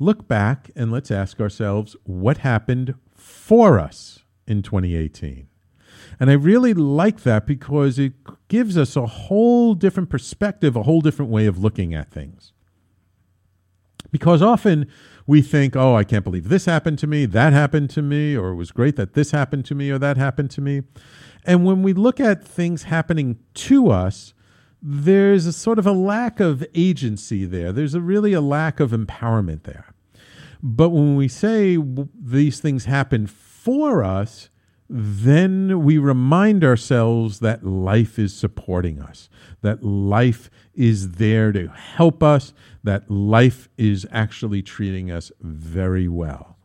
look 0.00 0.26
back 0.26 0.72
and 0.74 0.90
let's 0.90 1.12
ask 1.12 1.40
ourselves 1.40 1.94
what 2.02 2.38
happened 2.38 2.94
for 3.14 3.78
us 3.78 4.24
in 4.46 4.62
2018. 4.62 5.46
And 6.20 6.30
I 6.30 6.34
really 6.34 6.74
like 6.74 7.22
that 7.22 7.46
because 7.46 7.98
it 7.98 8.12
gives 8.48 8.76
us 8.76 8.96
a 8.96 9.06
whole 9.06 9.74
different 9.74 10.10
perspective, 10.10 10.76
a 10.76 10.82
whole 10.82 11.00
different 11.00 11.30
way 11.30 11.46
of 11.46 11.58
looking 11.58 11.94
at 11.94 12.10
things. 12.10 12.52
Because 14.10 14.42
often 14.42 14.86
we 15.26 15.42
think, 15.42 15.74
oh, 15.74 15.96
I 15.96 16.04
can't 16.04 16.24
believe 16.24 16.48
this 16.48 16.66
happened 16.66 16.98
to 17.00 17.06
me, 17.06 17.26
that 17.26 17.52
happened 17.52 17.90
to 17.90 18.02
me, 18.02 18.36
or 18.36 18.50
it 18.50 18.54
was 18.54 18.70
great 18.70 18.96
that 18.96 19.14
this 19.14 19.32
happened 19.32 19.64
to 19.66 19.74
me 19.74 19.90
or 19.90 19.98
that 19.98 20.16
happened 20.16 20.50
to 20.52 20.60
me. 20.60 20.82
And 21.44 21.64
when 21.64 21.82
we 21.82 21.92
look 21.92 22.20
at 22.20 22.46
things 22.46 22.84
happening 22.84 23.38
to 23.54 23.90
us, 23.90 24.34
there's 24.80 25.46
a 25.46 25.52
sort 25.52 25.78
of 25.78 25.86
a 25.86 25.92
lack 25.92 26.40
of 26.40 26.64
agency 26.74 27.44
there. 27.44 27.72
There's 27.72 27.94
a 27.94 28.00
really 28.00 28.34
a 28.34 28.40
lack 28.40 28.80
of 28.80 28.90
empowerment 28.90 29.62
there. 29.62 29.94
But 30.62 30.90
when 30.90 31.16
we 31.16 31.26
say 31.26 31.78
these 32.14 32.60
things 32.60 32.84
happen 32.84 33.26
for 33.26 34.04
us, 34.04 34.50
then 34.88 35.82
we 35.82 35.96
remind 35.98 36.62
ourselves 36.62 37.40
that 37.40 37.64
life 37.64 38.18
is 38.18 38.34
supporting 38.34 39.00
us, 39.00 39.28
that 39.62 39.82
life 39.82 40.50
is 40.74 41.12
there 41.12 41.52
to 41.52 41.68
help 41.68 42.22
us, 42.22 42.52
that 42.82 43.10
life 43.10 43.68
is 43.78 44.06
actually 44.10 44.62
treating 44.62 45.10
us 45.10 45.32
very 45.40 46.06
well. 46.06 46.58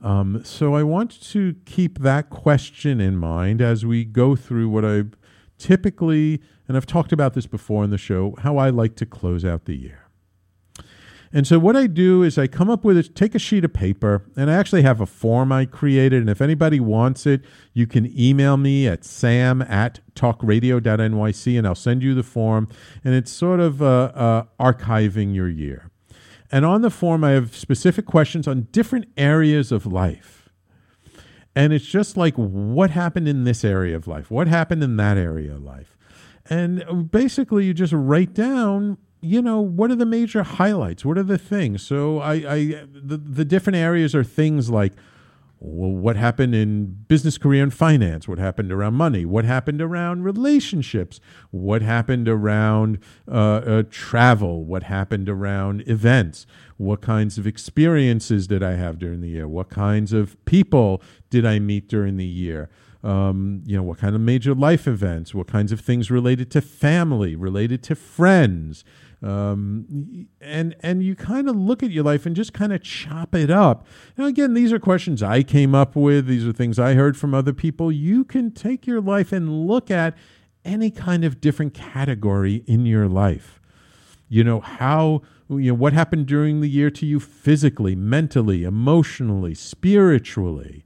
Um, 0.00 0.42
so 0.44 0.74
I 0.74 0.82
want 0.82 1.20
to 1.30 1.56
keep 1.66 1.98
that 1.98 2.30
question 2.30 3.00
in 3.00 3.18
mind 3.18 3.60
as 3.60 3.84
we 3.84 4.04
go 4.04 4.34
through 4.34 4.70
what 4.70 4.84
I 4.84 5.04
typically, 5.58 6.40
and 6.66 6.76
I've 6.76 6.86
talked 6.86 7.12
about 7.12 7.34
this 7.34 7.46
before 7.46 7.84
in 7.84 7.90
the 7.90 7.98
show, 7.98 8.34
how 8.38 8.56
I 8.56 8.70
like 8.70 8.96
to 8.96 9.06
close 9.06 9.44
out 9.44 9.66
the 9.66 9.76
year. 9.76 9.99
And 11.32 11.46
so 11.46 11.60
what 11.60 11.76
I 11.76 11.86
do 11.86 12.24
is 12.24 12.38
I 12.38 12.48
come 12.48 12.68
up 12.68 12.84
with 12.84 12.96
it, 12.96 13.14
take 13.14 13.36
a 13.36 13.38
sheet 13.38 13.64
of 13.64 13.72
paper, 13.72 14.24
and 14.36 14.50
I 14.50 14.54
actually 14.54 14.82
have 14.82 15.00
a 15.00 15.06
form 15.06 15.52
I 15.52 15.64
created. 15.64 16.20
And 16.20 16.28
if 16.28 16.40
anybody 16.40 16.80
wants 16.80 17.24
it, 17.24 17.44
you 17.72 17.86
can 17.86 18.12
email 18.18 18.56
me 18.56 18.88
at 18.88 19.04
sam 19.04 19.62
at 19.62 20.00
talkradio.nyc 20.14 21.58
and 21.58 21.66
I'll 21.66 21.74
send 21.76 22.02
you 22.02 22.14
the 22.14 22.24
form. 22.24 22.68
And 23.04 23.14
it's 23.14 23.30
sort 23.30 23.60
of 23.60 23.80
uh, 23.80 24.10
uh, 24.14 24.44
archiving 24.58 25.32
your 25.32 25.48
year. 25.48 25.90
And 26.50 26.64
on 26.64 26.82
the 26.82 26.90
form, 26.90 27.22
I 27.22 27.30
have 27.30 27.54
specific 27.54 28.06
questions 28.06 28.48
on 28.48 28.66
different 28.72 29.06
areas 29.16 29.70
of 29.70 29.86
life. 29.86 30.48
And 31.54 31.72
it's 31.72 31.86
just 31.86 32.16
like, 32.16 32.34
what 32.34 32.90
happened 32.90 33.28
in 33.28 33.44
this 33.44 33.64
area 33.64 33.94
of 33.94 34.08
life? 34.08 34.32
What 34.32 34.48
happened 34.48 34.82
in 34.82 34.96
that 34.96 35.16
area 35.16 35.52
of 35.52 35.62
life? 35.62 35.96
And 36.46 37.08
basically, 37.10 37.66
you 37.66 37.74
just 37.74 37.92
write 37.92 38.34
down 38.34 38.98
you 39.20 39.42
know, 39.42 39.60
what 39.60 39.90
are 39.90 39.96
the 39.96 40.06
major 40.06 40.42
highlights? 40.42 41.04
What 41.04 41.18
are 41.18 41.22
the 41.22 41.38
things? 41.38 41.82
So 41.82 42.20
I, 42.20 42.32
I 42.32 42.84
the, 42.92 43.16
the 43.16 43.44
different 43.44 43.76
areas 43.76 44.14
are 44.14 44.24
things 44.24 44.70
like 44.70 44.92
well, 45.62 45.90
what 45.90 46.16
happened 46.16 46.54
in 46.54 46.86
business, 47.06 47.36
career, 47.36 47.62
and 47.62 47.72
finance? 47.72 48.26
What 48.26 48.38
happened 48.38 48.72
around 48.72 48.94
money? 48.94 49.26
What 49.26 49.44
happened 49.44 49.82
around 49.82 50.24
relationships? 50.24 51.20
What 51.50 51.82
happened 51.82 52.30
around 52.30 52.98
uh, 53.30 53.34
uh, 53.34 53.82
travel? 53.90 54.64
What 54.64 54.84
happened 54.84 55.28
around 55.28 55.86
events? 55.86 56.46
What 56.78 57.02
kinds 57.02 57.36
of 57.36 57.46
experiences 57.46 58.46
did 58.46 58.62
I 58.62 58.72
have 58.72 58.98
during 58.98 59.20
the 59.20 59.28
year? 59.28 59.46
What 59.46 59.68
kinds 59.68 60.14
of 60.14 60.42
people 60.46 61.02
did 61.28 61.44
I 61.44 61.58
meet 61.58 61.88
during 61.88 62.16
the 62.16 62.24
year? 62.24 62.70
Um, 63.04 63.62
you 63.66 63.76
know, 63.76 63.82
what 63.82 63.98
kind 63.98 64.14
of 64.14 64.22
major 64.22 64.54
life 64.54 64.88
events? 64.88 65.34
What 65.34 65.46
kinds 65.46 65.72
of 65.72 65.80
things 65.80 66.10
related 66.10 66.50
to 66.52 66.62
family, 66.62 67.36
related 67.36 67.82
to 67.84 67.94
friends? 67.94 68.82
Um, 69.22 70.28
and 70.40 70.74
and 70.80 71.02
you 71.02 71.14
kind 71.14 71.48
of 71.48 71.56
look 71.56 71.82
at 71.82 71.90
your 71.90 72.04
life 72.04 72.24
and 72.24 72.34
just 72.34 72.54
kind 72.54 72.72
of 72.72 72.82
chop 72.82 73.34
it 73.34 73.50
up. 73.50 73.86
Now, 74.16 74.26
again, 74.26 74.54
these 74.54 74.72
are 74.72 74.78
questions 74.78 75.22
I 75.22 75.42
came 75.42 75.74
up 75.74 75.94
with. 75.94 76.26
These 76.26 76.46
are 76.46 76.52
things 76.52 76.78
I 76.78 76.94
heard 76.94 77.16
from 77.16 77.34
other 77.34 77.52
people. 77.52 77.92
You 77.92 78.24
can 78.24 78.50
take 78.50 78.86
your 78.86 79.00
life 79.00 79.32
and 79.32 79.66
look 79.66 79.90
at 79.90 80.16
any 80.64 80.90
kind 80.90 81.24
of 81.24 81.40
different 81.40 81.74
category 81.74 82.64
in 82.66 82.86
your 82.86 83.08
life. 83.08 83.60
You 84.28 84.44
know 84.44 84.60
how 84.60 85.22
you 85.50 85.72
know 85.72 85.74
what 85.74 85.92
happened 85.92 86.26
during 86.26 86.60
the 86.60 86.68
year 86.68 86.90
to 86.90 87.04
you 87.04 87.20
physically, 87.20 87.94
mentally, 87.94 88.64
emotionally, 88.64 89.54
spiritually. 89.54 90.84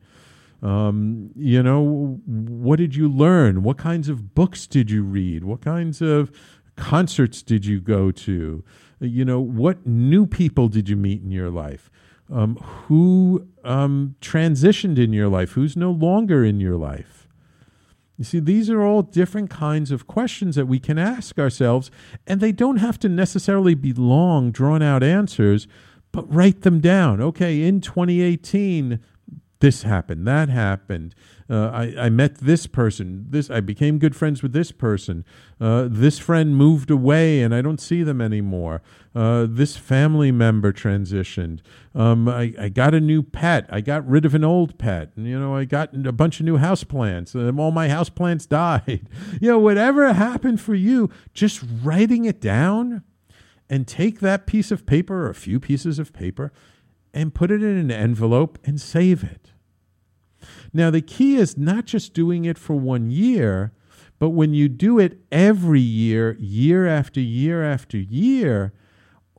Um, 0.60 1.30
you 1.36 1.62
know, 1.62 2.20
what 2.24 2.76
did 2.78 2.96
you 2.96 3.06
learn? 3.06 3.62
What 3.62 3.76
kinds 3.76 4.08
of 4.08 4.34
books 4.34 4.66
did 4.66 4.90
you 4.90 5.02
read? 5.02 5.44
What 5.44 5.60
kinds 5.60 6.00
of 6.00 6.32
concerts 6.76 7.42
did 7.42 7.66
you 7.66 7.80
go 7.80 8.10
to? 8.10 8.64
You 9.00 9.24
know, 9.24 9.40
what 9.40 9.86
new 9.86 10.26
people 10.26 10.68
did 10.68 10.88
you 10.88 10.96
meet 10.96 11.22
in 11.22 11.30
your 11.30 11.50
life? 11.50 11.90
Um, 12.32 12.56
who 12.56 13.46
um, 13.64 14.16
transitioned 14.20 14.98
in 14.98 15.12
your 15.12 15.28
life? 15.28 15.52
Who's 15.52 15.76
no 15.76 15.90
longer 15.90 16.44
in 16.44 16.60
your 16.60 16.76
life? 16.76 17.28
You 18.16 18.24
see, 18.24 18.38
these 18.38 18.70
are 18.70 18.82
all 18.82 19.02
different 19.02 19.50
kinds 19.50 19.90
of 19.90 20.06
questions 20.06 20.54
that 20.54 20.66
we 20.66 20.78
can 20.78 20.98
ask 20.98 21.38
ourselves, 21.38 21.90
and 22.26 22.40
they 22.40 22.52
don't 22.52 22.76
have 22.76 22.98
to 23.00 23.08
necessarily 23.08 23.74
be 23.74 23.92
long, 23.92 24.52
drawn 24.52 24.82
out 24.82 25.02
answers, 25.02 25.66
but 26.12 26.32
write 26.32 26.62
them 26.62 26.80
down. 26.80 27.20
Okay, 27.20 27.62
in 27.62 27.80
2018, 27.80 29.00
this 29.64 29.82
happened, 29.82 30.26
that 30.26 30.50
happened. 30.50 31.14
Uh, 31.48 31.70
I, 31.72 31.94
I 31.98 32.08
met 32.10 32.36
this 32.36 32.66
person. 32.66 33.24
This 33.30 33.48
I 33.48 33.60
became 33.60 33.98
good 33.98 34.14
friends 34.14 34.42
with 34.42 34.52
this 34.52 34.70
person. 34.70 35.24
Uh, 35.58 35.88
this 35.90 36.18
friend 36.18 36.54
moved 36.54 36.90
away, 36.90 37.40
and 37.40 37.54
I 37.54 37.62
don't 37.62 37.80
see 37.80 38.02
them 38.02 38.20
anymore. 38.20 38.82
Uh, 39.14 39.46
this 39.48 39.78
family 39.78 40.30
member 40.30 40.70
transitioned. 40.70 41.60
Um, 41.94 42.28
I, 42.28 42.52
I 42.60 42.68
got 42.68 42.92
a 42.92 43.00
new 43.00 43.22
pet. 43.22 43.66
I 43.70 43.80
got 43.80 44.06
rid 44.06 44.26
of 44.26 44.34
an 44.34 44.44
old 44.44 44.78
pet. 44.78 45.12
And, 45.16 45.26
you 45.26 45.40
know, 45.40 45.56
I 45.56 45.64
got 45.64 45.94
a 46.06 46.12
bunch 46.12 46.40
of 46.40 46.44
new 46.44 46.58
house 46.58 46.84
plants. 46.84 47.34
Um, 47.34 47.58
all 47.58 47.70
my 47.70 47.88
house 47.88 48.10
plants 48.10 48.44
died. 48.62 49.08
you 49.40 49.48
know, 49.50 49.58
whatever 49.58 50.12
happened 50.12 50.60
for 50.60 50.74
you, 50.74 51.08
just 51.32 51.64
writing 51.82 52.26
it 52.26 52.38
down, 52.38 53.02
and 53.70 53.88
take 53.88 54.20
that 54.20 54.46
piece 54.46 54.70
of 54.70 54.84
paper 54.84 55.24
or 55.24 55.30
a 55.30 55.34
few 55.34 55.58
pieces 55.58 55.98
of 55.98 56.12
paper, 56.12 56.52
and 57.14 57.34
put 57.34 57.50
it 57.50 57.62
in 57.62 57.78
an 57.78 57.90
envelope 57.90 58.58
and 58.66 58.78
save 58.78 59.24
it 59.24 59.53
now, 60.74 60.90
the 60.90 61.00
key 61.00 61.36
is 61.36 61.56
not 61.56 61.84
just 61.84 62.14
doing 62.14 62.44
it 62.44 62.58
for 62.58 62.74
one 62.74 63.08
year, 63.08 63.72
but 64.18 64.30
when 64.30 64.52
you 64.54 64.68
do 64.68 64.98
it 64.98 65.20
every 65.30 65.80
year, 65.80 66.36
year 66.40 66.88
after 66.88 67.20
year 67.20 67.62
after 67.64 67.96
year, 67.96 68.72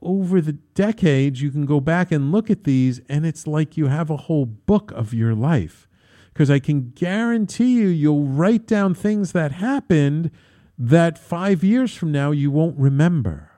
over 0.01 0.39
the 0.39 0.53
decades, 0.53 1.41
you 1.41 1.51
can 1.51 1.65
go 1.65 1.81
back 1.81 2.09
and 2.09 2.31
look 2.31 2.49
at 2.49 2.63
these, 2.63 3.01
and 3.09 3.25
it's 3.25 3.45
like 3.45 3.75
you 3.75 3.87
have 3.87 4.09
a 4.09 4.17
whole 4.17 4.45
book 4.45 4.93
of 4.93 5.13
your 5.13 5.35
life. 5.35 5.89
Because 6.31 6.49
I 6.49 6.59
can 6.59 6.91
guarantee 6.91 7.79
you, 7.79 7.87
you'll 7.87 8.23
write 8.23 8.65
down 8.65 8.93
things 8.93 9.33
that 9.33 9.51
happened 9.53 10.31
that 10.77 11.17
five 11.17 11.65
years 11.65 11.95
from 11.95 12.13
now 12.13 12.31
you 12.31 12.49
won't 12.49 12.77
remember. 12.79 13.51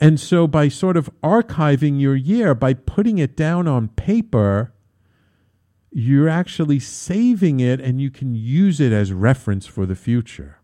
And 0.00 0.18
so, 0.18 0.46
by 0.46 0.68
sort 0.68 0.96
of 0.96 1.10
archiving 1.22 2.00
your 2.00 2.16
year, 2.16 2.54
by 2.54 2.72
putting 2.72 3.18
it 3.18 3.36
down 3.36 3.68
on 3.68 3.88
paper, 3.88 4.72
you're 5.92 6.28
actually 6.28 6.78
saving 6.78 7.60
it 7.60 7.80
and 7.80 8.00
you 8.00 8.10
can 8.10 8.34
use 8.34 8.80
it 8.80 8.92
as 8.92 9.12
reference 9.12 9.66
for 9.66 9.86
the 9.86 9.96
future. 9.96 10.58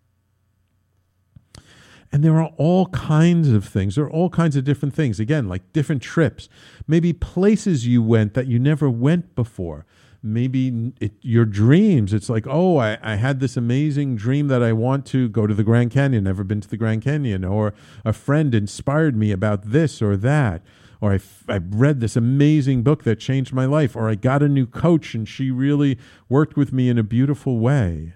And 2.13 2.23
there 2.23 2.41
are 2.41 2.53
all 2.57 2.87
kinds 2.87 3.49
of 3.51 3.65
things. 3.65 3.97
There 3.97 4.05
are 4.05 4.11
all 4.11 4.31
kinds 4.31 4.57
of 4.57 4.65
different 4.65 4.95
things. 4.95 5.19
Again, 5.19 5.49
like 5.49 5.73
different 5.73 6.03
trips, 6.03 6.49
maybe 6.87 7.13
places 7.13 7.87
you 7.87 8.03
went 8.03 8.35
that 8.35 8.47
you 8.47 8.59
never 8.59 8.89
went 8.89 9.35
before. 9.35 9.85
Maybe 10.23 10.93
it, 11.01 11.13
your 11.21 11.45
dreams. 11.45 12.13
It's 12.13 12.31
like, 12.31 12.47
oh, 12.49 12.79
I, 12.79 12.99
I 13.03 13.17
had 13.17 13.41
this 13.41 13.57
amazing 13.57 14.17
dream 14.17 14.49
that 14.49 14.63
I 14.63 14.73
want 14.73 15.05
to 15.07 15.29
go 15.29 15.47
to 15.47 15.55
the 15.55 15.65
Grand 15.65 15.91
Canyon, 15.91 16.25
never 16.25 16.43
been 16.43 16.61
to 16.61 16.69
the 16.69 16.77
Grand 16.77 17.03
Canyon, 17.03 17.45
or 17.45 17.75
a 18.05 18.13
friend 18.13 18.55
inspired 18.55 19.17
me 19.17 19.31
about 19.31 19.71
this 19.71 20.01
or 20.01 20.17
that 20.17 20.63
or 21.01 21.13
I, 21.13 21.17
f- 21.17 21.45
I 21.49 21.59
read 21.59 22.01
this 22.01 22.17
amazing 22.17 22.83
book 22.83 23.05
that 23.05 23.21
changed 23.21 23.53
my 23.53 23.67
life, 23.67 23.95
or 23.97 24.09
I 24.09 24.15
got 24.15 24.43
a 24.43 24.49
new 24.49 24.67
coach 24.67 25.15
and 25.15 25.29
she 25.29 25.51
really 25.51 25.99
worked 26.29 26.57
with 26.57 26.73
me 26.73 26.89
in 26.89 26.99
a 26.99 27.03
beautiful 27.03 27.59
way. 27.59 28.15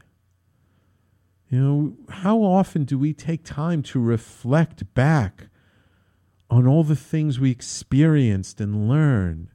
You 1.49 1.59
know, 1.59 1.97
how 2.14 2.43
often 2.43 2.85
do 2.85 2.99
we 2.99 3.12
take 3.12 3.45
time 3.45 3.83
to 3.85 4.01
reflect 4.01 4.95
back 4.95 5.49
on 6.49 6.66
all 6.66 6.85
the 6.85 6.97
things 6.97 7.41
we 7.41 7.51
experienced 7.51 8.61
and 8.61 8.89
learned? 8.89 9.49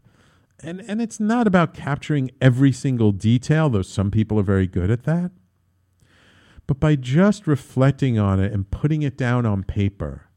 And, 0.60 0.82
and 0.88 1.02
it's 1.02 1.20
not 1.20 1.48
about 1.48 1.74
capturing 1.74 2.32
every 2.42 2.72
single 2.72 3.12
detail, 3.12 3.70
though 3.70 3.82
some 3.82 4.12
people 4.12 4.40
are 4.40 4.44
very 4.44 4.68
good 4.68 4.92
at 4.92 5.04
that. 5.04 5.32
But 6.68 6.80
by 6.80 6.96
just 6.96 7.48
reflecting 7.48 8.18
on 8.18 8.40
it 8.40 8.52
and 8.52 8.70
putting 8.70 9.02
it 9.02 9.18
down 9.18 9.46
on 9.46 9.64
paper, 9.64 10.28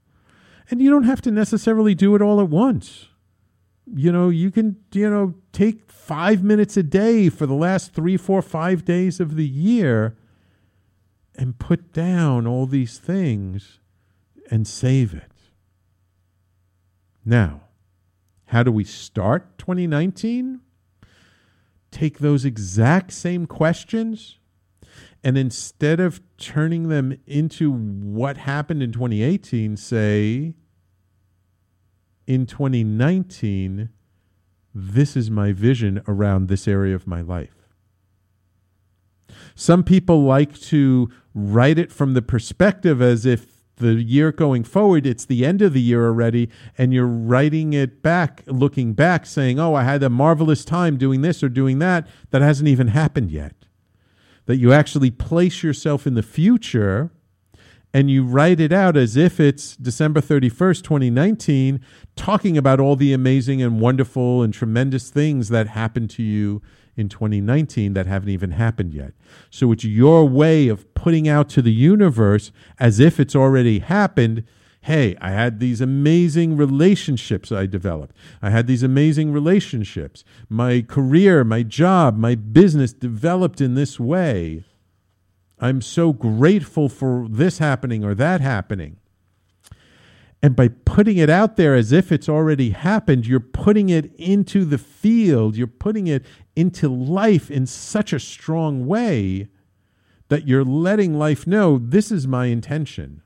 and 0.71 0.83
you 0.83 0.91
don't 0.91 1.05
have 1.05 1.23
to 1.23 1.31
necessarily 1.31 1.95
do 1.95 2.15
it 2.15 2.23
all 2.23 2.41
at 2.41 2.49
once. 2.49 3.09
You 3.87 4.13
know, 4.13 4.29
you 4.29 4.51
can, 4.51 4.77
you 4.93 5.09
know, 5.09 5.35
take 5.53 5.91
five 5.91 6.43
minutes 6.43 6.77
a 6.77 6.83
day 6.83 7.29
for 7.29 7.47
the 7.47 7.55
last 7.55 7.95
three, 7.95 8.17
four, 8.17 8.43
five 8.43 8.85
days 8.85 9.19
of 9.21 9.37
the 9.37 9.47
year 9.47 10.17
and 11.35 11.59
put 11.59 11.93
down 11.93 12.47
all 12.47 12.67
these 12.67 12.99
things 12.99 13.81
and 14.51 14.67
save 14.67 15.15
it. 15.15 15.33
Now, 17.25 17.63
how 18.47 18.63
do 18.63 18.73
we 18.73 18.85
start 18.85 19.59
2019? 19.59 20.61
Take 21.91 22.19
those 22.19 22.45
exact 22.45 23.13
same 23.13 23.47
questions 23.47 24.38
and 25.25 25.37
instead 25.37 26.01
of 26.01 26.21
turning 26.37 26.89
them 26.89 27.19
into 27.27 27.73
what 27.73 28.39
happened 28.39 28.83
in 28.83 28.93
2018, 28.93 29.77
say, 29.77 30.55
in 32.27 32.47
2019, 32.47 33.89
this 34.75 35.17
is 35.17 35.31
my 35.31 35.53
vision 35.53 36.03
around 36.07 36.49
this 36.49 36.69
area 36.69 36.95
of 36.95 37.07
my 37.07 37.21
life. 37.21 37.55
Some 39.55 39.83
people 39.83 40.23
like 40.23 40.59
to 40.63 41.11
write 41.35 41.79
it 41.79 41.91
from 41.91 42.15
the 42.15 42.23
perspective 42.23 43.03
as 43.03 43.27
if 43.27 43.59
the 43.77 43.95
year 43.95 44.31
going 44.31 44.65
forward, 44.65 45.07
it's 45.07 45.25
the 45.25 45.45
end 45.45 45.63
of 45.63 45.73
the 45.73 45.81
year 45.81 46.07
already, 46.07 46.49
and 46.77 46.93
you're 46.93 47.07
writing 47.07 47.73
it 47.73 48.03
back, 48.03 48.43
looking 48.47 48.93
back, 48.93 49.25
saying, 49.27 49.59
Oh, 49.59 49.75
I 49.75 49.85
had 49.85 50.03
a 50.03 50.11
marvelous 50.11 50.65
time 50.65 50.97
doing 50.97 51.23
this 51.23 51.43
or 51.43 51.49
doing 51.49 51.79
that, 51.79 52.07
that 52.31 52.43
hasn't 52.43 52.69
even 52.69 52.89
happened 52.89 53.31
yet. 53.31 53.58
That 54.49 54.57
you 54.57 54.73
actually 54.73 55.11
place 55.11 55.63
yourself 55.63 56.07
in 56.07 56.15
the 56.15 56.23
future 56.23 57.13
and 57.93 58.11
you 58.11 58.25
write 58.25 58.61
it 58.61 58.73
out 58.73 58.97
as 58.97 59.15
if 59.15 59.39
it's 59.39 59.77
December 59.77 60.21
31st, 60.21 60.83
2019, 60.83 61.81
talking 62.17 62.59
about 62.59 62.81
all 62.81 62.97
the 62.97 63.13
amazing 63.13 63.63
and 63.63 63.81
wonderful 63.81 64.43
and 64.43 64.53
tremendous 64.53 65.11
things 65.11 65.49
that 65.51 65.69
happened 65.69 66.11
to 66.11 66.23
you 66.23 66.63
in 66.97 67.09
2019 67.09 67.93
that 67.93 68.07
haven't 68.07 68.31
even 68.31 68.53
happened 68.53 68.95
yet. 68.95 69.13
So 69.51 69.71
it's 69.71 69.85
your 69.85 70.27
way 70.27 70.69
of 70.69 70.93
putting 70.95 71.29
out 71.29 71.49
to 71.51 71.63
the 71.63 71.73
universe 71.73 72.51
as 72.79 73.01
if 73.01 73.21
it's 73.21 73.37
already 73.37 73.79
happened. 73.79 74.45
Hey, 74.83 75.17
I 75.21 75.31
had 75.31 75.61
these 75.61 75.81
amazing 75.81 76.57
relationships 76.57 77.53
I 77.53 77.67
developed. 77.67 78.17
I 78.41 78.51
had 78.51 78.67
these 78.67 78.83
amazing 78.83 79.33
relationships. 79.33 80.25
My 80.49 80.83
career, 80.83 81.45
my 81.45 81.63
job, 81.63 82.17
my 82.17 82.35
business 82.35 82.93
developed 82.93 83.61
in 83.61 83.75
this 83.75 83.99
way. 83.99 84.65
I'm 85.61 85.83
so 85.83 86.13
grateful 86.13 86.89
for 86.89 87.27
this 87.29 87.59
happening 87.59 88.05
or 88.05 88.15
that 88.15 88.41
happening. 88.41 88.99
And 90.41 90.55
by 90.55 90.69
putting 90.69 91.17
it 91.17 91.29
out 91.29 91.57
there 91.57 91.75
as 91.75 91.91
if 91.91 92.13
it's 92.13 92.29
already 92.29 92.71
happened, 92.71 93.27
you're 93.27 93.41
putting 93.41 93.89
it 93.89 94.15
into 94.15 94.65
the 94.65 94.79
field, 94.79 95.57
you're 95.57 95.67
putting 95.67 96.07
it 96.07 96.25
into 96.55 96.89
life 96.89 97.51
in 97.51 97.67
such 97.67 98.13
a 98.13 98.21
strong 98.21 98.87
way 98.87 99.49
that 100.29 100.47
you're 100.47 100.65
letting 100.65 101.19
life 101.19 101.47
know 101.47 101.79
this 101.79 102.13
is 102.13 102.29
my 102.29 102.47
intention. 102.47 103.23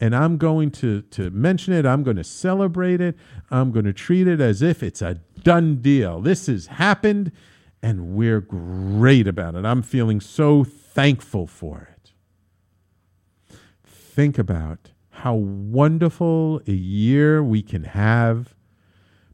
And 0.00 0.14
I'm 0.14 0.36
going 0.36 0.70
to, 0.72 1.02
to 1.02 1.30
mention 1.30 1.72
it. 1.72 1.86
I'm 1.86 2.02
going 2.02 2.16
to 2.16 2.24
celebrate 2.24 3.00
it. 3.00 3.16
I'm 3.50 3.70
going 3.70 3.84
to 3.84 3.92
treat 3.92 4.26
it 4.26 4.40
as 4.40 4.60
if 4.62 4.82
it's 4.82 5.00
a 5.02 5.20
done 5.42 5.76
deal. 5.76 6.20
This 6.20 6.46
has 6.46 6.66
happened, 6.66 7.32
and 7.82 8.14
we're 8.14 8.40
great 8.40 9.26
about 9.26 9.54
it. 9.54 9.64
I'm 9.64 9.82
feeling 9.82 10.20
so 10.20 10.64
thankful 10.64 11.46
for 11.46 11.88
it. 11.92 12.12
Think 13.86 14.38
about 14.38 14.90
how 15.10 15.34
wonderful 15.34 16.60
a 16.66 16.72
year 16.72 17.42
we 17.42 17.62
can 17.62 17.84
have 17.84 18.54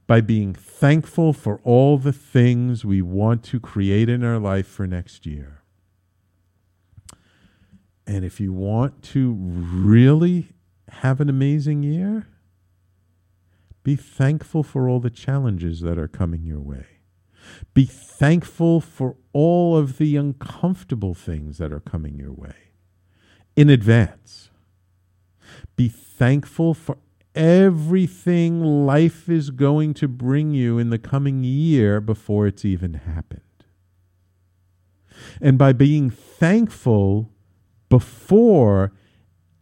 by 0.07 0.21
being 0.21 0.53
thankful 0.53 1.33
for 1.33 1.61
all 1.63 1.97
the 1.97 2.13
things 2.13 2.85
we 2.85 3.01
want 3.01 3.45
to 3.45 3.61
create 3.61 4.09
in 4.09 4.25
our 4.25 4.39
life 4.39 4.67
for 4.67 4.87
next 4.87 5.25
year. 5.25 5.60
And 8.11 8.25
if 8.25 8.41
you 8.41 8.53
want 8.53 9.05
to 9.05 9.37
really 9.39 10.49
have 10.89 11.21
an 11.21 11.29
amazing 11.29 11.85
year, 11.85 12.27
be 13.85 13.95
thankful 13.95 14.65
for 14.65 14.89
all 14.89 14.99
the 14.99 15.11
challenges 15.11 15.81
that 15.83 15.97
are 15.97 16.09
coming 16.09 16.45
your 16.45 16.59
way. 16.59 16.87
Be 17.73 17.85
thankful 17.85 18.81
for 18.81 19.15
all 19.33 19.77
of 19.77 19.99
the 19.99 20.17
uncomfortable 20.17 21.15
things 21.15 21.59
that 21.59 21.73
are 21.73 21.79
coming 21.79 22.19
your 22.19 22.33
way 22.33 22.57
in 23.55 23.71
advance. 23.71 24.51
Be 25.77 25.87
thankful 25.89 26.75
for 26.75 26.99
everything 27.37 28.61
life 28.87 29.29
is 29.29 29.51
going 29.51 29.95
to 29.95 30.09
bring 30.09 30.51
you 30.51 30.79
in 30.79 30.91
the 30.91 30.99
coming 30.99 31.45
year 31.45 32.01
before 32.01 32.49
it's 32.49 32.65
even 32.65 32.95
happened. 32.95 33.43
And 35.41 35.57
by 35.57 35.73
being 35.73 36.11
thankful 36.11 37.31
before 37.91 38.93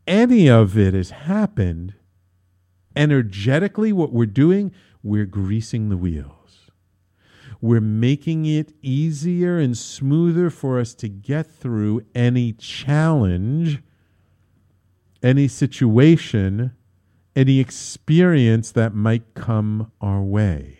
any 0.06 0.48
of 0.48 0.78
it 0.78 0.94
has 0.94 1.10
happened, 1.10 1.94
energetically, 2.94 3.92
what 3.92 4.12
we're 4.12 4.26
doing, 4.26 4.72
we're 5.02 5.26
greasing 5.26 5.88
the 5.88 5.96
wheels. 5.96 6.70
We're 7.60 7.80
making 7.80 8.46
it 8.46 8.72
easier 8.82 9.58
and 9.58 9.76
smoother 9.76 10.48
for 10.48 10.78
us 10.78 10.94
to 10.94 11.08
get 11.08 11.50
through 11.50 12.02
any 12.14 12.52
challenge, 12.52 13.82
any 15.20 15.48
situation, 15.48 16.72
any 17.34 17.58
experience 17.58 18.70
that 18.70 18.94
might 18.94 19.34
come 19.34 19.90
our 20.00 20.22
way 20.22 20.77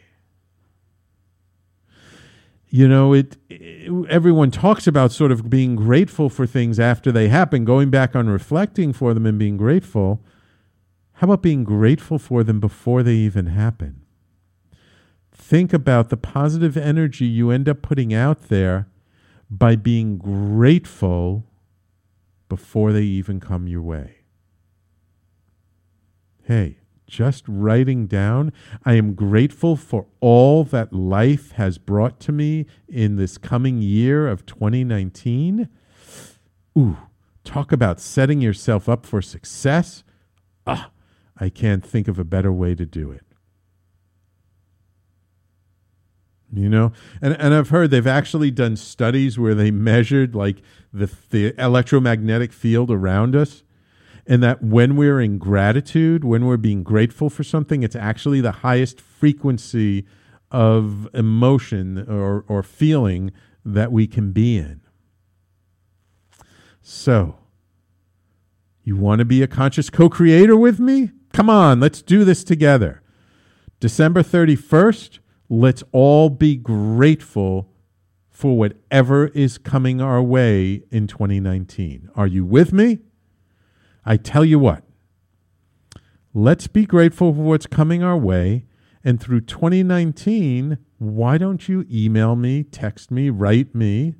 you 2.70 2.86
know 2.86 3.12
it, 3.12 3.36
it, 3.48 3.90
everyone 4.08 4.50
talks 4.50 4.86
about 4.86 5.12
sort 5.12 5.32
of 5.32 5.48
being 5.48 5.76
grateful 5.76 6.28
for 6.28 6.46
things 6.46 6.78
after 6.78 7.10
they 7.10 7.28
happen 7.28 7.64
going 7.64 7.90
back 7.90 8.14
on 8.14 8.28
reflecting 8.28 8.92
for 8.92 9.14
them 9.14 9.26
and 9.26 9.38
being 9.38 9.56
grateful. 9.56 10.22
How 11.14 11.26
about 11.26 11.42
being 11.42 11.64
grateful 11.64 12.18
for 12.18 12.44
them 12.44 12.60
before 12.60 13.02
they 13.02 13.14
even 13.14 13.46
happen? 13.46 14.02
Think 15.32 15.72
about 15.72 16.10
the 16.10 16.16
positive 16.16 16.76
energy 16.76 17.24
you 17.24 17.50
end 17.50 17.68
up 17.68 17.82
putting 17.82 18.12
out 18.12 18.48
there 18.48 18.88
by 19.50 19.76
being 19.76 20.18
grateful 20.18 21.46
before 22.48 22.92
they 22.92 23.02
even 23.02 23.40
come 23.40 23.66
your 23.66 23.82
way. 23.82 24.16
Hey 26.44 26.78
just 27.08 27.44
writing 27.48 28.06
down. 28.06 28.52
I 28.84 28.94
am 28.94 29.14
grateful 29.14 29.74
for 29.74 30.06
all 30.20 30.62
that 30.64 30.92
life 30.92 31.52
has 31.52 31.78
brought 31.78 32.20
to 32.20 32.32
me 32.32 32.66
in 32.88 33.16
this 33.16 33.38
coming 33.38 33.82
year 33.82 34.28
of 34.28 34.46
2019. 34.46 35.68
Ooh, 36.78 36.96
talk 37.42 37.72
about 37.72 37.98
setting 37.98 38.40
yourself 38.40 38.88
up 38.88 39.04
for 39.04 39.20
success. 39.20 40.04
Ah, 40.66 40.90
I 41.36 41.48
can't 41.48 41.84
think 41.84 42.06
of 42.06 42.18
a 42.18 42.24
better 42.24 42.52
way 42.52 42.74
to 42.74 42.86
do 42.86 43.10
it. 43.10 43.22
You 46.52 46.68
know, 46.68 46.92
and, 47.20 47.34
and 47.34 47.52
I've 47.52 47.68
heard 47.68 47.90
they've 47.90 48.06
actually 48.06 48.50
done 48.50 48.76
studies 48.76 49.38
where 49.38 49.54
they 49.54 49.70
measured 49.70 50.34
like 50.34 50.62
the, 50.92 51.10
the 51.28 51.54
electromagnetic 51.60 52.52
field 52.54 52.90
around 52.90 53.36
us 53.36 53.64
and 54.28 54.42
that 54.42 54.62
when 54.62 54.94
we're 54.94 55.20
in 55.20 55.38
gratitude, 55.38 56.22
when 56.22 56.44
we're 56.44 56.58
being 56.58 56.82
grateful 56.82 57.30
for 57.30 57.42
something, 57.42 57.82
it's 57.82 57.96
actually 57.96 58.42
the 58.42 58.52
highest 58.52 59.00
frequency 59.00 60.04
of 60.50 61.08
emotion 61.14 62.04
or, 62.06 62.44
or 62.46 62.62
feeling 62.62 63.32
that 63.64 63.90
we 63.90 64.06
can 64.06 64.32
be 64.32 64.58
in. 64.58 64.82
So, 66.82 67.38
you 68.84 68.96
want 68.96 69.20
to 69.20 69.24
be 69.24 69.42
a 69.42 69.46
conscious 69.46 69.88
co 69.88 70.10
creator 70.10 70.56
with 70.56 70.78
me? 70.78 71.10
Come 71.32 71.48
on, 71.48 71.80
let's 71.80 72.02
do 72.02 72.24
this 72.24 72.44
together. 72.44 73.02
December 73.80 74.22
31st, 74.22 75.20
let's 75.48 75.82
all 75.92 76.28
be 76.28 76.56
grateful 76.56 77.70
for 78.28 78.58
whatever 78.58 79.28
is 79.28 79.56
coming 79.56 80.02
our 80.02 80.22
way 80.22 80.82
in 80.90 81.06
2019. 81.06 82.10
Are 82.14 82.26
you 82.26 82.44
with 82.44 82.72
me? 82.74 82.98
I 84.08 84.16
tell 84.16 84.42
you 84.42 84.58
what, 84.58 84.84
let's 86.32 86.66
be 86.66 86.86
grateful 86.86 87.34
for 87.34 87.42
what's 87.42 87.66
coming 87.66 88.02
our 88.02 88.16
way. 88.16 88.64
And 89.04 89.20
through 89.20 89.42
2019, 89.42 90.78
why 90.96 91.36
don't 91.36 91.68
you 91.68 91.84
email 91.90 92.34
me, 92.34 92.64
text 92.64 93.10
me, 93.10 93.28
write 93.28 93.74
me, 93.74 94.14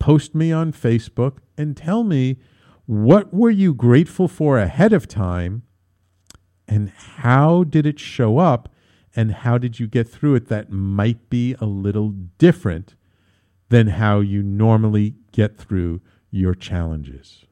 post 0.00 0.34
me 0.34 0.50
on 0.50 0.72
Facebook, 0.72 1.38
and 1.56 1.76
tell 1.76 2.02
me 2.02 2.38
what 2.86 3.32
were 3.32 3.52
you 3.52 3.72
grateful 3.72 4.26
for 4.26 4.58
ahead 4.58 4.92
of 4.92 5.06
time 5.06 5.62
and 6.66 6.90
how 6.90 7.62
did 7.62 7.86
it 7.86 8.00
show 8.00 8.38
up 8.38 8.68
and 9.14 9.30
how 9.30 9.58
did 9.58 9.78
you 9.78 9.86
get 9.86 10.08
through 10.08 10.34
it 10.34 10.48
that 10.48 10.72
might 10.72 11.30
be 11.30 11.54
a 11.60 11.66
little 11.66 12.08
different 12.36 12.96
than 13.68 13.86
how 13.86 14.18
you 14.18 14.42
normally 14.42 15.14
get 15.30 15.56
through 15.56 16.00
your 16.32 16.56
challenges. 16.56 17.44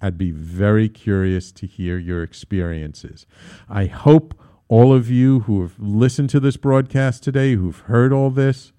I'd 0.00 0.18
be 0.18 0.30
very 0.30 0.88
curious 0.88 1.52
to 1.52 1.66
hear 1.66 1.98
your 1.98 2.22
experiences. 2.22 3.26
I 3.68 3.86
hope 3.86 4.34
all 4.68 4.92
of 4.92 5.10
you 5.10 5.40
who 5.40 5.62
have 5.62 5.78
listened 5.78 6.30
to 6.30 6.40
this 6.40 6.56
broadcast 6.56 7.22
today, 7.22 7.54
who've 7.54 7.78
heard 7.80 8.12
all 8.12 8.30
this, 8.30 8.72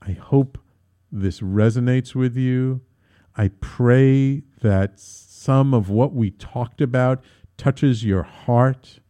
I 0.00 0.12
hope 0.12 0.58
this 1.10 1.40
resonates 1.40 2.14
with 2.14 2.36
you. 2.36 2.80
I 3.36 3.48
pray 3.60 4.42
that 4.60 4.98
some 4.98 5.74
of 5.74 5.88
what 5.88 6.12
we 6.12 6.30
talked 6.30 6.80
about 6.80 7.22
touches 7.56 8.04
your 8.04 8.22
heart 8.22 9.00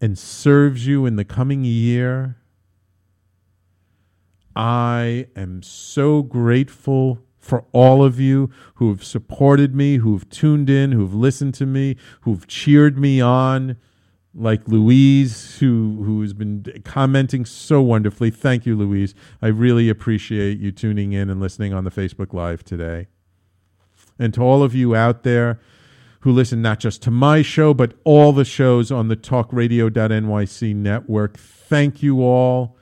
and 0.00 0.18
serves 0.18 0.86
you 0.86 1.06
in 1.06 1.16
the 1.16 1.24
coming 1.24 1.64
year. 1.64 2.36
I 4.56 5.26
am 5.36 5.62
so 5.62 6.22
grateful 6.22 7.20
for 7.40 7.64
all 7.72 8.04
of 8.04 8.20
you 8.20 8.50
who 8.74 8.90
have 8.90 9.02
supported 9.02 9.74
me, 9.74 9.96
who've 9.96 10.28
tuned 10.28 10.70
in, 10.70 10.92
who've 10.92 11.14
listened 11.14 11.54
to 11.54 11.66
me, 11.66 11.96
who've 12.20 12.46
cheered 12.46 12.98
me 12.98 13.20
on, 13.20 13.76
like 14.34 14.68
Louise, 14.68 15.58
who 15.58 16.02
who's 16.04 16.32
been 16.32 16.64
commenting 16.84 17.44
so 17.44 17.82
wonderfully. 17.82 18.30
Thank 18.30 18.66
you, 18.66 18.76
Louise. 18.76 19.14
I 19.42 19.48
really 19.48 19.88
appreciate 19.88 20.58
you 20.58 20.70
tuning 20.70 21.12
in 21.12 21.30
and 21.30 21.40
listening 21.40 21.72
on 21.72 21.84
the 21.84 21.90
Facebook 21.90 22.32
Live 22.32 22.62
today. 22.62 23.08
And 24.18 24.32
to 24.34 24.42
all 24.42 24.62
of 24.62 24.74
you 24.74 24.94
out 24.94 25.24
there 25.24 25.58
who 26.20 26.30
listen 26.30 26.60
not 26.60 26.78
just 26.78 27.02
to 27.02 27.10
my 27.10 27.40
show, 27.40 27.72
but 27.72 27.94
all 28.04 28.32
the 28.32 28.44
shows 28.44 28.92
on 28.92 29.08
the 29.08 29.16
talkradio.nyc 29.16 30.76
network, 30.76 31.38
thank 31.38 32.02
you 32.02 32.22
all. 32.22 32.76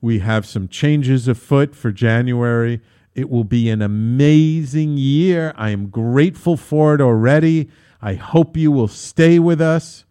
We 0.00 0.20
have 0.20 0.46
some 0.46 0.66
changes 0.66 1.28
afoot 1.28 1.76
for 1.76 1.92
January. 1.92 2.80
It 3.14 3.28
will 3.28 3.44
be 3.44 3.68
an 3.68 3.82
amazing 3.82 4.96
year. 4.96 5.52
I 5.56 5.70
am 5.70 5.88
grateful 5.88 6.56
for 6.56 6.94
it 6.94 7.00
already. 7.00 7.68
I 8.00 8.14
hope 8.14 8.56
you 8.56 8.72
will 8.72 8.88
stay 8.88 9.38
with 9.38 9.60
us. 9.60 10.04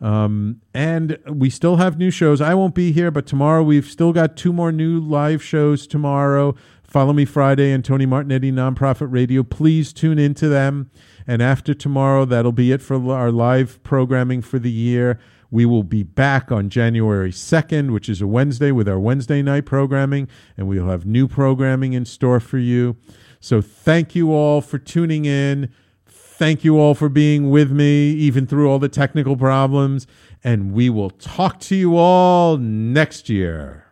Um, 0.00 0.60
and 0.74 1.16
we 1.28 1.48
still 1.48 1.76
have 1.76 1.96
new 1.96 2.10
shows. 2.10 2.40
I 2.40 2.54
won't 2.54 2.74
be 2.74 2.90
here, 2.90 3.12
but 3.12 3.24
tomorrow 3.24 3.62
we've 3.62 3.86
still 3.86 4.12
got 4.12 4.36
two 4.36 4.52
more 4.52 4.72
new 4.72 4.98
live 4.98 5.42
shows 5.42 5.86
tomorrow. 5.86 6.56
Follow 6.82 7.12
Me 7.12 7.24
Friday 7.24 7.70
and 7.70 7.84
Tony 7.84 8.04
Martignetti 8.04 8.52
Nonprofit 8.52 9.12
Radio. 9.12 9.44
Please 9.44 9.92
tune 9.92 10.18
into 10.18 10.48
them. 10.48 10.90
And 11.26 11.40
after 11.40 11.72
tomorrow, 11.72 12.24
that'll 12.24 12.52
be 12.52 12.72
it 12.72 12.82
for 12.82 13.12
our 13.14 13.30
live 13.30 13.80
programming 13.84 14.42
for 14.42 14.58
the 14.58 14.70
year. 14.70 15.20
We 15.52 15.66
will 15.66 15.82
be 15.82 16.02
back 16.02 16.50
on 16.50 16.70
January 16.70 17.30
2nd, 17.30 17.92
which 17.92 18.08
is 18.08 18.22
a 18.22 18.26
Wednesday, 18.26 18.72
with 18.72 18.88
our 18.88 18.98
Wednesday 18.98 19.42
night 19.42 19.66
programming, 19.66 20.26
and 20.56 20.66
we'll 20.66 20.88
have 20.88 21.04
new 21.04 21.28
programming 21.28 21.92
in 21.92 22.06
store 22.06 22.40
for 22.40 22.56
you. 22.56 22.96
So 23.38 23.60
thank 23.60 24.14
you 24.14 24.32
all 24.32 24.62
for 24.62 24.78
tuning 24.78 25.26
in. 25.26 25.70
Thank 26.06 26.64
you 26.64 26.78
all 26.78 26.94
for 26.94 27.10
being 27.10 27.50
with 27.50 27.70
me, 27.70 28.12
even 28.12 28.46
through 28.46 28.70
all 28.70 28.78
the 28.78 28.88
technical 28.88 29.36
problems. 29.36 30.06
And 30.42 30.72
we 30.72 30.88
will 30.88 31.10
talk 31.10 31.60
to 31.60 31.76
you 31.76 31.98
all 31.98 32.56
next 32.56 33.28
year. 33.28 33.91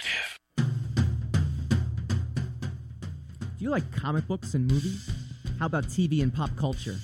Do 3.61 3.65
you 3.65 3.69
like 3.69 3.91
comic 3.91 4.27
books 4.27 4.55
and 4.55 4.67
movies? 4.67 5.07
How 5.59 5.67
about 5.67 5.83
TV 5.83 6.23
and 6.23 6.33
pop 6.33 6.49
culture? 6.57 6.95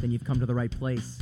Then 0.00 0.10
you've 0.10 0.24
come 0.24 0.40
to 0.40 0.46
the 0.46 0.52
right 0.52 0.72
place. 0.72 1.20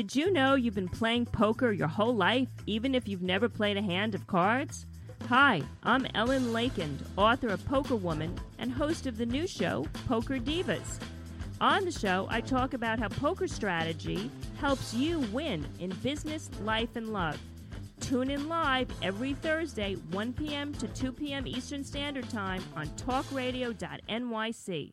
Did 0.00 0.16
you 0.16 0.32
know 0.32 0.54
you've 0.54 0.76
been 0.76 0.88
playing 0.88 1.26
poker 1.26 1.72
your 1.72 1.86
whole 1.86 2.16
life, 2.16 2.48
even 2.64 2.94
if 2.94 3.06
you've 3.06 3.20
never 3.20 3.50
played 3.50 3.76
a 3.76 3.82
hand 3.82 4.14
of 4.14 4.26
cards? 4.26 4.86
Hi, 5.28 5.60
I'm 5.82 6.06
Ellen 6.14 6.54
Leikind, 6.54 6.96
author 7.18 7.48
of 7.48 7.62
Poker 7.66 7.96
Woman 7.96 8.34
and 8.58 8.72
host 8.72 9.06
of 9.06 9.18
the 9.18 9.26
new 9.26 9.46
show, 9.46 9.86
Poker 10.08 10.38
Divas. 10.38 10.98
On 11.60 11.84
the 11.84 11.92
show, 11.92 12.26
I 12.30 12.40
talk 12.40 12.72
about 12.72 12.98
how 12.98 13.08
poker 13.08 13.46
strategy 13.46 14.30
helps 14.58 14.94
you 14.94 15.20
win 15.34 15.66
in 15.80 15.90
business, 15.96 16.48
life, 16.62 16.96
and 16.96 17.12
love. 17.12 17.38
Tune 18.00 18.30
in 18.30 18.48
live 18.48 18.88
every 19.02 19.34
Thursday, 19.34 19.96
1 20.12 20.32
p.m. 20.32 20.72
to 20.76 20.88
2 20.88 21.12
p.m. 21.12 21.46
Eastern 21.46 21.84
Standard 21.84 22.30
Time 22.30 22.64
on 22.74 22.86
talkradio.nyc. 22.96 24.92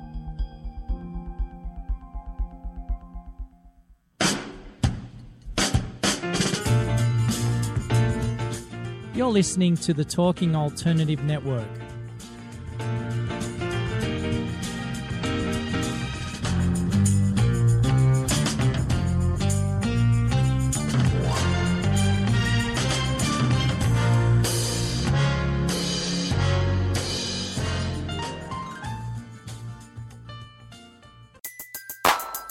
You're 9.21 9.29
listening 9.29 9.77
to 9.77 9.93
the 9.93 10.03
Talking 10.03 10.55
Alternative 10.55 11.23
Network. 11.23 11.67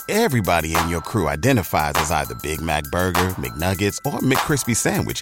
Everybody 0.07 0.73
in 0.73 0.87
your 0.87 1.01
crew 1.01 1.27
identifies 1.27 1.95
as 1.97 2.11
either 2.11 2.35
Big 2.41 2.61
Mac 2.61 2.85
Burger, 2.85 3.19
McNuggets, 3.31 3.97
or 4.05 4.21
McCrispy 4.21 4.73
Sandwich. 4.73 5.21